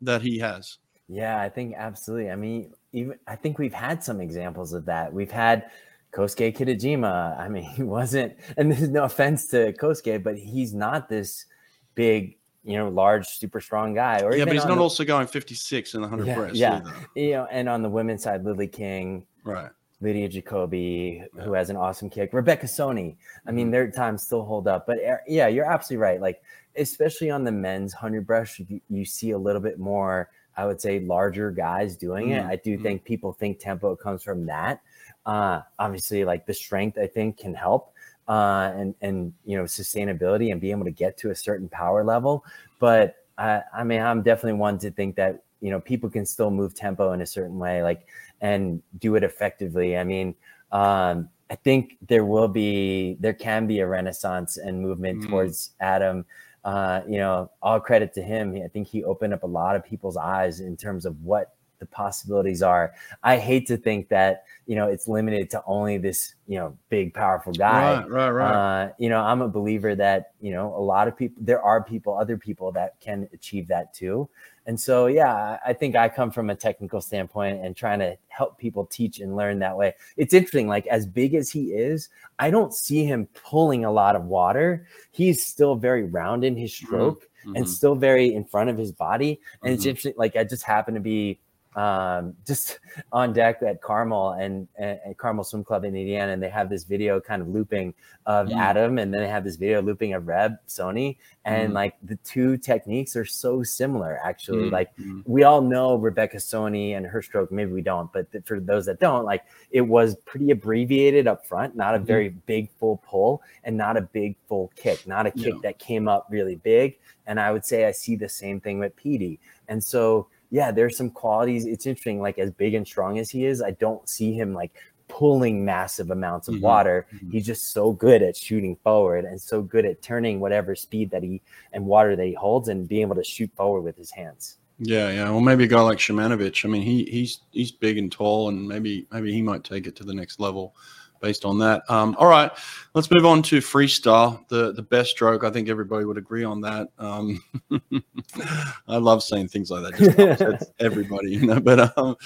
that 0.00 0.22
he 0.22 0.38
has. 0.38 0.78
Yeah, 1.08 1.40
I 1.40 1.48
think 1.48 1.74
absolutely. 1.76 2.30
I 2.30 2.36
mean, 2.36 2.72
even 2.92 3.18
I 3.26 3.36
think 3.36 3.58
we've 3.58 3.74
had 3.74 4.04
some 4.04 4.20
examples 4.20 4.72
of 4.72 4.84
that. 4.84 5.12
We've 5.12 5.30
had 5.30 5.70
Kosuke 6.12 6.56
Kitajima. 6.56 7.38
I 7.38 7.48
mean, 7.48 7.62
he 7.76 7.82
wasn't, 7.82 8.36
and 8.56 8.70
there's 8.70 8.88
no 8.88 9.04
offense 9.04 9.46
to 9.48 9.72
Kosuke, 9.72 10.22
but 10.22 10.36
he's 10.36 10.74
not 10.74 11.08
this 11.08 11.46
big, 11.94 12.36
you 12.64 12.76
know, 12.76 12.88
large, 12.88 13.26
super 13.26 13.60
strong 13.60 13.94
guy. 13.94 14.22
Or 14.22 14.36
yeah, 14.36 14.44
but 14.44 14.54
he's 14.54 14.64
not 14.64 14.76
the, 14.76 14.82
also 14.82 15.04
going 15.04 15.26
56 15.26 15.94
in 15.94 16.02
the 16.02 16.08
100 16.08 16.26
yeah, 16.26 16.34
breast. 16.34 16.54
Yeah. 16.54 16.76
Either. 16.76 16.92
You 17.14 17.30
know, 17.32 17.48
and 17.50 17.68
on 17.68 17.82
the 17.82 17.88
women's 17.88 18.22
side, 18.22 18.44
Lily 18.44 18.68
King. 18.68 19.26
Right. 19.44 19.70
Lydia 20.02 20.28
Jacoby, 20.28 21.22
yeah. 21.36 21.42
who 21.42 21.52
has 21.52 21.68
an 21.68 21.76
awesome 21.76 22.08
kick. 22.08 22.32
Rebecca 22.32 22.66
Soni. 22.66 23.16
I 23.46 23.52
mean, 23.52 23.66
mm-hmm. 23.66 23.72
their 23.72 23.90
times 23.90 24.22
still 24.22 24.44
hold 24.44 24.66
up. 24.66 24.86
But 24.86 24.98
er, 24.98 25.20
yeah, 25.26 25.46
you're 25.46 25.70
absolutely 25.70 26.02
right. 26.02 26.20
Like 26.20 26.40
especially 26.76 27.30
on 27.30 27.44
the 27.44 27.52
men's 27.52 27.94
100 27.94 28.26
breast, 28.26 28.58
you, 28.58 28.80
you 28.88 29.04
see 29.04 29.30
a 29.32 29.38
little 29.38 29.60
bit 29.60 29.78
more, 29.78 30.30
I 30.56 30.66
would 30.66 30.80
say, 30.80 31.00
larger 31.00 31.50
guys 31.50 31.96
doing 31.96 32.28
mm-hmm. 32.28 32.48
it. 32.48 32.52
I 32.52 32.56
do 32.56 32.74
mm-hmm. 32.74 32.82
think 32.82 33.04
people 33.04 33.32
think 33.32 33.58
tempo 33.58 33.96
comes 33.96 34.22
from 34.22 34.46
that. 34.46 34.80
Uh, 35.26 35.60
obviously, 35.78 36.24
like 36.24 36.46
the 36.46 36.54
strength, 36.54 36.98
I 36.98 37.06
think, 37.06 37.38
can 37.38 37.54
help. 37.54 37.92
Uh, 38.30 38.72
and 38.76 38.94
and 39.00 39.32
you 39.44 39.56
know 39.56 39.64
sustainability 39.64 40.52
and 40.52 40.60
being 40.60 40.70
able 40.70 40.84
to 40.84 40.92
get 40.92 41.16
to 41.18 41.30
a 41.30 41.34
certain 41.34 41.68
power 41.68 42.04
level, 42.04 42.44
but 42.78 43.16
I, 43.36 43.62
I 43.74 43.82
mean 43.82 44.00
I'm 44.00 44.22
definitely 44.22 44.60
one 44.60 44.78
to 44.78 44.90
think 44.92 45.16
that 45.16 45.42
you 45.60 45.70
know 45.72 45.80
people 45.80 46.08
can 46.08 46.24
still 46.24 46.52
move 46.52 46.72
tempo 46.76 47.10
in 47.12 47.22
a 47.22 47.26
certain 47.26 47.58
way, 47.58 47.82
like 47.82 48.06
and 48.40 48.80
do 48.98 49.16
it 49.16 49.24
effectively. 49.24 49.96
I 49.96 50.04
mean, 50.04 50.36
um, 50.70 51.28
I 51.50 51.56
think 51.56 51.96
there 52.06 52.24
will 52.24 52.46
be 52.46 53.16
there 53.18 53.34
can 53.34 53.66
be 53.66 53.80
a 53.80 53.86
renaissance 53.88 54.58
and 54.58 54.80
movement 54.80 55.22
mm-hmm. 55.22 55.30
towards 55.30 55.72
Adam 55.80 56.24
uh, 56.64 57.00
you 57.08 57.18
know, 57.18 57.50
all 57.62 57.80
credit 57.80 58.12
to 58.14 58.22
him. 58.22 58.54
I 58.62 58.68
think 58.68 58.86
he 58.86 59.04
opened 59.04 59.32
up 59.32 59.42
a 59.42 59.46
lot 59.46 59.76
of 59.76 59.84
people's 59.84 60.16
eyes 60.16 60.60
in 60.60 60.76
terms 60.76 61.06
of 61.06 61.20
what 61.22 61.54
the 61.80 61.86
possibilities 61.86 62.62
are. 62.62 62.92
I 63.22 63.36
hate 63.38 63.66
to 63.66 63.76
think 63.76 64.08
that 64.10 64.44
you 64.66 64.76
know 64.76 64.86
it's 64.86 65.08
limited 65.08 65.50
to 65.50 65.62
only 65.66 65.98
this 65.98 66.34
you 66.46 66.58
know 66.58 66.76
big 66.88 67.12
powerful 67.12 67.52
guy. 67.52 68.02
Right, 68.02 68.10
right, 68.10 68.30
right. 68.30 68.84
Uh, 68.84 68.92
you 68.98 69.08
know, 69.08 69.20
I'm 69.20 69.42
a 69.42 69.48
believer 69.48 69.94
that 69.96 70.32
you 70.40 70.52
know 70.52 70.74
a 70.76 70.80
lot 70.80 71.08
of 71.08 71.16
people. 71.16 71.42
There 71.42 71.62
are 71.62 71.82
people, 71.82 72.16
other 72.16 72.36
people 72.36 72.70
that 72.72 73.00
can 73.00 73.28
achieve 73.32 73.66
that 73.68 73.92
too. 73.92 74.28
And 74.66 74.78
so, 74.78 75.06
yeah, 75.06 75.58
I 75.66 75.72
think 75.72 75.96
I 75.96 76.08
come 76.08 76.30
from 76.30 76.50
a 76.50 76.54
technical 76.54 77.00
standpoint 77.00 77.64
and 77.64 77.74
trying 77.74 77.98
to 78.00 78.16
help 78.28 78.58
people 78.58 78.86
teach 78.86 79.18
and 79.18 79.34
learn 79.34 79.58
that 79.60 79.76
way. 79.76 79.94
It's 80.16 80.34
interesting, 80.34 80.68
like 80.68 80.86
as 80.86 81.06
big 81.06 81.34
as 81.34 81.50
he 81.50 81.72
is, 81.72 82.08
I 82.38 82.50
don't 82.50 82.72
see 82.72 83.04
him 83.04 83.26
pulling 83.34 83.84
a 83.84 83.90
lot 83.90 84.14
of 84.16 84.26
water. 84.26 84.86
He's 85.10 85.44
still 85.44 85.74
very 85.74 86.04
round 86.04 86.44
in 86.44 86.56
his 86.56 86.72
mm-hmm. 86.72 86.86
stroke 86.86 87.22
mm-hmm. 87.44 87.56
and 87.56 87.68
still 87.68 87.94
very 87.94 88.34
in 88.34 88.44
front 88.44 88.70
of 88.70 88.78
his 88.78 88.92
body. 88.92 89.40
And 89.62 89.70
mm-hmm. 89.70 89.74
it's 89.74 89.86
interesting, 89.86 90.14
like 90.16 90.36
I 90.36 90.44
just 90.44 90.62
happen 90.62 90.94
to 90.94 91.00
be 91.00 91.40
um, 91.76 92.34
just 92.46 92.80
on 93.12 93.32
deck 93.32 93.62
at 93.62 93.80
Carmel 93.80 94.32
and, 94.32 94.66
and, 94.76 94.98
and, 95.04 95.16
Carmel 95.16 95.44
Swim 95.44 95.62
Club 95.62 95.84
in 95.84 95.94
Indiana, 95.94 96.32
and 96.32 96.42
they 96.42 96.48
have 96.48 96.68
this 96.68 96.84
video 96.84 97.20
kind 97.20 97.40
of 97.40 97.48
looping 97.48 97.94
of 98.26 98.48
mm. 98.48 98.56
Adam, 98.56 98.98
and 98.98 99.14
then 99.14 99.22
they 99.22 99.28
have 99.28 99.44
this 99.44 99.56
video 99.56 99.80
looping 99.80 100.14
of 100.14 100.26
Reb 100.26 100.56
Soni, 100.66 101.16
and 101.44 101.70
mm. 101.70 101.74
like 101.74 101.94
the 102.02 102.16
two 102.16 102.56
techniques 102.56 103.14
are 103.14 103.24
so 103.24 103.62
similar. 103.62 104.18
Actually, 104.24 104.68
mm. 104.68 104.72
like 104.72 104.94
mm. 104.96 105.22
we 105.26 105.44
all 105.44 105.60
know 105.60 105.94
Rebecca 105.94 106.38
Soni 106.38 106.96
and 106.96 107.06
her 107.06 107.22
stroke. 107.22 107.52
Maybe 107.52 107.72
we 107.72 107.82
don't, 107.82 108.12
but 108.12 108.30
th- 108.32 108.44
for 108.44 108.58
those 108.58 108.86
that 108.86 108.98
don't, 108.98 109.24
like 109.24 109.44
it 109.70 109.82
was 109.82 110.16
pretty 110.24 110.50
abbreviated 110.50 111.28
up 111.28 111.46
front, 111.46 111.76
not 111.76 111.94
a 111.94 111.98
mm-hmm. 111.98 112.06
very 112.06 112.28
big 112.46 112.68
full 112.78 112.96
pull, 112.98 113.42
and 113.62 113.76
not 113.76 113.96
a 113.96 114.02
big 114.02 114.36
full 114.48 114.72
kick, 114.74 115.06
not 115.06 115.26
a 115.26 115.30
kick 115.30 115.54
that 115.62 115.78
came 115.78 116.08
up 116.08 116.26
really 116.30 116.56
big. 116.56 116.98
And 117.26 117.38
I 117.38 117.52
would 117.52 117.64
say 117.64 117.84
I 117.84 117.92
see 117.92 118.16
the 118.16 118.28
same 118.28 118.60
thing 118.60 118.80
with 118.80 118.96
Peaty, 118.96 119.38
and 119.68 119.82
so 119.82 120.26
yeah, 120.50 120.70
there's 120.70 120.96
some 120.96 121.10
qualities. 121.10 121.66
It's 121.66 121.86
interesting, 121.86 122.20
like 122.20 122.38
as 122.38 122.50
big 122.50 122.74
and 122.74 122.86
strong 122.86 123.18
as 123.18 123.30
he 123.30 123.46
is, 123.46 123.62
I 123.62 123.72
don't 123.72 124.08
see 124.08 124.32
him 124.32 124.52
like 124.52 124.72
pulling 125.08 125.64
massive 125.64 126.10
amounts 126.10 126.48
of 126.48 126.54
mm-hmm. 126.54 126.64
water. 126.64 127.06
Mm-hmm. 127.14 127.30
He's 127.30 127.46
just 127.46 127.72
so 127.72 127.92
good 127.92 128.22
at 128.22 128.36
shooting 128.36 128.76
forward 128.82 129.24
and 129.24 129.40
so 129.40 129.62
good 129.62 129.84
at 129.84 130.02
turning 130.02 130.40
whatever 130.40 130.74
speed 130.74 131.10
that 131.10 131.22
he 131.22 131.40
and 131.72 131.86
water 131.86 132.16
that 132.16 132.26
he 132.26 132.34
holds 132.34 132.68
and 132.68 132.88
being 132.88 133.02
able 133.02 133.16
to 133.16 133.24
shoot 133.24 133.50
forward 133.56 133.82
with 133.82 133.96
his 133.96 134.10
hands. 134.10 134.58
Yeah, 134.78 135.10
yeah. 135.10 135.24
Well, 135.30 135.40
maybe 135.40 135.64
a 135.64 135.66
guy 135.66 135.82
like 135.82 135.98
Shymanovich. 135.98 136.64
I 136.64 136.68
mean, 136.68 136.82
he 136.82 137.04
he's 137.04 137.40
he's 137.50 137.70
big 137.70 137.98
and 137.98 138.10
tall, 138.10 138.48
and 138.48 138.66
maybe 138.66 139.06
maybe 139.12 139.32
he 139.32 139.42
might 139.42 139.62
take 139.62 139.86
it 139.86 139.94
to 139.96 140.04
the 140.04 140.14
next 140.14 140.40
level 140.40 140.74
based 141.20 141.44
on 141.44 141.58
that. 141.58 141.82
Um, 141.88 142.16
all 142.18 142.28
right, 142.28 142.50
let's 142.94 143.10
move 143.10 143.26
on 143.26 143.42
to 143.44 143.58
freestyle, 143.58 144.46
the 144.48 144.72
the 144.72 144.82
best 144.82 145.10
stroke. 145.10 145.44
I 145.44 145.50
think 145.50 145.68
everybody 145.68 146.04
would 146.04 146.18
agree 146.18 146.44
on 146.44 146.60
that. 146.62 146.88
Um, 146.98 147.42
I 148.88 148.96
love 148.96 149.22
saying 149.22 149.48
things 149.48 149.70
like 149.70 149.82
that. 149.82 150.38
Just 150.38 150.72
everybody, 150.80 151.30
you 151.30 151.46
know. 151.46 151.60
But 151.60 151.96
um, 151.98 152.16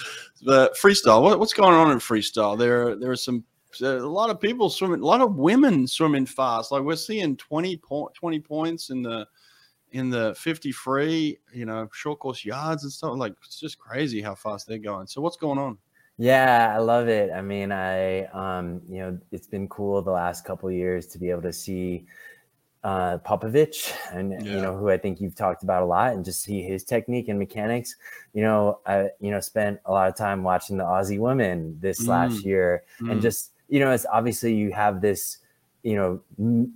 but 0.44 0.76
freestyle, 0.76 1.22
what, 1.22 1.38
what's 1.38 1.54
going 1.54 1.74
on 1.74 1.90
in 1.90 1.98
freestyle? 1.98 2.58
There 2.58 2.96
there 2.96 3.10
are 3.10 3.16
some 3.16 3.44
a 3.82 3.98
lot 3.98 4.30
of 4.30 4.40
people 4.40 4.70
swimming, 4.70 5.00
a 5.00 5.06
lot 5.06 5.20
of 5.20 5.36
women 5.36 5.86
swimming 5.86 6.26
fast. 6.26 6.70
Like 6.70 6.82
we're 6.82 6.96
seeing 6.96 7.36
20, 7.36 7.76
po- 7.78 8.10
20 8.14 8.40
points 8.40 8.90
in 8.90 9.02
the 9.02 9.26
in 9.90 10.10
the 10.10 10.34
50 10.36 10.72
free, 10.72 11.38
you 11.52 11.64
know, 11.64 11.88
short 11.92 12.18
course 12.18 12.44
yards 12.44 12.82
and 12.82 12.92
stuff. 12.92 13.16
Like 13.16 13.34
it's 13.44 13.60
just 13.60 13.78
crazy 13.78 14.20
how 14.20 14.34
fast 14.34 14.66
they're 14.66 14.78
going. 14.78 15.06
So 15.06 15.20
what's 15.20 15.36
going 15.36 15.58
on? 15.58 15.78
Yeah, 16.16 16.72
I 16.74 16.78
love 16.78 17.08
it. 17.08 17.32
I 17.32 17.42
mean, 17.42 17.72
I 17.72 18.24
um, 18.26 18.80
you 18.88 18.98
know, 18.98 19.18
it's 19.32 19.48
been 19.48 19.68
cool 19.68 20.00
the 20.02 20.12
last 20.12 20.44
couple 20.44 20.70
years 20.70 21.06
to 21.08 21.18
be 21.18 21.30
able 21.30 21.42
to 21.42 21.52
see 21.52 22.06
uh 22.84 23.16
Popovici 23.26 23.94
and 24.12 24.32
yeah. 24.32 24.56
you 24.56 24.60
know 24.60 24.76
who 24.76 24.90
I 24.90 24.98
think 24.98 25.18
you've 25.18 25.34
talked 25.34 25.62
about 25.62 25.82
a 25.82 25.86
lot 25.86 26.12
and 26.12 26.22
just 26.22 26.42
see 26.42 26.62
his 26.62 26.84
technique 26.84 27.28
and 27.28 27.38
mechanics. 27.38 27.96
You 28.34 28.42
know, 28.42 28.80
I 28.86 29.08
you 29.20 29.30
know 29.30 29.40
spent 29.40 29.80
a 29.86 29.92
lot 29.92 30.08
of 30.08 30.16
time 30.16 30.42
watching 30.42 30.76
the 30.76 30.84
Aussie 30.84 31.18
women 31.18 31.78
this 31.80 32.02
mm. 32.02 32.08
last 32.08 32.44
year 32.44 32.84
mm. 33.00 33.10
and 33.10 33.22
just 33.22 33.52
you 33.68 33.80
know, 33.80 33.90
it's 33.90 34.06
obviously 34.12 34.54
you 34.54 34.72
have 34.72 35.00
this 35.00 35.38
you 35.82 35.96
know 35.96 36.20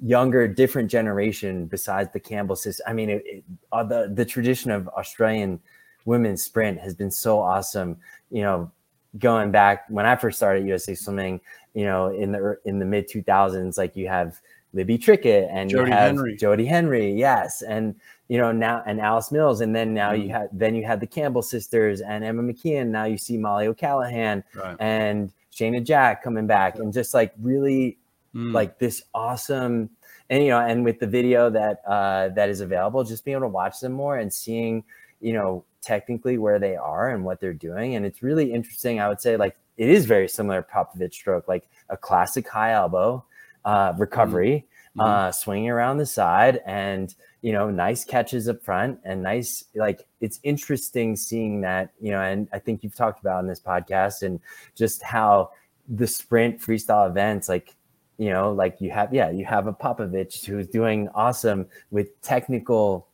younger 0.02 0.48
different 0.48 0.90
generation 0.90 1.66
besides 1.66 2.10
the 2.12 2.20
Campbell 2.20 2.56
system. 2.56 2.84
I 2.88 2.92
mean, 2.92 3.10
it, 3.10 3.22
it, 3.26 3.44
uh, 3.72 3.84
the 3.84 4.10
the 4.12 4.24
tradition 4.24 4.70
of 4.70 4.88
Australian 4.88 5.60
women's 6.04 6.42
sprint 6.42 6.80
has 6.80 6.94
been 6.94 7.10
so 7.10 7.38
awesome. 7.38 7.98
You 8.30 8.42
know, 8.42 8.72
going 9.18 9.50
back 9.50 9.84
when 9.88 10.06
I 10.06 10.16
first 10.16 10.36
started 10.36 10.66
USA 10.66 10.94
Swimming, 10.94 11.40
you 11.74 11.84
know, 11.84 12.08
in 12.08 12.32
the 12.32 12.58
in 12.64 12.78
the 12.78 12.84
mid 12.84 13.08
2000s, 13.08 13.78
like 13.78 13.96
you 13.96 14.08
have 14.08 14.40
Libby 14.72 14.98
Trickett 14.98 15.48
and 15.50 15.70
Jody 15.70 15.90
you 15.90 15.96
have 15.96 16.16
Henry. 16.16 16.36
Jodie 16.36 16.66
Henry, 16.66 17.12
yes, 17.12 17.62
and 17.62 17.94
you 18.28 18.38
know 18.38 18.52
now 18.52 18.82
and 18.86 19.00
Alice 19.00 19.32
Mills, 19.32 19.60
and 19.60 19.74
then 19.74 19.94
now 19.94 20.12
mm. 20.12 20.24
you 20.24 20.28
have 20.30 20.48
then 20.52 20.74
you 20.74 20.84
had 20.84 21.00
the 21.00 21.06
Campbell 21.06 21.42
sisters 21.42 22.00
and 22.00 22.24
Emma 22.24 22.42
McKeon. 22.42 22.88
Now 22.88 23.04
you 23.04 23.16
see 23.16 23.38
Mollie 23.38 23.66
O'Callaghan 23.66 24.44
right. 24.54 24.76
and 24.78 25.32
Shayna 25.52 25.82
Jack 25.82 26.22
coming 26.22 26.46
back, 26.46 26.76
yeah. 26.76 26.82
and 26.82 26.92
just 26.92 27.14
like 27.14 27.32
really 27.40 27.96
mm. 28.34 28.52
like 28.52 28.78
this 28.78 29.02
awesome. 29.14 29.90
And 30.30 30.42
you 30.42 30.50
know, 30.50 30.60
and 30.60 30.84
with 30.84 31.00
the 31.00 31.06
video 31.06 31.48
that 31.48 31.82
uh, 31.86 32.28
that 32.30 32.50
is 32.50 32.60
available, 32.60 33.02
just 33.04 33.24
being 33.24 33.36
able 33.36 33.46
to 33.46 33.52
watch 33.52 33.80
them 33.80 33.92
more 33.92 34.18
and 34.18 34.30
seeing, 34.30 34.84
you 35.22 35.32
know, 35.32 35.64
technically 35.82 36.38
where 36.38 36.58
they 36.58 36.76
are 36.76 37.10
and 37.10 37.24
what 37.24 37.40
they're 37.40 37.52
doing. 37.52 37.94
And 37.94 38.04
it's 38.04 38.22
really 38.22 38.52
interesting. 38.52 39.00
I 39.00 39.08
would 39.08 39.20
say 39.20 39.36
like 39.36 39.56
it 39.76 39.88
is 39.88 40.06
very 40.06 40.28
similar 40.28 40.62
to 40.62 40.68
Popovici 40.68 41.14
stroke, 41.14 41.48
like 41.48 41.68
a 41.88 41.96
classic 41.96 42.48
high 42.48 42.72
elbow 42.72 43.24
uh, 43.64 43.92
recovery, 43.96 44.66
mm-hmm. 44.96 45.00
uh, 45.00 45.32
swinging 45.32 45.70
around 45.70 45.98
the 45.98 46.06
side 46.06 46.60
and, 46.66 47.14
you 47.42 47.52
know, 47.52 47.70
nice 47.70 48.04
catches 48.04 48.48
up 48.48 48.62
front 48.62 48.98
and 49.04 49.22
nice, 49.22 49.64
like 49.74 50.06
it's 50.20 50.40
interesting 50.42 51.14
seeing 51.14 51.60
that, 51.60 51.90
you 52.00 52.10
know, 52.10 52.20
and 52.20 52.48
I 52.52 52.58
think 52.58 52.82
you've 52.82 52.96
talked 52.96 53.20
about 53.20 53.40
in 53.40 53.48
this 53.48 53.60
podcast 53.60 54.22
and 54.22 54.40
just 54.74 55.02
how 55.02 55.50
the 55.88 56.06
sprint 56.06 56.60
freestyle 56.60 57.08
events, 57.08 57.48
like, 57.48 57.74
you 58.18 58.30
know, 58.30 58.50
like 58.50 58.80
you 58.80 58.90
have, 58.90 59.14
yeah, 59.14 59.30
you 59.30 59.44
have 59.44 59.68
a 59.68 59.72
Popovici 59.72 60.44
who's 60.46 60.66
doing 60.66 61.08
awesome 61.14 61.66
with 61.92 62.20
technical 62.20 63.06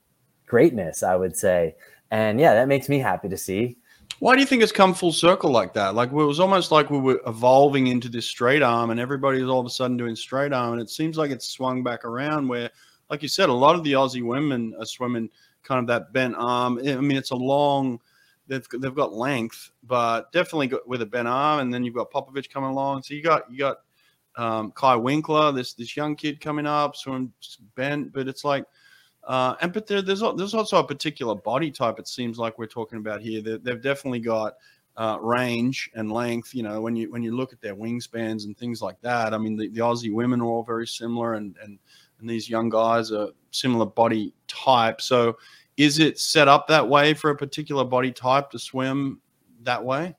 greatness, 0.46 1.02
I 1.02 1.16
would 1.16 1.36
say. 1.36 1.76
And 2.14 2.38
yeah, 2.38 2.54
that 2.54 2.68
makes 2.68 2.88
me 2.88 3.00
happy 3.00 3.28
to 3.28 3.36
see. 3.36 3.76
Why 4.20 4.36
do 4.36 4.40
you 4.40 4.46
think 4.46 4.62
it's 4.62 4.70
come 4.70 4.94
full 4.94 5.12
circle 5.12 5.50
like 5.50 5.74
that? 5.74 5.96
Like 5.96 6.10
it 6.10 6.14
was 6.14 6.38
almost 6.38 6.70
like 6.70 6.88
we 6.88 6.98
were 6.98 7.20
evolving 7.26 7.88
into 7.88 8.08
this 8.08 8.24
straight 8.24 8.62
arm, 8.62 8.90
and 8.90 9.00
everybody's 9.00 9.48
all 9.48 9.58
of 9.58 9.66
a 9.66 9.70
sudden 9.70 9.96
doing 9.96 10.14
straight 10.14 10.52
arm, 10.52 10.74
and 10.74 10.80
it 10.80 10.88
seems 10.90 11.16
like 11.18 11.32
it's 11.32 11.48
swung 11.48 11.82
back 11.82 12.04
around. 12.04 12.46
Where, 12.46 12.70
like 13.10 13.20
you 13.20 13.28
said, 13.28 13.48
a 13.48 13.52
lot 13.52 13.74
of 13.74 13.82
the 13.82 13.94
Aussie 13.94 14.22
women 14.22 14.76
are 14.78 14.86
swimming 14.86 15.28
kind 15.64 15.80
of 15.80 15.88
that 15.88 16.12
bent 16.12 16.36
arm. 16.38 16.78
I 16.86 16.94
mean, 16.94 17.16
it's 17.16 17.32
a 17.32 17.36
long. 17.36 17.98
They've, 18.46 18.64
they've 18.78 18.94
got 18.94 19.12
length, 19.12 19.72
but 19.82 20.30
definitely 20.30 20.70
with 20.86 21.02
a 21.02 21.06
bent 21.06 21.26
arm, 21.26 21.58
and 21.58 21.74
then 21.74 21.82
you've 21.82 21.96
got 21.96 22.12
Popovici 22.12 22.48
coming 22.48 22.70
along. 22.70 23.02
So 23.02 23.14
you 23.14 23.24
got 23.24 23.50
you 23.50 23.58
got 23.58 23.78
um, 24.36 24.70
Kaii 24.70 25.02
Winkler, 25.02 25.50
this 25.50 25.74
this 25.74 25.96
young 25.96 26.14
kid 26.14 26.40
coming 26.40 26.66
up, 26.66 26.94
swimming 26.94 27.32
bent, 27.74 28.12
but 28.12 28.28
it's 28.28 28.44
like 28.44 28.66
uh, 29.26 29.54
and 29.60 29.72
but 29.72 29.86
there, 29.86 30.02
there's 30.02 30.22
there's 30.36 30.54
also 30.54 30.78
a 30.78 30.86
particular 30.86 31.34
body 31.34 31.70
type. 31.70 31.98
It 31.98 32.08
seems 32.08 32.38
like 32.38 32.58
we're 32.58 32.66
talking 32.66 32.98
about 32.98 33.20
here. 33.20 33.42
That 33.42 33.64
they've 33.64 33.80
definitely 33.80 34.20
got 34.20 34.54
uh, 34.96 35.18
range 35.20 35.90
and 35.94 36.12
length. 36.12 36.54
You 36.54 36.62
know, 36.62 36.80
when 36.80 36.96
you 36.96 37.10
when 37.10 37.22
you 37.22 37.36
look 37.36 37.52
at 37.52 37.60
their 37.60 37.74
wingspans 37.74 38.44
and 38.44 38.56
things 38.56 38.82
like 38.82 39.00
that. 39.02 39.34
I 39.34 39.38
mean, 39.38 39.56
the, 39.56 39.68
the 39.68 39.80
Aussie 39.80 40.12
women 40.12 40.40
are 40.40 40.46
all 40.46 40.62
very 40.62 40.86
similar, 40.86 41.34
and 41.34 41.56
and 41.62 41.78
and 42.20 42.28
these 42.28 42.48
young 42.48 42.68
guys 42.68 43.12
are 43.12 43.28
similar 43.50 43.86
body 43.86 44.34
type. 44.46 45.00
So, 45.00 45.36
is 45.76 45.98
it 45.98 46.18
set 46.18 46.48
up 46.48 46.68
that 46.68 46.88
way 46.88 47.14
for 47.14 47.30
a 47.30 47.36
particular 47.36 47.84
body 47.84 48.12
type 48.12 48.50
to 48.50 48.58
swim 48.58 49.20
that 49.62 49.84
way? 49.84 50.14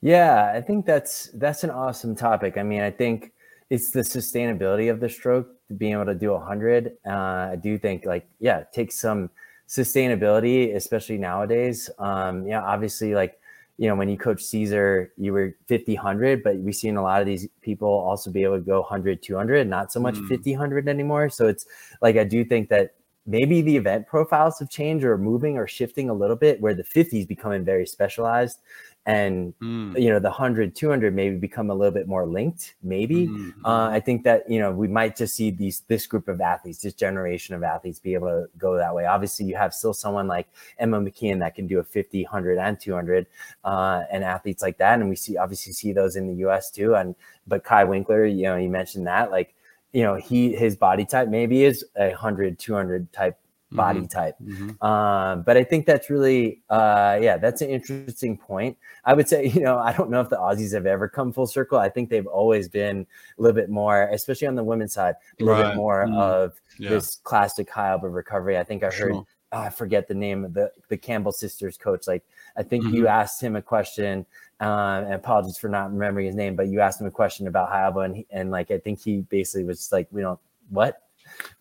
Yeah, 0.00 0.52
I 0.54 0.60
think 0.60 0.84
that's 0.84 1.30
that's 1.34 1.64
an 1.64 1.70
awesome 1.70 2.14
topic. 2.14 2.58
I 2.58 2.62
mean, 2.62 2.82
I 2.82 2.90
think 2.90 3.32
it's 3.70 3.90
the 3.90 4.00
sustainability 4.00 4.90
of 4.90 5.00
the 5.00 5.08
stroke 5.08 5.48
being 5.76 5.92
able 5.92 6.04
to 6.04 6.14
do 6.14 6.32
100 6.32 6.96
uh, 7.06 7.10
i 7.10 7.56
do 7.60 7.78
think 7.78 8.04
like 8.04 8.26
yeah 8.38 8.58
it 8.58 8.72
takes 8.72 9.00
some 9.00 9.30
sustainability 9.68 10.74
especially 10.74 11.18
nowadays. 11.18 11.90
Um 11.98 12.46
yeah 12.46 12.62
obviously 12.62 13.14
like 13.14 13.40
you 13.78 13.88
know 13.88 13.94
when 13.94 14.08
you 14.08 14.16
coach 14.16 14.42
cesar 14.42 15.12
you 15.16 15.32
were 15.32 15.56
50 15.66 15.94
100 15.94 16.42
but 16.42 16.56
we've 16.56 16.74
seen 16.74 16.96
a 16.96 17.02
lot 17.02 17.20
of 17.20 17.26
these 17.26 17.48
people 17.60 17.88
also 17.88 18.30
be 18.30 18.44
able 18.44 18.56
to 18.56 18.64
go 18.64 18.80
100 18.80 19.22
200 19.22 19.66
not 19.66 19.90
so 19.90 20.00
much 20.00 20.16
mm. 20.16 20.28
50 20.28 20.52
100 20.52 20.88
anymore. 20.88 21.28
So 21.30 21.48
it's 21.48 21.66
like 22.02 22.16
i 22.16 22.24
do 22.24 22.44
think 22.44 22.68
that 22.68 22.94
maybe 23.26 23.62
the 23.62 23.76
event 23.76 24.06
profiles 24.06 24.58
have 24.58 24.68
changed 24.68 25.04
or 25.04 25.16
moving 25.16 25.56
or 25.56 25.66
shifting 25.66 26.10
a 26.10 26.14
little 26.14 26.36
bit 26.36 26.60
where 26.60 26.74
the 26.74 26.84
50s 26.84 27.26
becoming 27.26 27.64
very 27.64 27.86
specialized 27.86 28.60
and 29.06 29.52
mm. 29.60 30.00
you 30.00 30.08
know 30.08 30.18
the 30.18 30.28
100 30.30 30.74
200 30.74 31.14
maybe 31.14 31.36
become 31.36 31.68
a 31.70 31.74
little 31.74 31.92
bit 31.92 32.08
more 32.08 32.26
linked 32.26 32.74
maybe 32.82 33.26
mm-hmm. 33.26 33.66
uh, 33.66 33.88
i 33.90 34.00
think 34.00 34.24
that 34.24 34.48
you 34.48 34.58
know 34.58 34.72
we 34.72 34.88
might 34.88 35.14
just 35.14 35.34
see 35.34 35.50
these 35.50 35.82
this 35.88 36.06
group 36.06 36.26
of 36.26 36.40
athletes 36.40 36.80
this 36.80 36.94
generation 36.94 37.54
of 37.54 37.62
athletes 37.62 37.98
be 37.98 38.14
able 38.14 38.28
to 38.28 38.46
go 38.56 38.76
that 38.76 38.94
way 38.94 39.04
obviously 39.04 39.44
you 39.44 39.54
have 39.54 39.74
still 39.74 39.92
someone 39.92 40.26
like 40.26 40.48
emma 40.78 40.98
mckeon 40.98 41.38
that 41.38 41.54
can 41.54 41.66
do 41.66 41.78
a 41.78 41.84
50 41.84 42.22
100 42.22 42.58
and 42.58 42.80
200 42.80 43.26
uh, 43.64 44.04
and 44.10 44.24
athletes 44.24 44.62
like 44.62 44.78
that 44.78 44.98
and 44.98 45.08
we 45.08 45.16
see 45.16 45.36
obviously 45.36 45.72
see 45.72 45.92
those 45.92 46.16
in 46.16 46.26
the 46.26 46.44
us 46.44 46.70
too 46.70 46.94
and 46.94 47.14
but 47.46 47.62
kaii 47.62 47.86
winkler 47.86 48.24
you 48.24 48.44
know 48.44 48.56
you 48.56 48.70
mentioned 48.70 49.06
that 49.06 49.30
like 49.30 49.54
you 49.92 50.02
know 50.02 50.14
he 50.14 50.54
his 50.54 50.76
body 50.76 51.04
type 51.04 51.28
maybe 51.28 51.64
is 51.64 51.84
a 51.96 52.08
100 52.08 52.58
200 52.58 53.12
type 53.12 53.38
body 53.74 54.00
mm-hmm. 54.00 54.06
type. 54.06 54.36
Mm-hmm. 54.42 54.84
Um, 54.84 55.42
but 55.42 55.56
I 55.56 55.64
think 55.64 55.86
that's 55.86 56.08
really, 56.08 56.62
uh, 56.70 57.18
yeah, 57.20 57.36
that's 57.36 57.60
an 57.60 57.70
interesting 57.70 58.36
point. 58.36 58.76
I 59.04 59.14
would 59.14 59.28
say, 59.28 59.46
you 59.54 59.60
know, 59.60 59.78
I 59.78 59.92
don't 59.92 60.10
know 60.10 60.20
if 60.20 60.30
the 60.30 60.36
Aussies 60.36 60.72
have 60.72 60.86
ever 60.86 61.08
come 61.08 61.32
full 61.32 61.46
circle. 61.46 61.78
I 61.78 61.88
think 61.88 62.08
they've 62.08 62.26
always 62.26 62.68
been 62.68 63.06
a 63.38 63.42
little 63.42 63.54
bit 63.54 63.68
more, 63.68 64.08
especially 64.12 64.46
on 64.46 64.54
the 64.54 64.64
women's 64.64 64.94
side, 64.94 65.16
a 65.40 65.44
little 65.44 65.60
right. 65.60 65.70
bit 65.70 65.76
more 65.76 66.06
mm-hmm. 66.06 66.16
of 66.16 66.60
yeah. 66.78 66.90
this 66.90 67.16
classic 67.24 67.68
high 67.68 67.90
elbow 67.90 68.08
recovery. 68.08 68.58
I 68.58 68.64
think 68.64 68.82
I 68.82 68.86
heard. 68.86 69.12
Sure. 69.12 69.26
oh, 69.52 69.58
I 69.58 69.70
forget 69.70 70.08
the 70.08 70.14
name 70.14 70.44
of 70.44 70.54
the 70.54 70.70
the 70.88 70.96
Campbell 70.96 71.32
sisters 71.32 71.76
coach. 71.76 72.06
Like 72.06 72.24
I 72.56 72.62
think 72.62 72.84
mm-hmm. 72.84 72.94
you 72.94 73.08
asked 73.08 73.42
him 73.42 73.56
a 73.56 73.62
question. 73.62 74.26
Uh, 74.60 75.02
and 75.04 75.14
apologies 75.14 75.58
for 75.58 75.68
not 75.68 75.92
remembering 75.92 76.26
his 76.26 76.36
name, 76.36 76.54
but 76.54 76.68
you 76.68 76.80
asked 76.80 77.00
him 77.00 77.08
a 77.08 77.10
question 77.10 77.48
about 77.48 77.68
high 77.68 77.84
elbow, 77.84 78.02
and, 78.02 78.16
he, 78.16 78.26
and 78.30 78.52
like 78.52 78.70
I 78.70 78.78
think 78.78 79.02
he 79.02 79.22
basically 79.22 79.64
was 79.64 79.78
just 79.78 79.92
like, 79.92 80.06
"We 80.12 80.22
don't 80.22 80.38
what." 80.70 81.03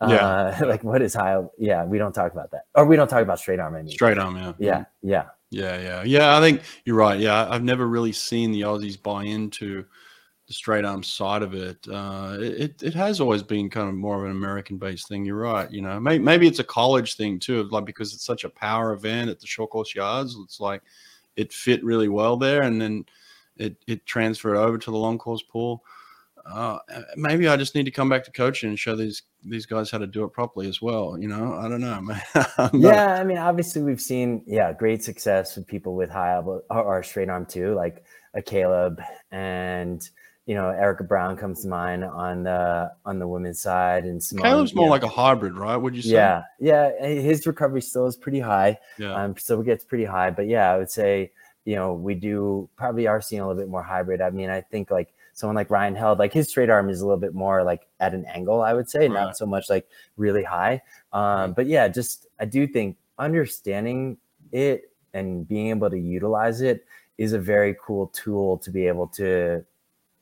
Yeah. 0.02 0.06
Uh, 0.16 0.58
like 0.66 0.84
what 0.84 1.02
is 1.02 1.14
high? 1.14 1.42
Yeah, 1.58 1.86
we 1.86 1.98
don't 1.98 2.14
talk 2.14 2.32
about 2.32 2.52
that, 2.52 2.66
or 2.76 2.86
we 2.86 2.96
don't 2.96 3.08
talk 3.08 3.22
about 3.22 3.40
straight 3.40 3.60
arm. 3.60 3.76
I 3.76 3.82
mean. 3.82 3.92
Straight 3.92 4.18
arm, 4.18 4.36
yeah. 4.36 4.54
Yeah, 4.60 4.86
yeah. 5.02 5.26
Yeah, 5.50 5.80
yeah, 5.80 6.04
yeah. 6.04 6.38
I 6.38 6.42
think 6.42 6.62
you're 6.84 6.96
right. 6.96 7.20
Yeah, 7.20 7.48
I've 7.48 7.64
never 7.64 7.88
really 7.88 8.12
seen 8.12 8.52
the 8.52 8.62
Aussies 8.62 9.02
buy 9.02 9.26
into 9.26 9.86
the 10.48 10.54
straight 10.54 10.84
arm 10.84 11.04
side 11.04 11.44
of 11.44 11.54
it. 11.54 11.78
Uh, 11.88 12.38
it 12.40 12.82
it 12.82 12.94
has 12.94 13.22
always 13.22 13.44
been 13.44 13.70
kind 13.70 13.88
of 13.88 13.96
more 13.96 14.18
of 14.18 14.26
an 14.26 14.32
American 14.32 14.78
based 14.78 15.08
thing. 15.08 15.26
You're 15.26 15.38
right. 15.38 15.70
You 15.72 15.82
know, 15.82 16.00
maybe, 16.00 16.24
maybe 16.24 16.48
it's 16.48 16.60
a 16.60 16.64
college 16.64 17.16
thing 17.16 17.40
too, 17.40 17.64
like 17.70 17.86
because 17.86 18.14
it's 18.14 18.26
such 18.26 18.44
a 18.44 18.50
power 18.50 18.94
event 18.94 19.30
at 19.30 19.40
the 19.40 19.48
short 19.48 19.70
course 19.70 19.94
yards. 19.94 20.36
It's 20.44 20.60
like 20.60 20.82
it 21.36 21.54
fit 21.54 21.84
really 21.84 22.10
well 22.10 22.36
there, 22.36 22.64
and 22.64 22.82
then 22.82 23.06
it 23.58 23.76
it 23.88 24.06
transferred 24.06 24.58
over 24.58 24.78
to 24.78 24.92
the 24.92 24.98
long 24.98 25.18
course 25.18 25.44
pool. 25.44 25.84
Uh, 26.46 26.78
maybe 27.16 27.48
I 27.48 27.56
just 27.56 27.74
need 27.74 27.86
to 27.86 27.92
come 27.92 28.10
back 28.10 28.24
to 28.26 28.32
coaching 28.32 28.70
and 28.70 28.78
show 28.78 28.96
these 28.96 29.24
these 29.46 29.66
guys 29.66 29.90
how 29.90 29.98
to 29.98 30.08
do 30.08 30.24
it 30.24 30.34
properly 30.34 30.68
as 30.68 30.82
well. 30.82 31.18
You 31.18 31.30
know, 31.30 31.54
I 31.54 31.70
don't 31.70 31.82
know. 31.82 32.02
yeah, 32.74 33.18
I 33.20 33.24
mean, 33.24 33.38
obviously 33.38 33.82
we've 33.82 34.02
seen 34.02 34.44
yeah 34.46 34.74
great 34.74 35.04
success 35.04 35.56
with 35.56 35.68
people 35.68 35.96
with 35.96 36.10
high 36.10 36.36
elbow 36.36 36.62
or 36.70 37.02
straight 37.04 37.30
arm 37.30 37.46
too, 37.46 37.74
like 37.76 38.04
a 38.34 38.42
Caeleb 38.42 39.04
and 39.32 40.08
you 40.46 40.56
know 40.56 40.70
Erika 40.70 41.06
Brown 41.06 41.38
comes 41.38 41.62
to 41.62 41.70
mind 41.70 42.04
on 42.04 42.44
the 42.44 42.92
on 43.06 43.20
the 43.20 43.28
women's 43.28 43.62
side, 43.62 44.04
and 44.04 44.22
Simone, 44.22 44.46
Caeleb's 44.46 44.76
more 44.76 44.90
like 44.90 45.04
a 45.04 45.08
hybrid, 45.08 45.58
right? 45.58 45.78
Would 45.78 45.96
you 45.96 46.02
say? 46.02 46.10
Yeah, 46.10 46.44
yeah. 46.60 46.92
His 47.06 47.48
recovery 47.48 47.82
still 47.82 48.08
is 48.08 48.18
pretty 48.18 48.42
high. 48.42 48.78
Yeah, 48.98 49.14
um, 49.14 49.38
still 49.38 49.62
gets 49.62 49.86
pretty 49.86 50.06
high, 50.06 50.32
but 50.32 50.48
yeah, 50.48 50.74
I 50.74 50.78
would 50.78 50.92
say 50.92 51.32
you 51.64 51.76
know 51.76 51.94
we 51.94 52.16
do 52.16 52.70
probably 52.76 53.08
are 53.08 53.22
seeing 53.22 53.42
a 53.42 53.48
little 53.48 53.62
bit 53.62 53.70
more 53.70 53.84
hybrid. 53.84 54.20
I 54.20 54.32
mean, 54.32 54.50
I 54.50 54.60
think 54.60 54.92
like 54.92 55.14
someone 55.34 55.56
like 55.56 55.70
Ryan 55.70 55.96
Held, 55.96 56.20
like 56.20 56.32
his 56.32 56.48
straight 56.48 56.70
arm 56.70 56.90
is 56.90 57.02
a 57.02 57.06
little 57.06 57.20
bit 57.20 57.34
more 57.34 57.64
like 57.64 57.88
at 58.00 58.14
an 58.14 58.26
angle, 58.26 58.62
I 58.62 58.74
would 58.74 58.90
say, 58.90 59.02
right. 59.02 59.12
not 59.12 59.38
so 59.38 59.46
much 59.46 59.70
like 59.70 59.88
really 60.16 60.44
high. 60.44 60.82
Um, 61.12 61.54
but 61.54 61.68
yeah, 61.68 61.88
just 61.88 62.28
I 62.40 62.46
do 62.46 62.68
think 62.68 62.98
understanding 63.18 64.18
it 64.52 64.92
and 65.14 65.48
being 65.48 65.68
able 65.68 65.90
to 65.90 66.00
utilize 66.00 66.62
it 66.62 66.86
is 67.18 67.34
a 67.34 67.40
very 67.40 67.76
cool 67.84 68.08
tool 68.08 68.58
to 68.60 68.72
be 68.72 68.88
able 68.88 69.08
to, 69.08 69.64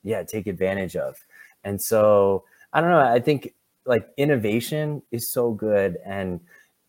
yeah, 0.02 0.22
take 0.22 0.46
advantage 0.46 0.96
of. 0.96 1.16
And 1.64 1.80
so 1.80 2.44
I 2.72 2.80
don't 2.80 2.90
know. 2.90 3.00
I 3.00 3.20
think 3.20 3.54
like 3.84 4.08
innovation 4.16 5.02
is 5.10 5.28
so 5.28 5.52
good 5.52 5.98
and 6.04 6.40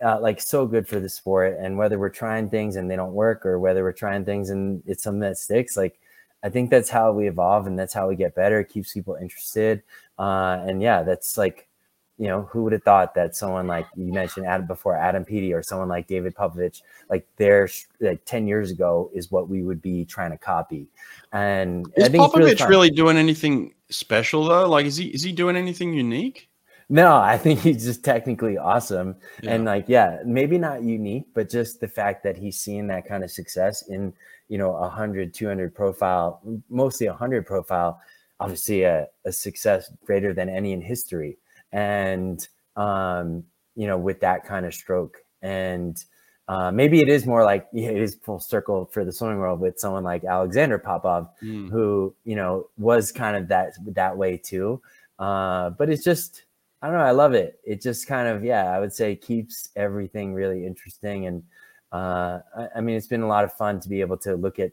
uh, 0.03 0.19
like 0.19 0.41
so 0.41 0.65
good 0.65 0.87
for 0.87 0.99
the 0.99 1.09
sport. 1.09 1.57
And 1.59 1.77
whether 1.77 1.99
we're 1.99 2.09
trying 2.09 2.49
things 2.49 2.75
and 2.75 2.89
they 2.89 2.95
don't 2.95 3.13
work, 3.13 3.45
or 3.45 3.59
whether 3.59 3.83
we're 3.83 3.93
trying 3.93 4.25
things 4.25 4.49
and 4.49 4.83
it's 4.85 5.03
something 5.03 5.21
that 5.21 5.37
sticks, 5.37 5.77
like 5.77 5.99
I 6.43 6.49
think 6.49 6.69
that's 6.69 6.89
how 6.89 7.11
we 7.13 7.27
evolve 7.27 7.67
and 7.67 7.79
that's 7.79 7.93
how 7.93 8.07
we 8.07 8.15
get 8.15 8.35
better. 8.35 8.59
It 8.59 8.69
keeps 8.69 8.93
people 8.93 9.15
interested. 9.15 9.81
Uh, 10.19 10.63
and 10.67 10.81
yeah, 10.81 11.01
that's 11.01 11.37
like, 11.37 11.67
you 12.17 12.27
know, 12.27 12.43
who 12.43 12.63
would 12.63 12.73
have 12.73 12.83
thought 12.83 13.15
that 13.15 13.35
someone 13.35 13.65
like 13.65 13.87
you 13.95 14.11
mentioned 14.11 14.45
Adam 14.45 14.67
before 14.67 14.95
Adam 14.95 15.25
Peaty 15.25 15.53
or 15.53 15.63
someone 15.63 15.87
like 15.87 16.05
David 16.05 16.35
Popovici, 16.35 16.81
like 17.09 17.25
their 17.37 17.67
like 18.01 18.23
10 18.25 18.45
years 18.45 18.71
ago 18.71 19.09
is 19.13 19.31
what 19.31 19.49
we 19.49 19.63
would 19.63 19.81
be 19.81 20.05
trying 20.05 20.31
to 20.31 20.37
copy. 20.37 20.87
And 21.31 21.87
is 21.95 22.03
I 22.03 22.09
think 22.09 22.23
Popovici 22.23 22.59
really, 22.59 22.69
really 22.69 22.89
doing 22.91 23.17
anything 23.17 23.73
special 23.89 24.45
though? 24.45 24.69
Like, 24.69 24.85
is 24.85 24.97
he, 24.97 25.07
is 25.07 25.23
he 25.23 25.31
doing 25.31 25.55
anything 25.55 25.93
unique? 25.93 26.49
No, 26.89 27.15
I 27.15 27.37
think 27.37 27.61
he's 27.61 27.85
just 27.85 28.03
technically 28.03 28.57
awesome. 28.57 29.15
Yeah. 29.41 29.55
And 29.55 29.65
like, 29.65 29.85
yeah, 29.87 30.19
maybe 30.25 30.57
not 30.57 30.83
unique, 30.83 31.25
but 31.33 31.49
just 31.49 31.79
the 31.79 31.87
fact 31.87 32.23
that 32.23 32.37
he's 32.37 32.59
seeing 32.59 32.87
that 32.87 33.07
kind 33.07 33.23
of 33.23 33.31
success 33.31 33.87
in 33.87 34.13
you 34.49 34.57
know, 34.57 34.71
100, 34.71 35.33
200 35.33 35.73
profile, 35.73 36.41
mostly 36.69 37.07
100 37.07 37.45
profile, 37.45 37.99
obviously 38.39 38.83
a, 38.83 39.07
a 39.25 39.31
success 39.31 39.91
greater 40.05 40.33
than 40.33 40.49
any 40.49 40.73
in 40.73 40.81
history. 40.81 41.37
And, 41.71 42.47
um, 42.75 43.43
you 43.75 43.87
know, 43.87 43.97
with 43.97 44.19
that 44.21 44.45
kind 44.45 44.65
of 44.65 44.73
stroke. 44.73 45.17
And 45.41 46.03
uh, 46.47 46.71
maybe 46.71 46.99
it 46.99 47.09
is 47.09 47.25
more 47.25 47.43
like 47.43 47.67
yeah, 47.73 47.89
it 47.89 48.01
is 48.01 48.15
full 48.15 48.39
circle 48.39 48.89
for 48.91 49.05
the 49.05 49.11
swimming 49.11 49.37
world 49.37 49.59
with 49.59 49.79
someone 49.79 50.03
like 50.03 50.25
Alexander 50.25 50.77
Popov, 50.77 51.29
mm. 51.41 51.69
who, 51.69 52.13
you 52.25 52.35
know, 52.35 52.69
was 52.77 53.11
kind 53.11 53.37
of 53.37 53.47
that 53.47 53.73
that 53.95 54.17
way 54.17 54.37
too. 54.37 54.81
Uh, 55.19 55.69
but 55.71 55.89
it's 55.89 56.03
just, 56.03 56.43
I 56.81 56.87
don't 56.87 56.97
know, 56.97 57.03
I 57.03 57.11
love 57.11 57.33
it. 57.33 57.59
It 57.63 57.81
just 57.81 58.07
kind 58.07 58.27
of, 58.27 58.43
yeah, 58.43 58.65
I 58.65 58.79
would 58.79 58.91
say 58.91 59.15
keeps 59.15 59.69
everything 59.75 60.33
really 60.33 60.65
interesting 60.65 61.27
and 61.27 61.43
uh, 61.93 62.41
I, 62.57 62.67
I, 62.77 62.81
mean, 62.81 62.95
it's 62.95 63.07
been 63.07 63.21
a 63.21 63.27
lot 63.27 63.43
of 63.43 63.53
fun 63.53 63.79
to 63.79 63.87
be 63.87 64.01
able 64.01 64.17
to 64.17 64.35
look 64.35 64.57
at, 64.57 64.71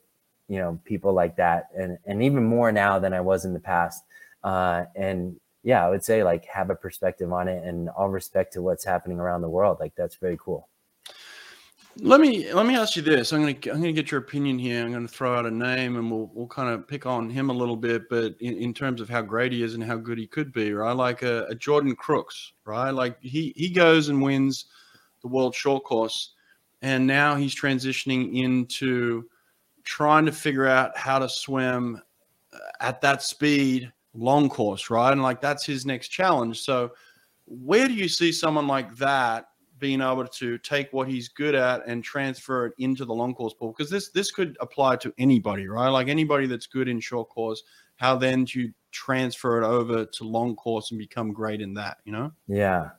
you 0.49 0.59
know, 0.59 0.81
people 0.85 1.13
like 1.13 1.37
that, 1.37 1.69
and 1.77 1.99
and 2.07 2.23
even 2.23 2.43
more 2.43 2.73
now 2.73 2.99
than 2.99 3.13
I 3.13 3.21
was 3.21 3.45
in 3.45 3.53
the 3.53 3.61
past. 3.61 4.03
Uh, 4.43 4.87
and 4.97 5.39
yeah, 5.63 5.87
I 5.87 5.91
would 5.91 6.03
say 6.03 6.25
like 6.25 6.47
have 6.47 6.71
a 6.71 6.75
perspective 6.75 7.31
on 7.31 7.47
it, 7.47 7.63
and 7.63 7.91
all 7.91 8.09
respect 8.09 8.55
to 8.55 8.63
what's 8.63 8.85
happening 8.85 9.21
around 9.21 9.43
the 9.43 9.51
world. 9.51 9.79
Like 9.79 9.95
that's 9.95 10.17
very 10.17 10.39
cool. 10.43 10.69
Let 11.99 12.21
me 12.21 12.51
let 12.55 12.65
me 12.65 12.75
ask 12.75 12.97
you 12.97 13.03
this. 13.03 13.33
I'm 13.33 13.41
gonna 13.41 13.53
I'm 13.73 13.81
gonna 13.83 13.93
get 13.93 14.11
your 14.11 14.21
opinion 14.21 14.59
here. 14.59 14.83
I'm 14.83 14.91
gonna 14.91 15.07
throw 15.07 15.37
out 15.37 15.45
a 15.45 15.51
name, 15.51 15.97
and 15.97 16.11
we'll 16.11 16.31
we'll 16.33 16.47
kind 16.47 16.71
of 16.71 16.89
pick 16.89 17.05
on 17.05 17.29
him 17.29 17.51
a 17.51 17.55
little 17.55 17.77
bit. 17.77 18.09
But 18.09 18.35
in, 18.41 18.57
in 18.57 18.73
terms 18.73 19.03
of 19.03 19.11
how 19.11 19.21
great 19.21 19.53
he 19.53 19.63
is 19.63 19.75
and 19.75 19.85
how 19.85 19.99
good 19.99 20.17
he 20.17 20.27
could 20.27 20.55
be, 20.55 20.73
right? 20.73 20.93
Like 20.93 21.23
a, 21.23 21.45
a 21.45 21.55
Jordan 21.55 21.95
Crooks, 21.95 22.55
right? 22.65 22.91
Like 22.91 23.19
he 23.21 23.53
he 23.57 23.69
goes 23.69 24.09
and 24.09 24.23
wins 24.23 24.65
the 25.21 25.29
world 25.29 25.55
short 25.55 25.85
course 25.85 26.33
and 26.83 27.07
now 27.07 27.35
he's 27.35 27.55
transitioning 27.55 28.43
into 28.43 29.29
trying 29.85 30.27
to 30.27 30.33
figure 30.33 30.67
out 30.67 30.97
how 30.97 31.19
to 31.19 31.29
swim 31.29 32.01
uh, 32.53 32.59
at 32.81 33.01
that 33.01 33.23
speed 33.23 33.93
long 34.15 34.49
course 34.49 34.91
right? 34.91 35.13
And 35.13 35.23
like 35.23 35.41
that's 35.41 35.65
his 35.65 35.87
next 35.87 36.09
challenge. 36.09 36.61
So 36.61 36.93
where 37.47 37.89
do 37.89 37.95
you 37.95 38.09
see 38.09 38.33
someone 38.33 38.67
like 38.67 38.97
that 38.97 39.47
being 39.79 40.03
able 40.03 40.27
to 40.27 40.59
take 40.59 40.93
what 40.93 41.09
he's 41.09 41.29
good 41.29 41.55
at 41.55 41.87
and 41.87 42.05
transfer 42.05 42.67
it 42.67 42.75
into 42.79 43.05
the 43.05 43.15
long 43.15 43.35
course 43.35 43.55
pool? 43.55 43.75
Because 43.77 43.91
this 43.91 44.11
this 44.11 44.31
could 44.31 44.57
apply 44.61 44.97
to 44.97 45.13
anybody 45.19 45.69
right? 45.69 45.89
Like 45.89 46.09
anybody 46.09 46.47
that's 46.47 46.67
good 46.67 46.89
in 46.89 47.01
short 47.01 47.29
course 47.29 47.63
how 47.97 48.17
then 48.17 48.45
do 48.45 48.61
you 48.61 48.73
transfer 48.93 49.63
it 49.63 49.65
over 49.65 50.07
to 50.07 50.25
long 50.25 50.57
course 50.57 50.91
and 50.91 50.99
become 50.99 51.33
great 51.33 51.61
in 51.61 51.75
that 51.75 51.99
you 52.05 52.13
know? 52.13 52.33
Yeah. 52.49 52.91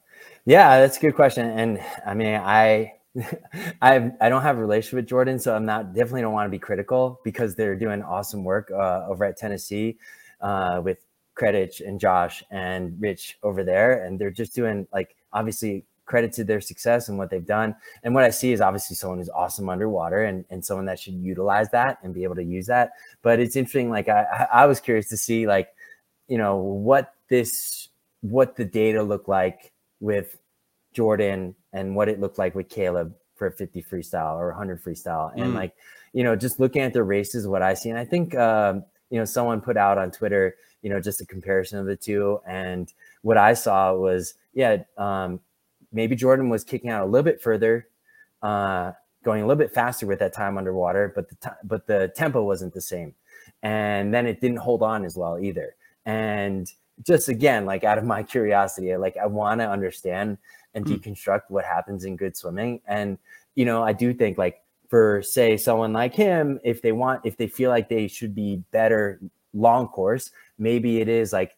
Yeah 0.45 0.79
that's 0.79 0.97
a 0.97 1.01
good 1.01 1.15
question. 1.15 1.45
And 1.47 1.79
i 2.05 2.13
mean 2.13 2.36
i 2.36 2.93
I 3.82 4.12
I 4.22 4.30
don't 4.30 4.41
have 4.41 4.57
a 4.57 4.62
relationship 4.62 4.95
with 4.95 5.07
Jordan, 5.07 5.39
so 5.39 5.55
I'm 5.55 5.66
not 5.66 5.93
definitely 5.93 6.22
don't 6.22 6.34
want 6.34 6.47
to 6.47 6.51
be 6.51 6.59
critical 6.59 7.20
because 7.24 7.55
they're 7.55 7.76
doing 7.76 8.01
awesome 8.03 8.43
work 8.43 8.72
uh, 8.72 9.05
over 9.07 9.26
at 9.26 9.38
Tennessee 9.38 9.97
uh, 10.39 10.82
with 10.84 10.99
Kredich 11.36 11.86
and 11.86 11.99
Josh 11.99 12.43
and 12.51 12.99
Rich 12.99 13.38
over 13.43 13.64
there, 13.64 14.03
and 14.05 14.18
they're 14.20 14.32
just 14.32 14.55
doing 14.55 14.88
like 14.93 15.16
obviously 15.34 15.86
credit 16.05 16.34
to 16.34 16.43
their 16.43 16.59
success 16.59 17.07
and 17.07 17.18
what 17.18 17.30
they've 17.30 17.45
done. 17.45 17.74
And 18.03 18.14
what 18.14 18.26
I 18.26 18.32
see 18.32 18.51
is 18.51 18.59
obviously 18.59 18.97
someone 18.97 19.20
who's 19.20 19.30
awesome 19.30 19.70
underwater 19.70 20.24
and, 20.26 20.43
and 20.49 20.64
someone 20.64 20.86
that 20.88 20.99
should 20.99 21.14
utilize 21.14 21.70
that 21.70 21.99
and 22.03 22.14
be 22.14 22.24
able 22.24 22.36
to 22.36 22.43
use 22.43 22.68
that. 22.68 22.91
But 23.22 23.39
it's 23.39 23.55
interesting. 23.55 23.89
Like 23.89 24.09
I, 24.09 24.47
I 24.51 24.66
was 24.66 24.82
curious 24.82 25.07
to 25.07 25.18
see 25.18 25.47
like, 25.47 25.70
you 26.28 26.38
know, 26.38 26.57
what 26.57 27.14
this, 27.30 27.88
what 28.20 28.57
the 28.57 28.66
data 28.66 29.01
look 29.01 29.30
like 29.30 29.72
with 30.01 30.38
Jordan 30.93 31.55
and 31.74 31.95
what 31.95 32.09
it 32.09 32.19
looked 32.19 32.38
like 32.38 32.55
with 32.55 32.69
Caeleb 32.69 33.13
for 33.36 33.47
a 33.47 33.51
50 33.51 33.84
freestyle 33.84 34.38
or 34.38 34.49
100 34.49 34.84
freestyle. 34.84 35.32
And 35.34 35.53
mm. 35.53 35.55
like, 35.55 35.74
you 36.13 36.24
know, 36.24 36.36
just 36.36 36.59
looking 36.59 36.82
at 36.82 36.93
the 36.93 37.03
races, 37.03 37.47
what 37.47 37.61
I 37.61 37.74
see, 37.74 37.89
and 37.89 37.97
I 37.97 38.05
think, 38.05 38.36
um, 38.36 38.84
you 39.09 39.17
know, 39.17 39.26
someone 39.26 39.61
put 39.61 39.78
out 39.78 39.97
on 39.97 40.11
Twitter, 40.11 40.55
you 40.82 40.89
know, 40.89 40.99
just 40.99 41.22
a 41.22 41.26
comparison 41.26 41.80
of 41.80 41.86
the 41.86 41.95
two. 41.95 42.39
And 42.47 42.91
what 43.22 43.38
I 43.38 43.53
saw 43.53 43.93
was, 43.93 44.36
yeah, 44.53 44.84
um, 44.97 45.39
maybe 45.91 46.15
Jordan 46.15 46.49
was 46.49 46.63
kicking 46.63 46.89
out 46.89 47.03
a 47.03 47.05
little 47.05 47.24
bit 47.24 47.41
further, 47.41 47.88
uh, 48.41 48.91
going 49.24 49.41
a 49.41 49.47
little 49.47 49.59
bit 49.59 49.74
faster 49.74 50.05
with 50.05 50.19
that 50.19 50.34
time 50.34 50.57
underwater, 50.57 51.11
but 51.15 51.30
the 51.30 51.36
t- 51.36 51.55
but 51.63 51.88
the 51.88 52.11
tempo 52.15 52.43
wasn't 52.43 52.74
the 52.74 52.82
same, 52.82 53.13
and 53.61 54.13
then 54.13 54.26
it 54.26 54.41
didn't 54.41 54.57
hold 54.57 54.82
on 54.82 55.05
as 55.05 55.15
well 55.15 55.38
either. 55.39 55.76
And 56.05 56.72
just 57.05 57.30
again, 57.30 57.65
like 57.65 57.84
out 57.84 57.97
of 57.97 58.03
my 58.03 58.24
curiosity, 58.24 58.95
like 58.95 59.17
I 59.17 59.28
want 59.28 59.61
to 59.61 59.69
understand 59.69 60.38
and 60.74 60.86
mm. 60.86 60.97
deconstruct 60.97 61.43
what 61.49 61.65
happens 61.65 62.05
in 62.05 62.15
good 62.15 62.36
swimming. 62.36 62.82
And, 62.88 63.17
you 63.55 63.65
know, 63.65 63.84
I 63.84 63.93
do 63.93 64.13
think 64.13 64.38
like 64.38 64.61
for 64.89 65.22
say 65.22 65.57
someone 65.57 65.93
like 65.93 66.13
him, 66.13 66.59
if 66.63 66.82
they 66.82 66.91
want, 66.91 67.22
if 67.26 67.38
they 67.38 67.47
feel 67.47 67.69
like 67.69 67.89
they 67.89 68.07
should 68.07 68.36
be 68.36 68.63
better 68.72 69.19
long 69.53 69.88
course, 69.88 70.32
maybe 70.57 70.99
it 70.99 71.07
is 71.07 71.34
like 71.34 71.55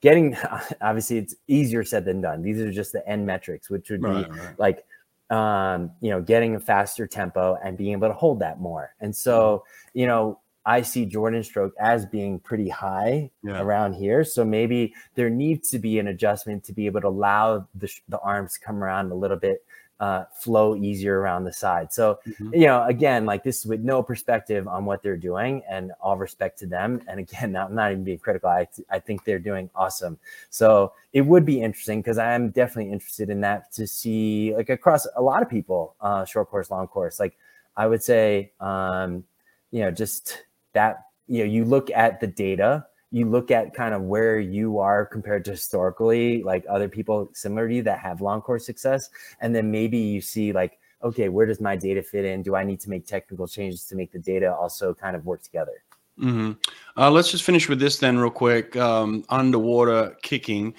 getting 0.00 0.36
obviously 0.80 1.18
it's 1.18 1.34
easier 1.48 1.84
said 1.84 2.04
than 2.04 2.20
done. 2.20 2.42
These 2.42 2.60
are 2.60 2.70
just 2.70 2.92
the 2.92 3.06
end 3.08 3.26
metrics, 3.26 3.70
which 3.70 3.90
would 3.90 4.02
right, 4.02 4.30
be 4.30 4.38
right. 4.38 4.58
like 4.58 4.84
um, 5.30 5.90
you 6.00 6.10
know, 6.10 6.20
getting 6.20 6.56
a 6.56 6.60
faster 6.60 7.06
tempo 7.06 7.56
and 7.64 7.78
being 7.78 7.92
able 7.92 8.08
to 8.08 8.14
hold 8.14 8.40
that 8.40 8.60
more. 8.60 8.94
And 9.00 9.16
so, 9.16 9.64
mm. 9.64 9.88
you 9.94 10.06
know, 10.06 10.38
I 10.64 10.82
see 10.82 11.06
Jordan 11.06 11.42
stroke 11.42 11.74
as 11.80 12.06
being 12.06 12.38
pretty 12.38 12.68
high 12.68 13.30
yeah. 13.42 13.60
around 13.60 13.94
here. 13.94 14.24
So 14.24 14.44
maybe 14.44 14.94
there 15.14 15.30
needs 15.30 15.70
to 15.70 15.78
be 15.78 15.98
an 15.98 16.08
adjustment 16.08 16.64
to 16.64 16.72
be 16.72 16.86
able 16.86 17.00
to 17.00 17.08
allow 17.08 17.66
the, 17.74 17.92
the 18.08 18.18
arms 18.20 18.54
to 18.54 18.60
come 18.60 18.82
around 18.82 19.10
a 19.10 19.14
little 19.14 19.36
bit 19.36 19.64
uh, 20.02 20.24
flow 20.34 20.74
easier 20.74 21.20
around 21.20 21.44
the 21.44 21.52
side. 21.52 21.92
So, 21.92 22.18
mm-hmm. 22.26 22.54
you 22.54 22.66
know, 22.66 22.84
again, 22.86 23.24
like 23.24 23.44
this 23.44 23.60
is 23.60 23.66
with 23.66 23.82
no 23.82 24.02
perspective 24.02 24.66
on 24.66 24.84
what 24.84 25.00
they're 25.00 25.16
doing 25.16 25.62
and 25.68 25.92
all 26.00 26.16
respect 26.16 26.58
to 26.58 26.66
them. 26.66 27.02
And 27.06 27.20
again, 27.20 27.54
I'm 27.56 27.74
not 27.74 27.92
even 27.92 28.02
being 28.02 28.18
critical. 28.18 28.50
I, 28.50 28.66
I 28.90 28.98
think 28.98 29.24
they're 29.24 29.38
doing 29.38 29.70
awesome. 29.76 30.18
So 30.50 30.92
it 31.12 31.20
would 31.20 31.44
be 31.44 31.60
interesting 31.60 32.00
because 32.00 32.18
I 32.18 32.32
am 32.32 32.50
definitely 32.50 32.92
interested 32.92 33.30
in 33.30 33.40
that 33.42 33.72
to 33.74 33.86
see 33.86 34.54
like 34.56 34.70
across 34.70 35.06
a 35.14 35.22
lot 35.22 35.40
of 35.40 35.48
people, 35.48 35.94
uh, 36.00 36.24
short 36.24 36.50
course, 36.50 36.70
long 36.70 36.88
course. 36.88 37.20
Like 37.20 37.36
I 37.76 37.86
would 37.86 38.02
say, 38.02 38.52
um, 38.58 39.22
you 39.70 39.82
know, 39.82 39.92
just 39.92 40.42
that, 40.72 41.02
you 41.26 41.40
know, 41.40 41.50
you 41.50 41.64
look 41.64 41.90
at 41.90 42.20
the 42.20 42.26
data 42.26 42.86
you 43.12 43.28
look 43.28 43.50
at 43.50 43.74
kind 43.74 43.94
of 43.94 44.02
where 44.02 44.40
you 44.40 44.78
are 44.78 45.04
compared 45.04 45.44
to 45.44 45.50
historically, 45.52 46.42
like 46.42 46.64
other 46.68 46.88
people 46.88 47.30
similar 47.34 47.68
to 47.68 47.74
you 47.74 47.82
that 47.82 47.98
have 47.98 48.22
long 48.22 48.40
course 48.40 48.64
success. 48.64 49.10
And 49.40 49.54
then 49.54 49.70
maybe 49.70 49.98
you 49.98 50.22
see 50.22 50.52
like, 50.52 50.78
okay, 51.04 51.28
where 51.28 51.44
does 51.44 51.60
my 51.60 51.76
data 51.76 52.02
fit 52.02 52.24
in? 52.24 52.42
Do 52.42 52.56
I 52.56 52.64
need 52.64 52.80
to 52.80 52.90
make 52.90 53.06
technical 53.06 53.46
changes 53.46 53.84
to 53.86 53.96
make 53.96 54.12
the 54.12 54.18
data 54.18 54.52
also 54.52 54.94
kind 54.94 55.14
of 55.14 55.26
work 55.26 55.42
together? 55.42 55.84
Mm-hmm. 56.18 56.52
Uh, 56.96 57.10
let's 57.10 57.30
just 57.30 57.44
finish 57.44 57.68
with 57.68 57.78
this 57.78 57.98
then, 57.98 58.18
real 58.18 58.30
quick. 58.30 58.76
Um, 58.76 59.24
underwater 59.28 60.16
kicking. 60.22 60.74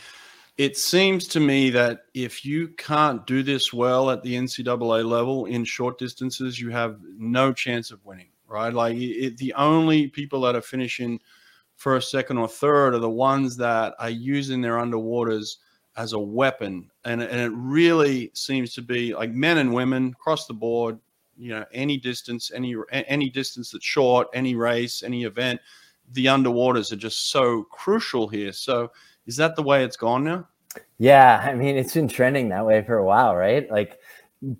It 0.58 0.76
seems 0.78 1.28
to 1.30 1.39
me 1.39 1.70
that 1.72 2.06
if 2.16 2.46
you 2.46 2.70
can't 2.70 3.26
do 3.28 3.44
this 3.44 3.74
well 3.74 4.10
at 4.10 4.24
the 4.24 4.36
NCAA 4.36 5.06
level 5.06 5.46
in 5.46 5.66
short 5.66 6.00
distances, 6.00 6.60
you 6.60 6.70
have 6.72 6.98
no 7.18 7.54
chance 7.54 7.91
of 7.91 8.04
winning, 8.06 8.30
right? 8.48 8.74
Like 8.74 8.98
it, 8.98 9.38
the 9.38 9.54
only 9.54 10.08
people 10.08 10.41
that 10.41 10.56
are 10.56 10.62
finishing 10.62 11.20
first, 11.76 12.12
second, 12.12 12.38
or 12.38 12.48
third 12.48 12.94
are 12.94 13.00
the 13.00 13.10
ones 13.10 13.58
that 13.58 13.94
are 14.00 14.10
using 14.10 14.62
their 14.62 14.78
underwaters 14.78 15.58
as 15.98 16.14
a 16.14 16.20
weapon. 16.20 16.89
And, 17.06 17.22
and 17.22 17.39
it 17.39 17.52
really 17.56 18.32
seems 18.34 18.74
to 18.74 18.82
be 18.82 19.14
like 19.14 19.32
men 19.32 19.58
and 19.58 19.74
women 19.74 20.10
across 20.10 20.48
the 20.48 20.54
board, 20.54 21.00
you 21.38 21.50
know, 21.50 21.66
any 21.74 21.98
distance, 21.98 22.52
any 22.54 22.76
any 22.91 23.30
distance 23.30 23.72
that's 23.72 23.86
short, 23.86 24.28
any 24.34 24.56
race, 24.56 25.04
any 25.04 25.24
event, 25.24 25.60
the 26.12 26.26
underwaters 26.26 26.91
are 26.91 26.98
just 26.98 27.32
so 27.32 27.64
crucial 27.64 28.28
here. 28.28 28.52
So 28.52 28.91
is 29.26 29.36
that 29.38 29.56
the 29.56 29.64
way 29.64 29.84
it's 29.84 29.98
gone 29.98 30.24
now? 30.24 30.48
Yeah, 30.98 31.44
I 31.44 31.54
mean, 31.56 31.78
it's 31.78 31.94
been 31.94 32.08
trending 32.08 32.50
that 32.50 32.66
way 32.66 32.84
for 32.84 32.98
a 32.98 33.06
while, 33.06 33.36
right? 33.36 33.70
Like 33.70 34.00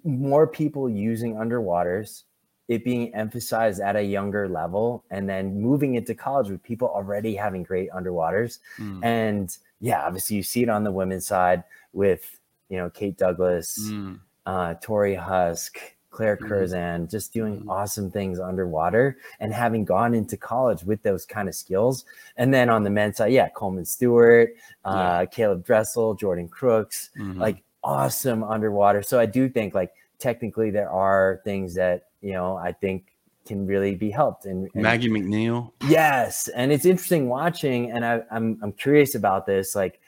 more 0.04 0.48
people 0.48 0.90
using 0.90 1.36
underwaters 1.36 2.24
it 2.68 2.84
being 2.84 3.14
emphasized 3.14 3.82
at 3.82 3.95
a 3.95 4.03
younger 4.03 4.47
level 4.47 5.03
and 5.09 5.28
then 5.28 5.59
moving 5.59 5.95
into 5.95 6.16
college 6.16 6.49
with 6.49 6.64
people 6.64 6.88
already 6.88 7.36
having 7.36 7.64
great 7.64 7.89
underwaters. 7.91 8.59
Mm. 8.78 9.03
And 9.03 9.57
yeah, 9.82 10.05
obviously 10.05 10.38
you 10.38 10.43
see 10.43 10.64
it 10.64 10.70
on 10.70 10.84
the 10.84 10.91
women's 10.91 11.28
side 11.28 11.64
with, 11.91 12.39
you 12.70 12.78
know, 12.78 12.89
Kate 12.89 13.18
Douglas, 13.18 13.80
mm. 13.84 14.20
uh, 14.45 14.76
Torri 14.76 15.22
Huske, 15.22 15.78
Claire 16.09 16.38
mm. 16.38 16.47
Curzan, 16.47 17.09
just 17.09 17.34
doing 17.34 17.61
mm. 17.61 17.70
awesome 17.70 18.09
things 18.09 18.39
underwater 18.39 19.18
and 19.41 19.53
having 19.53 19.84
gone 19.84 20.14
into 20.14 20.38
college 20.38 20.84
with 20.84 21.03
those 21.03 21.26
kind 21.26 21.49
of 21.49 21.55
skills. 21.55 22.05
And 22.38 22.53
then 22.53 22.70
on 22.70 22.84
the 22.84 22.89
men's 22.89 23.18
side, 23.18 23.34
yeah, 23.34 23.49
Coleman 23.49 23.84
Stewart, 23.84 24.55
uh, 24.86 24.91
yeah. 24.95 25.26
Caeleb 25.26 25.66
Dressel, 25.66 26.14
Jordan 26.14 26.47
Crooks, 26.47 27.09
mm-hmm. 27.18 27.41
like 27.41 27.61
awesome 27.84 28.41
underwater. 28.41 29.03
So 29.03 29.20
I 29.20 29.26
do 29.26 29.49
think 29.49 29.76
like 29.76 29.91
technically 30.18 30.72
there 30.72 30.89
are 30.89 31.41
things 31.43 31.76
that 31.76 32.05
you 32.24 32.32
know, 32.32 32.55
I 32.55 32.71
think 32.71 33.13
can 33.45 33.67
really 33.67 33.93
be 33.93 34.09
helped. 34.09 34.45
And, 34.45 34.69
and 34.74 34.84
Maggie 34.84 35.09
MacNeil. 35.09 35.74
Yes, 35.88 36.47
and 36.47 36.71
it's 36.71 36.86
interesting 36.86 37.28
watching, 37.28 37.91
and 37.91 38.05
I, 38.05 38.21
I'm 38.32 38.57
I'm 38.63 38.71
curious 38.71 39.13
about 39.13 39.45
this. 39.45 39.76
Like, 39.76 39.99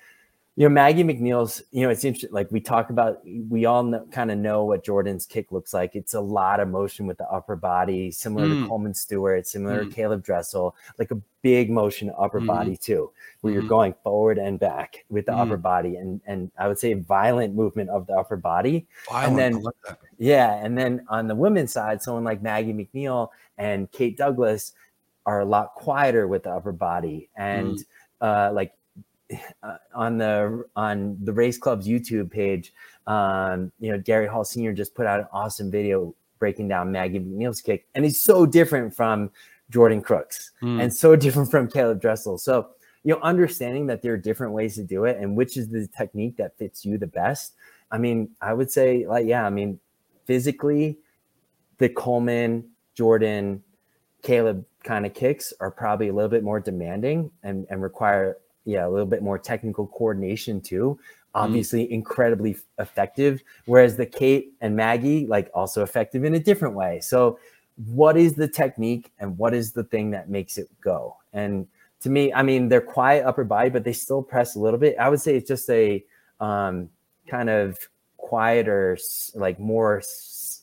you 0.57 0.67
know, 0.67 0.73
Maggie 0.73 1.03
MacNeil's. 1.03 1.61
you 1.71 1.81
know, 1.81 1.89
it's 1.89 2.05
interesting. 2.05 2.31
Like 2.31 2.49
we 2.49 2.61
talk 2.61 2.89
about, 2.89 3.19
we 3.49 3.65
all 3.65 3.83
know, 3.83 4.05
kind 4.11 4.31
of 4.31 4.37
know 4.37 4.63
what 4.63 4.85
Jordan's 4.85 5.25
kick 5.25 5.51
looks 5.51 5.73
like. 5.73 5.95
It's 5.95 6.13
a 6.13 6.21
lot 6.21 6.61
of 6.61 6.69
motion 6.69 7.07
with 7.07 7.17
the 7.17 7.29
upper 7.29 7.57
body, 7.57 8.09
similar 8.09 8.47
mm. 8.47 8.63
to 8.63 8.69
Coleman 8.69 8.93
Stewart, 8.93 9.45
similar 9.47 9.83
mm. 9.83 9.93
to 9.93 9.95
Caeleb 9.95 10.23
Dressel, 10.23 10.73
like 10.97 11.11
a 11.11 11.21
big 11.41 11.69
motion 11.69 12.09
upper 12.17 12.39
mm. 12.39 12.47
body 12.47 12.77
too, 12.77 13.11
where 13.41 13.51
you're 13.51 13.63
mm-hmm. 13.63 13.69
going 13.69 13.95
forward 14.01 14.37
and 14.37 14.57
back 14.57 15.03
with 15.09 15.25
the 15.25 15.33
upper 15.33 15.57
mm. 15.57 15.61
body, 15.61 15.97
and 15.97 16.21
and 16.25 16.49
I 16.57 16.69
would 16.69 16.79
say 16.79 16.93
violent 16.93 17.53
movement 17.53 17.89
of 17.89 18.07
the 18.07 18.13
upper 18.13 18.37
body. 18.37 18.87
Violent, 19.09 19.55
and 19.55 19.65
then, 19.65 19.95
yeah, 20.17 20.55
and 20.63 20.77
then 20.77 21.05
on 21.09 21.27
the 21.27 21.35
women's 21.35 21.73
side, 21.73 22.01
someone 22.01 22.23
like 22.23 22.41
Maggie 22.41 22.73
MacNeil 22.73 23.27
and 23.57 23.91
Kate 23.91 24.15
Douglas 24.15 24.71
are 25.25 25.41
a 25.41 25.45
lot 25.45 25.75
quieter 25.75 26.29
with 26.29 26.43
the 26.43 26.51
upper 26.51 26.71
body, 26.71 27.29
and 27.35 27.75
mm. 27.75 27.83
uh, 28.21 28.53
like 28.53 28.71
uh, 29.63 29.77
on 29.93 30.17
the 30.17 30.65
on 30.75 31.17
the 31.23 31.33
race 31.33 31.57
club's 31.57 31.87
YouTube 31.87 32.31
page, 32.31 32.73
um, 33.07 33.71
you 33.79 33.91
know, 33.91 33.99
Gary 33.99 34.27
Hall 34.27 34.43
Sr. 34.43 34.73
just 34.73 34.95
put 34.95 35.05
out 35.05 35.19
an 35.19 35.27
awesome 35.31 35.71
video 35.71 36.13
breaking 36.39 36.67
down 36.67 36.91
Maggie 36.91 37.19
MacNeil's 37.19 37.61
kick, 37.61 37.87
and 37.95 38.05
he's 38.05 38.23
so 38.23 38.45
different 38.45 38.93
from 38.93 39.31
Jordan 39.69 40.01
Crooks 40.01 40.51
mm. 40.61 40.81
and 40.81 40.93
so 40.93 41.15
different 41.15 41.49
from 41.49 41.67
Caeleb 41.67 41.99
Dressel. 41.99 42.37
So, 42.37 42.69
you 43.03 43.13
know, 43.13 43.19
understanding 43.21 43.87
that 43.87 44.01
there 44.01 44.13
are 44.13 44.17
different 44.17 44.53
ways 44.53 44.75
to 44.75 44.83
do 44.83 45.05
it 45.05 45.17
and 45.17 45.35
which 45.35 45.57
is 45.57 45.67
the 45.69 45.87
technique 45.87 46.37
that 46.37 46.57
fits 46.57 46.85
you 46.85 46.97
the 46.97 47.07
best. 47.07 47.53
I 47.91 47.97
mean, 47.97 48.29
I 48.41 48.53
would 48.53 48.71
say, 48.71 49.05
like, 49.07 49.25
yeah, 49.25 49.45
I 49.45 49.49
mean, 49.49 49.79
physically, 50.25 50.97
the 51.77 51.89
Coleman, 51.89 52.69
Jordan, 52.95 53.63
Caeleb 54.23 54.65
kind 54.83 55.05
of 55.05 55.13
kicks 55.13 55.53
are 55.59 55.71
probably 55.71 56.07
a 56.07 56.13
little 56.13 56.29
bit 56.29 56.43
more 56.43 56.59
demanding 56.59 57.31
and, 57.43 57.67
and 57.69 57.81
require 57.81 58.37
yeah, 58.65 58.85
a 58.85 58.89
little 58.89 59.05
bit 59.05 59.23
more 59.23 59.37
technical 59.37 59.87
coordination 59.87 60.59
too. 60.59 60.97
Mm-hmm. 60.99 61.43
Obviously, 61.43 61.85
mm. 61.85 61.91
incredibly 61.91 62.57
effective. 62.79 63.43
Whereas 63.65 63.95
the 63.95 64.05
Kate 64.05 64.53
and 64.61 64.75
Maggie, 64.75 65.27
like, 65.27 65.49
also 65.53 65.83
effective 65.83 66.23
in 66.23 66.35
a 66.35 66.39
different 66.39 66.75
way. 66.75 66.99
So, 67.01 67.39
what 67.93 68.15
is 68.15 68.33
the 68.33 68.47
technique 68.47 69.11
and 69.19 69.37
what 69.37 69.53
is 69.53 69.73
the 69.73 69.83
thing 69.83 70.11
that 70.11 70.29
makes 70.29 70.57
it 70.57 70.69
go? 70.81 71.17
And 71.33 71.67
to 72.01 72.09
me, 72.09 72.31
I 72.31 72.41
mean, 72.41 72.69
they're 72.69 72.81
quiet 72.81 73.25
upper 73.25 73.43
body, 73.43 73.69
but 73.69 73.83
they 73.83 73.91
still 73.91 74.23
press 74.23 74.55
a 74.55 74.59
little 74.59 74.79
bit. 74.79 74.95
I 74.97 75.09
would 75.09 75.19
say 75.19 75.35
it's 75.35 75.47
just 75.47 75.69
a 75.69 76.03
um, 76.39 76.89
kind 77.27 77.49
of 77.49 77.77
quieter, 78.17 78.97
like 79.33 79.59
more, 79.59 80.01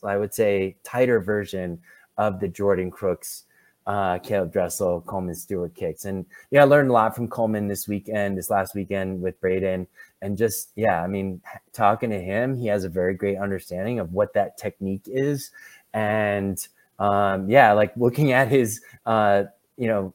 I 0.03 0.17
would 0.17 0.33
say, 0.33 0.75
tighter 0.83 1.19
version 1.19 1.79
of 2.17 2.39
the 2.39 2.47
Jordan 2.47 2.89
Crooks 2.89 3.43
uh, 3.85 4.19
Caeleb 4.19 4.51
Dressel, 4.51 5.01
Coleman 5.01 5.35
Stewart 5.35 5.73
kicks. 5.75 6.05
And 6.05 6.25
yeah, 6.51 6.61
I 6.61 6.65
learned 6.65 6.89
a 6.89 6.93
lot 6.93 7.15
from 7.15 7.27
Coleman 7.27 7.67
this 7.67 7.87
weekend, 7.87 8.37
this 8.37 8.49
last 8.49 8.75
weekend 8.75 9.21
with 9.21 9.39
Braden. 9.41 9.87
And 10.21 10.37
just, 10.37 10.71
yeah, 10.75 11.01
I 11.01 11.07
mean, 11.07 11.41
talking 11.73 12.09
to 12.09 12.19
him, 12.19 12.55
he 12.55 12.67
has 12.67 12.85
a 12.85 12.89
very 12.89 13.13
great 13.13 13.37
understanding 13.37 13.99
of 13.99 14.13
what 14.13 14.33
that 14.33 14.57
technique 14.57 15.03
is. 15.05 15.51
And 15.93 16.65
um, 16.99 17.49
yeah, 17.49 17.73
like 17.73 17.95
looking 17.97 18.31
at 18.31 18.47
his, 18.47 18.81
uh, 19.05 19.43
you 19.77 19.87
know, 19.87 20.13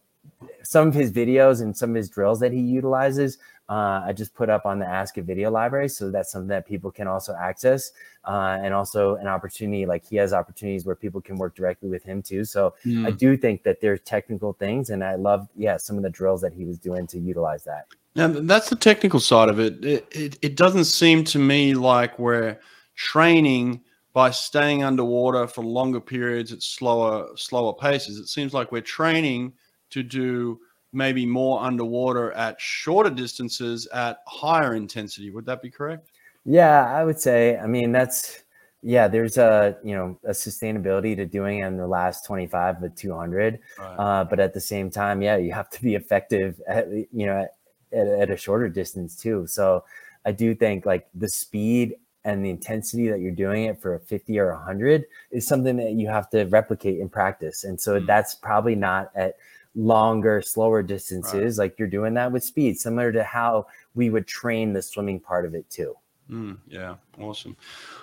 some 0.63 0.89
of 0.89 0.95
his 0.95 1.13
videos 1.13 1.63
and 1.63 1.77
some 1.77 1.91
of 1.91 1.97
his 1.97 2.09
drills 2.09 2.41
that 2.41 2.53
he 2.53 2.61
utilizes, 2.61 3.39
uh, 3.69 4.03
I 4.05 4.13
just 4.13 4.35
put 4.35 4.49
up 4.49 4.65
on 4.65 4.79
the 4.79 4.87
ASCA 4.87 5.23
Video 5.23 5.51
library. 5.51 5.89
So 5.89 6.11
that's 6.11 6.33
something 6.33 6.49
that 6.49 6.67
people 6.67 6.91
can 6.91 7.07
also 7.07 7.35
access. 7.35 7.93
Uh, 8.25 8.59
and 8.63 8.75
also 8.75 9.17
an 9.17 9.27
opportunity, 9.27 9.87
like 9.87 10.07
he 10.07 10.17
has 10.17 10.33
opportunities 10.33 10.85
where 10.85 10.95
people 10.95 11.21
can 11.21 11.37
work 11.37 11.55
directly 11.55 11.89
with 11.89 12.03
him 12.03 12.23
too. 12.23 12.45
So 12.45 12.75
mm. 12.85 13.07
I 13.07 13.11
do 13.11 13.37
think 13.37 13.63
that 13.63 13.81
there's 13.81 14.01
technical 14.01 14.53
things. 14.53 14.91
And 14.91 15.05
I 15.05 15.15
love, 15.15 15.49
yeah, 15.57 15.77
some 15.77 15.97
of 15.97 16.03
the 16.03 16.11
drills 16.11 16.41
that 16.43 16.53
he 16.53 16.65
was 16.65 16.79
doing 16.79 17.07
to 17.09 17.19
utilize 17.19 17.65
that. 17.65 17.87
Now, 18.15 18.29
that's 18.29 18.69
the 18.69 18.77
technical 18.77 19.21
side 19.21 19.49
of 19.49 19.61
it. 19.61 19.85
It, 19.85 20.07
it, 20.11 20.39
it 20.43 20.57
doesn't 20.57 20.85
seem 20.85 21.25
to 21.25 21.39
me 21.39 21.75
like 21.75 22.19
we're 22.19 22.59
training 22.97 23.83
by 24.13 24.31
staying 24.31 24.83
underwater 24.83 25.47
for 25.47 25.63
longer 25.63 26.01
periods 26.01 26.53
at 26.53 26.63
slower 26.63 27.29
slower 27.37 27.73
paces. 27.73 28.19
It 28.19 28.27
seems 28.27 28.53
like 28.53 28.73
we're 28.73 28.81
training 28.81 29.53
to 29.91 30.03
do 30.03 30.59
maybe 30.93 31.27
more 31.27 31.63
underwater 31.63 32.33
at 32.33 32.61
shorter 32.61 33.11
distances 33.11 33.87
at 33.89 34.19
higher 34.27 34.75
intensity. 34.75 35.31
Would 35.31 35.47
that 35.47 35.63
be 35.63 35.71
correct? 35.71 36.11
Yeah, 36.45 36.87
I 36.87 37.05
would 37.05 37.21
say. 37.21 37.59
I 37.59 37.67
mean, 37.67 37.93
that's 37.93 38.43
yeah. 38.83 39.09
There's 39.09 39.39
a 39.39 39.77
you 39.85 39.95
know 39.95 40.19
a 40.25 40.31
sustainability 40.31 41.15
to 41.17 41.27
doing 41.27 41.59
it 41.59 41.67
in 41.67 41.77
the 41.77 41.87
last 41.87 42.25
25 42.25 42.81
with 42.81 42.97
200, 42.97 43.59
right. 43.79 43.95
uh, 43.99 44.25
but 44.25 44.41
at 44.41 44.55
the 44.55 44.61
same 44.61 44.91
time, 44.91 45.21
yeah, 45.21 45.37
you 45.37 45.53
have 45.53 45.69
to 45.71 45.83
be 45.83 45.95
effective 45.95 46.61
at 46.67 46.89
you 46.91 47.27
know 47.27 47.47
at, 47.93 48.07
at 48.07 48.31
a 48.31 48.37
shorter 48.37 48.69
distance 48.69 49.17
too. 49.17 49.47
So 49.47 49.85
I 50.25 50.33
do 50.33 50.55
think 50.55 50.87
like 50.87 51.09
the 51.15 51.29
speed 51.29 51.97
and 52.25 52.45
the 52.45 52.51
intensity 52.51 53.09
that 53.09 53.21
you're 53.21 53.33
doing 53.33 53.65
it 53.65 53.81
for 53.81 53.95
a 53.95 54.01
50 54.01 54.39
or 54.39 54.53
100 54.53 55.05
is 55.31 55.47
something 55.47 55.77
that 55.77 55.93
you 55.93 56.09
have 56.09 56.29
to 56.31 56.45
replicate 56.45 57.01
in 57.01 57.09
practice. 57.09 57.65
And 57.65 57.81
so 57.81 57.97
mm-hmm. 57.97 58.07
that's 58.07 58.35
probably 58.35 58.75
not 58.75 59.11
at 59.15 59.37
longer, 59.79 60.43
slower 60.43 60.83
distances. 60.83 61.57
Right. 61.57 61.65
Like 61.65 61.79
you're 61.79 61.89
doing 61.89 62.13
that 62.15 62.31
with 62.31 62.45
speed, 62.45 62.79
similar 62.79 63.13
to 63.13 63.23
how 63.23 63.69
we 63.95 64.11
would 64.11 64.27
train 64.27 64.73
the 64.73 64.83
swimming 64.83 65.21
part 65.21 65.47
of 65.47 65.55
it 65.55 65.71
too. 65.71 65.95
Mm, 66.31 66.59
yeah, 66.67 66.97
awesome. 67.19 67.57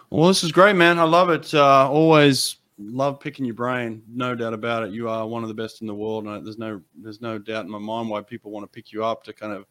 Well, 0.09 0.27
this 0.27 0.43
is 0.43 0.51
great, 0.51 0.75
man. 0.75 0.97
I 0.97 1.03
love 1.03 1.29
it. 1.29 1.53
Uh, 1.53 1.89
always 1.89 2.55
love 2.79 3.19
picking 3.19 3.45
your 3.45 3.55
brain. 3.55 4.01
No 4.07 4.33
doubt 4.33 4.53
about 4.53 4.83
it. 4.83 4.91
You 4.91 5.09
are 5.09 5.27
one 5.27 5.43
of 5.43 5.49
the 5.49 5.53
best 5.53 5.81
in 5.81 5.87
the 5.87 5.93
world, 5.93 6.25
and 6.25 6.45
there's 6.45 6.57
no 6.57 6.81
there's 6.95 7.21
no 7.21 7.37
doubt 7.37 7.65
in 7.65 7.71
my 7.71 7.77
mind 7.77 8.09
why 8.09 8.21
people 8.21 8.51
want 8.51 8.63
to 8.63 8.75
pick 8.75 8.91
you 8.91 9.03
up 9.03 9.23
to 9.25 9.33
kind 9.33 9.53
of 9.53 9.65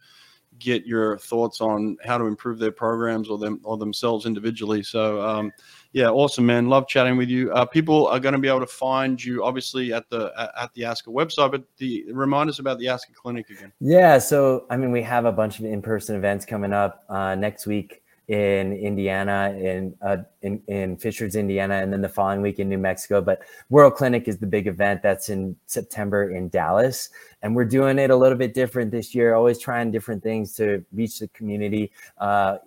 get 0.61 0.87
your 0.87 1.19
thoughts 1.19 1.61
on 1.61 1.97
how 2.05 2.17
to 2.17 2.27
improve 2.27 2.59
their 2.59 2.71
programs 2.71 3.29
or 3.29 3.39
them 3.39 3.61
or 3.65 3.77
themselves 3.77 4.25
individually. 4.25 4.83
So, 4.83 5.21
um, 5.27 5.53
yeah, 5.95 6.11
awesome, 6.11 6.45
man. 6.45 6.69
Love 6.69 6.89
chatting 6.89 7.17
with 7.17 7.29
you. 7.29 7.53
Uh, 7.53 7.65
people 7.65 8.09
are 8.09 8.19
going 8.19 8.33
to 8.33 8.39
be 8.39 8.49
able 8.49 8.59
to 8.59 8.67
find 8.67 9.23
you 9.23 9.45
obviously 9.45 9.93
at 9.93 10.11
the 10.11 10.33
at 10.61 10.75
the 10.75 10.83
ASCA 10.83 11.07
website, 11.07 11.53
but 11.53 11.63
the 11.77 12.05
remind 12.13 12.51
us 12.51 12.59
about 12.59 12.81
the 12.81 12.87
ASCA 12.87 13.15
clinic 13.15 13.49
again. 13.49 13.73
Yeah, 13.81 14.19
so 14.19 14.67
I 14.71 14.77
mean, 14.77 14.91
we 14.91 15.03
have 15.03 15.25
a 15.25 15.31
bunch 15.31 15.61
of 15.61 15.67
in 15.67 15.81
person 15.83 16.17
events 16.17 16.45
coming 16.45 16.73
up 16.73 17.05
uh, 17.09 17.37
next 17.37 17.69
week 17.69 18.03
in 18.27 18.73
Indiana, 18.73 19.55
in 19.57 19.95
uh, 20.03 20.17
in 20.43 20.61
in 20.67 20.97
Fishers, 20.97 21.37
Indiana, 21.37 21.75
and 21.75 21.93
then 21.93 22.01
the 22.01 22.09
following 22.09 22.43
week 22.43 22.59
in 22.59 22.69
New 22.69 22.79
Mexico. 22.79 23.21
But 23.21 23.43
World 23.71 23.95
Clinic 23.95 24.27
is 24.27 24.39
the 24.39 24.49
big 24.49 24.67
event 24.67 25.01
that's 25.01 25.29
in 25.29 25.55
September 25.67 26.31
in 26.33 26.49
Dallas, 26.49 27.11
and 27.43 27.55
we're 27.55 27.67
doing 27.67 28.01
it 28.01 28.11
a 28.11 28.17
little 28.17 28.37
bit 28.37 28.53
different 28.53 28.91
this 28.91 29.15
year. 29.15 29.35
Always 29.35 29.61
trying 29.61 29.93
different 29.93 30.25
things 30.25 30.57
to 30.57 30.85
reach 30.93 31.21
the 31.21 31.29
community. 31.29 31.93
Uh, 32.19 32.59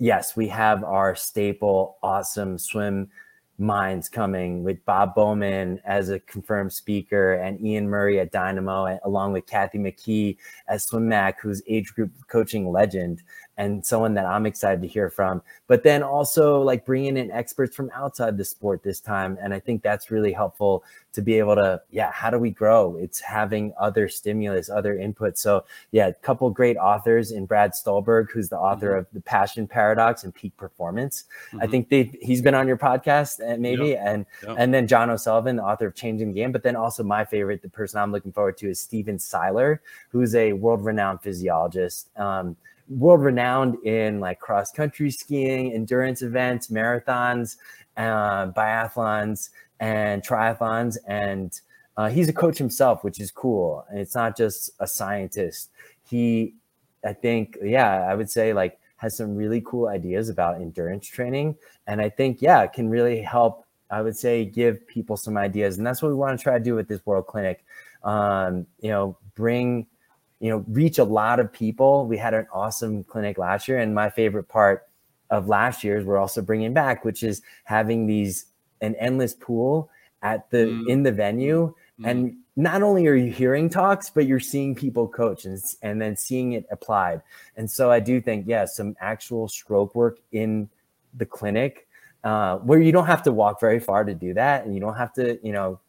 yes, 0.00 0.34
we 0.34 0.48
have 0.48 0.82
our 0.82 1.14
staple, 1.14 1.98
awesome 2.02 2.58
swim 2.58 3.08
minds 3.58 4.08
coming 4.08 4.64
with 4.64 4.82
Bob 4.86 5.14
Bowman 5.14 5.78
as 5.84 6.08
a 6.08 6.18
confirmed 6.20 6.72
speaker 6.72 7.34
and 7.34 7.60
Ian 7.60 7.88
Murray 7.88 8.18
at 8.18 8.32
Dynamo, 8.32 8.98
along 9.04 9.34
with 9.34 9.46
Kathy 9.46 9.78
McKee 9.78 10.38
as 10.66 10.84
Swim 10.84 11.06
Mac, 11.06 11.40
who's 11.40 11.62
age 11.68 11.94
group 11.94 12.10
coaching 12.26 12.72
legend 12.72 13.22
and 13.60 13.84
someone 13.84 14.14
that 14.14 14.24
I'm 14.24 14.46
excited 14.46 14.80
to 14.80 14.88
hear 14.88 15.10
from. 15.10 15.42
But 15.66 15.82
then 15.82 16.02
also 16.02 16.62
like 16.62 16.86
bringing 16.86 17.18
in 17.18 17.30
experts 17.30 17.76
from 17.76 17.90
outside 17.94 18.38
the 18.38 18.44
sport 18.44 18.82
this 18.82 19.00
time. 19.00 19.36
And 19.42 19.52
I 19.52 19.60
think 19.60 19.82
that's 19.82 20.10
really 20.10 20.32
helpful 20.32 20.82
to 21.12 21.20
be 21.20 21.38
able 21.38 21.56
to, 21.56 21.82
yeah, 21.90 22.10
how 22.10 22.30
do 22.30 22.38
we 22.38 22.50
grow? 22.50 22.96
It's 22.96 23.20
having 23.20 23.74
other 23.78 24.08
stimulus, 24.08 24.70
other 24.70 24.96
input. 24.96 25.36
So 25.36 25.64
yeah, 25.90 26.06
a 26.06 26.14
couple 26.14 26.48
great 26.48 26.78
authors 26.78 27.32
in 27.32 27.44
Brad 27.44 27.74
Stulberg, 27.74 28.30
who's 28.30 28.48
the 28.48 28.56
author 28.56 28.90
mm-hmm. 28.90 29.00
of 29.00 29.06
The 29.12 29.20
Passion 29.20 29.66
Paradox 29.66 30.24
and 30.24 30.34
Peak 30.34 30.56
Performance. 30.56 31.24
Mm-hmm. 31.48 31.62
I 31.62 31.66
think 31.66 31.90
they 31.90 32.10
he's 32.22 32.40
been 32.40 32.54
on 32.54 32.66
your 32.66 32.78
podcast 32.78 33.40
and 33.40 33.52
uh, 33.52 33.56
maybe 33.58 33.88
yep. 33.88 34.02
and 34.06 34.26
yep. 34.42 34.56
and 34.58 34.72
then 34.72 34.86
John 34.86 35.10
O'Sullivan, 35.10 35.56
the 35.56 35.64
author 35.64 35.86
of 35.86 35.94
Changing 35.94 36.28
the 36.28 36.40
Game. 36.40 36.52
But 36.52 36.62
then 36.62 36.76
also 36.76 37.02
my 37.02 37.26
favorite, 37.26 37.60
the 37.60 37.68
person 37.68 38.00
I'm 38.00 38.12
looking 38.12 38.32
forward 38.32 38.56
to 38.58 38.70
is 38.70 38.80
Stephen 38.80 39.18
Seiler, 39.18 39.82
who's 40.08 40.34
a 40.34 40.54
world-renowned 40.54 41.20
physiologist. 41.20 42.08
Um, 42.16 42.56
world 42.90 43.22
renowned 43.22 43.76
in 43.84 44.20
like 44.20 44.40
cross 44.40 44.70
country 44.70 45.10
skiing, 45.10 45.72
endurance 45.72 46.22
events, 46.22 46.68
marathons, 46.68 47.56
uh, 47.96 48.46
biathlons, 48.48 49.50
and 49.78 50.22
triathlons. 50.22 50.98
And 51.06 51.58
uh, 51.96 52.08
he's 52.08 52.28
a 52.28 52.32
coach 52.32 52.58
himself, 52.58 53.04
which 53.04 53.20
is 53.20 53.30
cool. 53.30 53.84
And 53.88 53.98
it's 53.98 54.14
not 54.14 54.36
just 54.36 54.70
a 54.80 54.86
scientist. 54.86 55.70
He, 56.04 56.54
I 57.04 57.12
think, 57.12 57.56
yeah, 57.62 58.08
I 58.10 58.14
would 58.14 58.30
say 58.30 58.52
like 58.52 58.78
has 58.96 59.16
some 59.16 59.34
really 59.34 59.62
cool 59.64 59.88
ideas 59.88 60.28
about 60.28 60.56
endurance 60.56 61.06
training. 61.06 61.56
And 61.86 62.00
I 62.00 62.10
think, 62.10 62.42
yeah, 62.42 62.66
can 62.66 62.90
really 62.90 63.22
help. 63.22 63.64
I 63.90 64.02
would 64.02 64.16
say 64.16 64.44
give 64.44 64.86
people 64.86 65.16
some 65.16 65.36
ideas, 65.36 65.76
and 65.76 65.84
that's 65.84 66.00
what 66.00 66.10
we 66.10 66.14
want 66.14 66.38
to 66.38 66.42
try 66.42 66.56
to 66.56 66.62
do 66.62 66.76
with 66.76 66.86
this 66.86 67.04
World 67.04 67.26
Clinic. 67.26 67.64
Um, 68.04 68.66
you 68.80 68.90
know, 68.90 69.16
bring 69.34 69.88
you 70.40 70.48
know, 70.48 70.64
reach 70.68 70.98
a 70.98 71.04
lot 71.04 71.38
of 71.38 71.52
people. 71.52 72.06
We 72.06 72.16
had 72.16 72.34
an 72.34 72.46
awesome 72.52 73.04
clinic 73.04 73.38
last 73.38 73.68
year, 73.68 73.78
and 73.78 73.94
my 73.94 74.10
favorite 74.10 74.48
part 74.48 74.88
of 75.30 75.48
last 75.48 75.84
year's 75.84 76.04
we're 76.04 76.18
also 76.18 76.42
bringing 76.42 76.72
back, 76.72 77.04
which 77.04 77.22
is 77.22 77.42
having 77.64 78.06
these 78.06 78.46
an 78.80 78.94
endless 78.96 79.34
pool 79.34 79.90
at 80.22 80.50
the 80.50 80.66
mm. 80.66 80.88
in 80.88 81.02
the 81.02 81.12
venue, 81.12 81.74
mm. 82.00 82.10
and 82.10 82.36
not 82.56 82.82
only 82.82 83.06
are 83.06 83.14
you 83.14 83.30
hearing 83.30 83.68
talks, 83.68 84.10
but 84.10 84.26
you're 84.26 84.40
seeing 84.40 84.74
people 84.74 85.06
coach 85.06 85.44
and 85.44 85.62
and 85.82 86.00
then 86.00 86.16
seeing 86.16 86.52
it 86.52 86.66
applied. 86.70 87.22
And 87.56 87.70
so 87.70 87.90
I 87.90 88.00
do 88.00 88.20
think, 88.20 88.46
yeah, 88.48 88.64
some 88.64 88.96
actual 89.00 89.46
stroke 89.46 89.94
work 89.94 90.18
in 90.32 90.68
the 91.14 91.26
clinic 91.26 91.86
uh, 92.24 92.56
where 92.58 92.80
you 92.80 92.92
don't 92.92 93.06
have 93.06 93.22
to 93.24 93.32
walk 93.32 93.60
very 93.60 93.80
far 93.80 94.04
to 94.04 94.14
do 94.14 94.34
that, 94.34 94.64
and 94.64 94.74
you 94.74 94.80
don't 94.80 94.96
have 94.96 95.12
to, 95.14 95.38
you 95.46 95.52
know, 95.52 95.80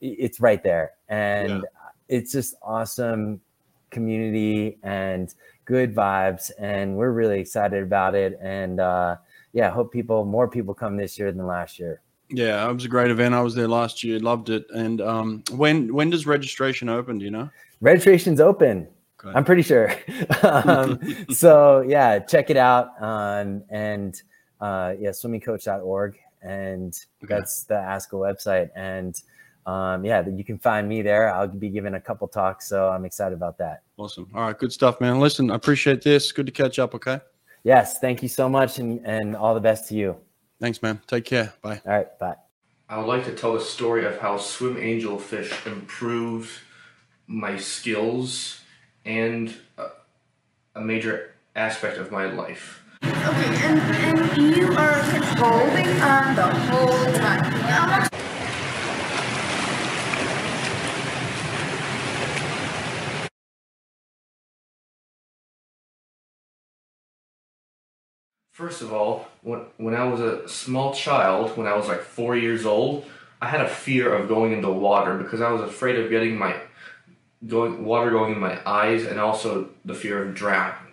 it's 0.00 0.40
right 0.40 0.62
there, 0.62 0.92
and 1.08 1.48
yeah. 1.50 1.60
it's 2.08 2.32
just 2.32 2.54
awesome 2.62 3.42
community 3.90 4.78
and 4.82 5.34
good 5.64 5.94
vibes 5.94 6.50
and 6.58 6.96
we're 6.96 7.10
really 7.10 7.40
excited 7.40 7.82
about 7.82 8.14
it. 8.14 8.38
And 8.42 8.80
uh, 8.80 9.16
yeah 9.52 9.70
hope 9.70 9.92
people 9.92 10.24
more 10.24 10.48
people 10.48 10.74
come 10.74 10.96
this 10.96 11.18
year 11.18 11.32
than 11.32 11.46
last 11.46 11.78
year. 11.78 12.00
Yeah 12.28 12.68
it 12.68 12.72
was 12.72 12.84
a 12.84 12.88
great 12.88 13.10
event. 13.10 13.34
I 13.34 13.42
was 13.42 13.54
there 13.54 13.68
last 13.68 14.02
year 14.02 14.18
loved 14.18 14.50
it. 14.50 14.66
And 14.74 15.00
um, 15.00 15.42
when 15.52 15.92
when 15.94 16.10
does 16.10 16.26
registration 16.26 16.88
open 16.88 17.18
do 17.18 17.24
you 17.24 17.30
know? 17.30 17.50
Registration's 17.80 18.40
open. 18.40 18.88
Okay. 19.22 19.36
i'm 19.36 19.44
pretty 19.44 19.62
sure. 19.62 19.94
Um, 20.42 20.98
so 21.30 21.82
yeah 21.82 22.18
check 22.18 22.50
it 22.50 22.56
out 22.56 22.90
um, 23.02 23.62
and 23.70 24.20
uh, 24.60 24.94
yeah 24.98 25.10
swimmingcoach.org 25.10 26.18
and 26.42 26.98
okay. 27.22 27.34
that's 27.34 27.64
the 27.64 27.74
ASCA 27.74 28.12
website. 28.12 28.70
And 28.74 29.20
um, 29.66 30.04
yeah, 30.04 30.26
you 30.26 30.44
can 30.44 30.58
find 30.58 30.88
me 30.88 31.02
there. 31.02 31.32
I'll 31.32 31.48
be 31.48 31.68
giving 31.68 31.94
a 31.94 32.00
couple 32.00 32.26
talks, 32.28 32.68
so 32.68 32.88
I'm 32.88 33.04
excited 33.04 33.34
about 33.34 33.58
that. 33.58 33.82
Awesome. 33.96 34.28
All 34.34 34.42
right, 34.42 34.58
good 34.58 34.72
stuff, 34.72 35.00
man. 35.00 35.20
Listen, 35.20 35.50
I 35.50 35.54
appreciate 35.54 36.02
this. 36.02 36.32
Good 36.32 36.46
to 36.46 36.52
catch 36.52 36.78
up. 36.78 36.94
Okay. 36.94 37.20
Yes, 37.62 37.98
thank 37.98 38.22
you 38.22 38.28
so 38.28 38.48
much, 38.48 38.78
and 38.78 39.04
and 39.06 39.36
all 39.36 39.54
the 39.54 39.60
best 39.60 39.88
to 39.88 39.94
you. 39.94 40.16
Thanks, 40.60 40.82
man. 40.82 41.00
Take 41.06 41.24
care. 41.24 41.52
Bye. 41.62 41.80
All 41.86 41.92
right, 41.92 42.18
bye. 42.18 42.36
I 42.88 42.98
would 42.98 43.06
like 43.06 43.24
to 43.26 43.34
tell 43.34 43.54
the 43.54 43.60
story 43.60 44.04
of 44.04 44.18
how 44.18 44.36
Swim 44.36 44.76
Angelfish 44.76 45.66
improved 45.66 46.50
my 47.26 47.56
skills 47.56 48.60
and 49.04 49.54
a, 49.78 49.86
a 50.74 50.80
major 50.80 51.34
aspect 51.54 51.98
of 51.98 52.10
my 52.10 52.24
life. 52.24 52.82
Okay, 53.04 53.56
and, 53.64 53.80
and 53.80 54.56
you 54.56 54.72
are 54.72 55.02
holding 55.38 55.88
on 56.00 56.34
the 56.34 56.46
whole 56.46 57.12
time. 57.14 58.09
First 68.60 68.82
of 68.82 68.92
all, 68.92 69.26
when, 69.40 69.60
when 69.78 69.94
I 69.94 70.04
was 70.04 70.20
a 70.20 70.46
small 70.46 70.92
child, 70.92 71.56
when 71.56 71.66
I 71.66 71.74
was 71.74 71.88
like 71.88 72.02
four 72.02 72.36
years 72.36 72.66
old, 72.66 73.06
I 73.40 73.46
had 73.46 73.62
a 73.62 73.66
fear 73.66 74.12
of 74.12 74.28
going 74.28 74.52
into 74.52 74.68
water 74.68 75.16
because 75.16 75.40
I 75.40 75.50
was 75.50 75.62
afraid 75.62 75.98
of 75.98 76.10
getting 76.10 76.36
my 76.36 76.54
going 77.46 77.86
water 77.86 78.10
going 78.10 78.34
in 78.34 78.38
my 78.38 78.58
eyes 78.66 79.06
and 79.06 79.18
also 79.18 79.70
the 79.86 79.94
fear 79.94 80.22
of 80.22 80.34
drowning. 80.34 80.92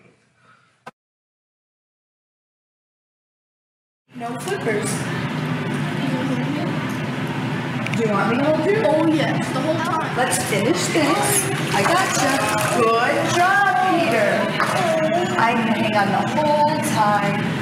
No 4.16 4.28
flippers. 4.40 4.90
Do 7.98 8.04
you 8.06 8.14
want 8.14 8.32
me 8.32 8.38
to 8.38 8.44
hold 8.46 8.66
you? 8.66 8.82
Oh 8.86 9.08
yes, 9.08 9.46
the 9.52 9.60
whole 9.60 9.76
time. 9.76 10.16
Let's 10.16 10.42
finish 10.46 10.86
this. 10.88 11.50
I 11.74 11.84
gotcha. 11.84 12.32
Good 12.80 13.36
job, 13.36 13.76
Peter. 13.92 14.58
I'm 15.38 15.58
gonna 15.58 15.74
hang 15.74 15.96
on 15.98 16.08
the 16.14 16.30
whole 16.32 16.78
time. 16.96 17.57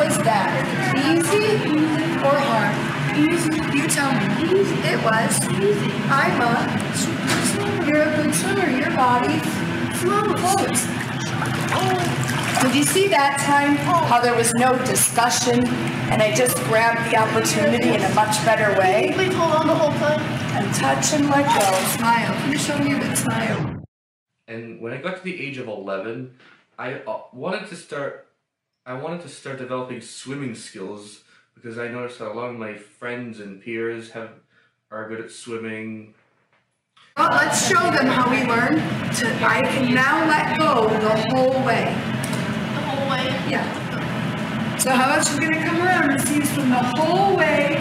What 0.00 0.08
was 0.08 0.24
that? 0.24 0.64
Easy 0.96 1.60
or 2.24 2.32
hard? 2.32 2.72
Easy. 3.20 3.52
You 3.76 3.84
tell 3.84 4.08
me. 4.16 4.32
Easy. 4.48 4.72
It 4.88 4.96
was. 5.04 5.36
Easy. 5.60 5.92
I'm 6.08 6.40
a 6.40 6.56
super 6.96 7.40
swimmer. 7.52 7.84
You're 7.84 8.08
a 8.08 8.16
good 8.16 8.34
swimmer. 8.34 8.70
Your 8.80 8.96
body 8.96 9.36
floats. 10.00 10.88
Oh. 11.76 12.64
Did 12.64 12.76
you 12.76 12.84
see 12.84 13.08
that 13.08 13.44
time 13.44 13.76
how 14.08 14.22
there 14.22 14.34
was 14.34 14.54
no 14.54 14.72
discussion 14.86 15.68
and 16.08 16.22
I 16.22 16.34
just 16.34 16.56
grabbed 16.64 17.12
the 17.12 17.18
opportunity 17.18 17.90
in 17.90 18.00
a 18.00 18.14
much 18.14 18.42
better 18.46 18.72
way? 18.80 19.12
Please 19.12 19.34
hold 19.34 19.52
on 19.52 19.66
the 19.66 19.74
whole 19.74 19.92
time. 20.00 20.20
And 20.56 20.74
touch 20.76 21.12
and 21.12 21.28
let 21.28 21.44
go. 21.44 21.76
Smile. 21.98 22.32
Can 22.40 22.52
you 22.52 22.58
show 22.58 22.78
me 22.78 22.96
a 22.96 22.98
good 22.98 23.18
smile? 23.18 23.84
And 24.48 24.80
when 24.80 24.94
I 24.94 24.96
got 24.96 25.18
to 25.18 25.22
the 25.22 25.38
age 25.38 25.58
of 25.58 25.68
11, 25.68 26.38
I 26.78 26.94
uh, 26.94 27.20
wanted 27.34 27.68
to 27.68 27.76
start. 27.76 28.29
I 28.90 28.94
wanted 28.94 29.20
to 29.20 29.28
start 29.28 29.58
developing 29.58 30.00
swimming 30.00 30.56
skills 30.56 31.22
because 31.54 31.78
I 31.78 31.86
noticed 31.86 32.18
that 32.18 32.32
a 32.32 32.34
lot 32.34 32.50
of 32.50 32.56
my 32.56 32.74
friends 32.74 33.38
and 33.38 33.62
peers 33.62 34.10
have 34.10 34.30
are 34.90 35.08
good 35.08 35.20
at 35.20 35.30
swimming. 35.30 36.12
Well, 37.16 37.28
let's 37.30 37.68
show 37.68 37.78
them 37.78 38.06
how 38.06 38.28
we 38.28 38.44
learn 38.50 38.74
to. 38.74 39.46
I 39.46 39.62
can 39.62 39.94
now 39.94 40.26
let 40.26 40.58
go 40.58 40.88
the 40.88 41.28
whole 41.28 41.64
way. 41.64 41.94
The 42.74 42.80
whole 42.82 43.08
way. 43.08 43.26
Yeah. 43.48 44.76
So 44.78 44.90
how 44.90 45.14
about 45.14 45.30
you're 45.30 45.38
gonna 45.38 45.64
come 45.64 45.82
around 45.82 46.10
and 46.10 46.20
see 46.20 46.34
you 46.38 46.44
swim 46.44 46.70
the 46.70 46.82
whole 46.98 47.36
way 47.36 47.76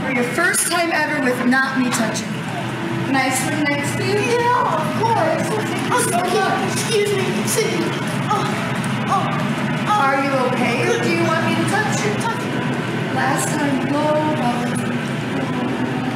for 0.00 0.12
your 0.12 0.24
first 0.32 0.72
time 0.72 0.92
ever 0.92 1.22
with 1.22 1.44
not 1.44 1.78
me 1.78 1.90
touching. 1.90 2.32
Can 3.04 3.16
I 3.16 3.28
swim 3.28 3.64
next 3.64 3.96
to 3.98 4.06
you? 4.06 4.18
Yeah, 4.40 4.80
of 4.80 5.02
course. 5.02 5.46
Oh, 5.92 6.20
okay. 6.24 6.72
Excuse 6.72 7.14
me. 7.14 7.42
Excuse 7.42 7.80
me. 7.80 7.98
Oh, 8.30 8.73
Oh, 9.06 9.28
oh. 9.88 10.00
Are 10.04 10.18
you 10.24 10.30
okay, 10.48 10.76
or 10.88 11.02
do 11.02 11.10
you 11.10 11.24
want 11.24 11.44
me 11.46 11.54
to 11.54 11.64
touch 11.70 12.04
you? 12.04 12.12
Last 13.14 13.48
time, 13.48 13.78
whoa, 13.92 14.16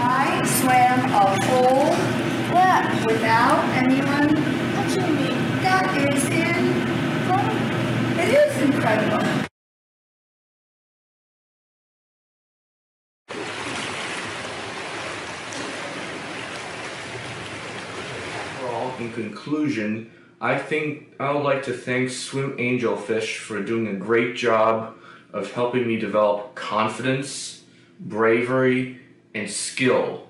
I 0.02 0.42
swam 0.44 1.00
a 1.12 1.26
whole 1.46 1.90
lap 2.54 3.06
without 3.06 3.64
anyone 3.76 4.28
touching 4.74 5.14
me. 5.16 5.30
That 5.62 5.84
is 6.12 6.24
incredible. 6.28 7.52
It 8.20 8.28
is 8.34 8.62
incredible. 8.62 9.48
in 19.00 19.12
conclusion, 19.12 20.10
I 20.40 20.56
think 20.56 21.14
I 21.18 21.32
would 21.32 21.42
like 21.42 21.64
to 21.64 21.72
thank 21.72 22.10
Swim 22.10 22.56
Angelfish 22.58 23.38
for 23.38 23.60
doing 23.60 23.88
a 23.88 23.94
great 23.94 24.36
job 24.36 24.94
of 25.32 25.52
helping 25.52 25.86
me 25.86 25.96
develop 25.96 26.54
confidence, 26.54 27.64
bravery, 27.98 29.00
and 29.34 29.50
skill 29.50 30.27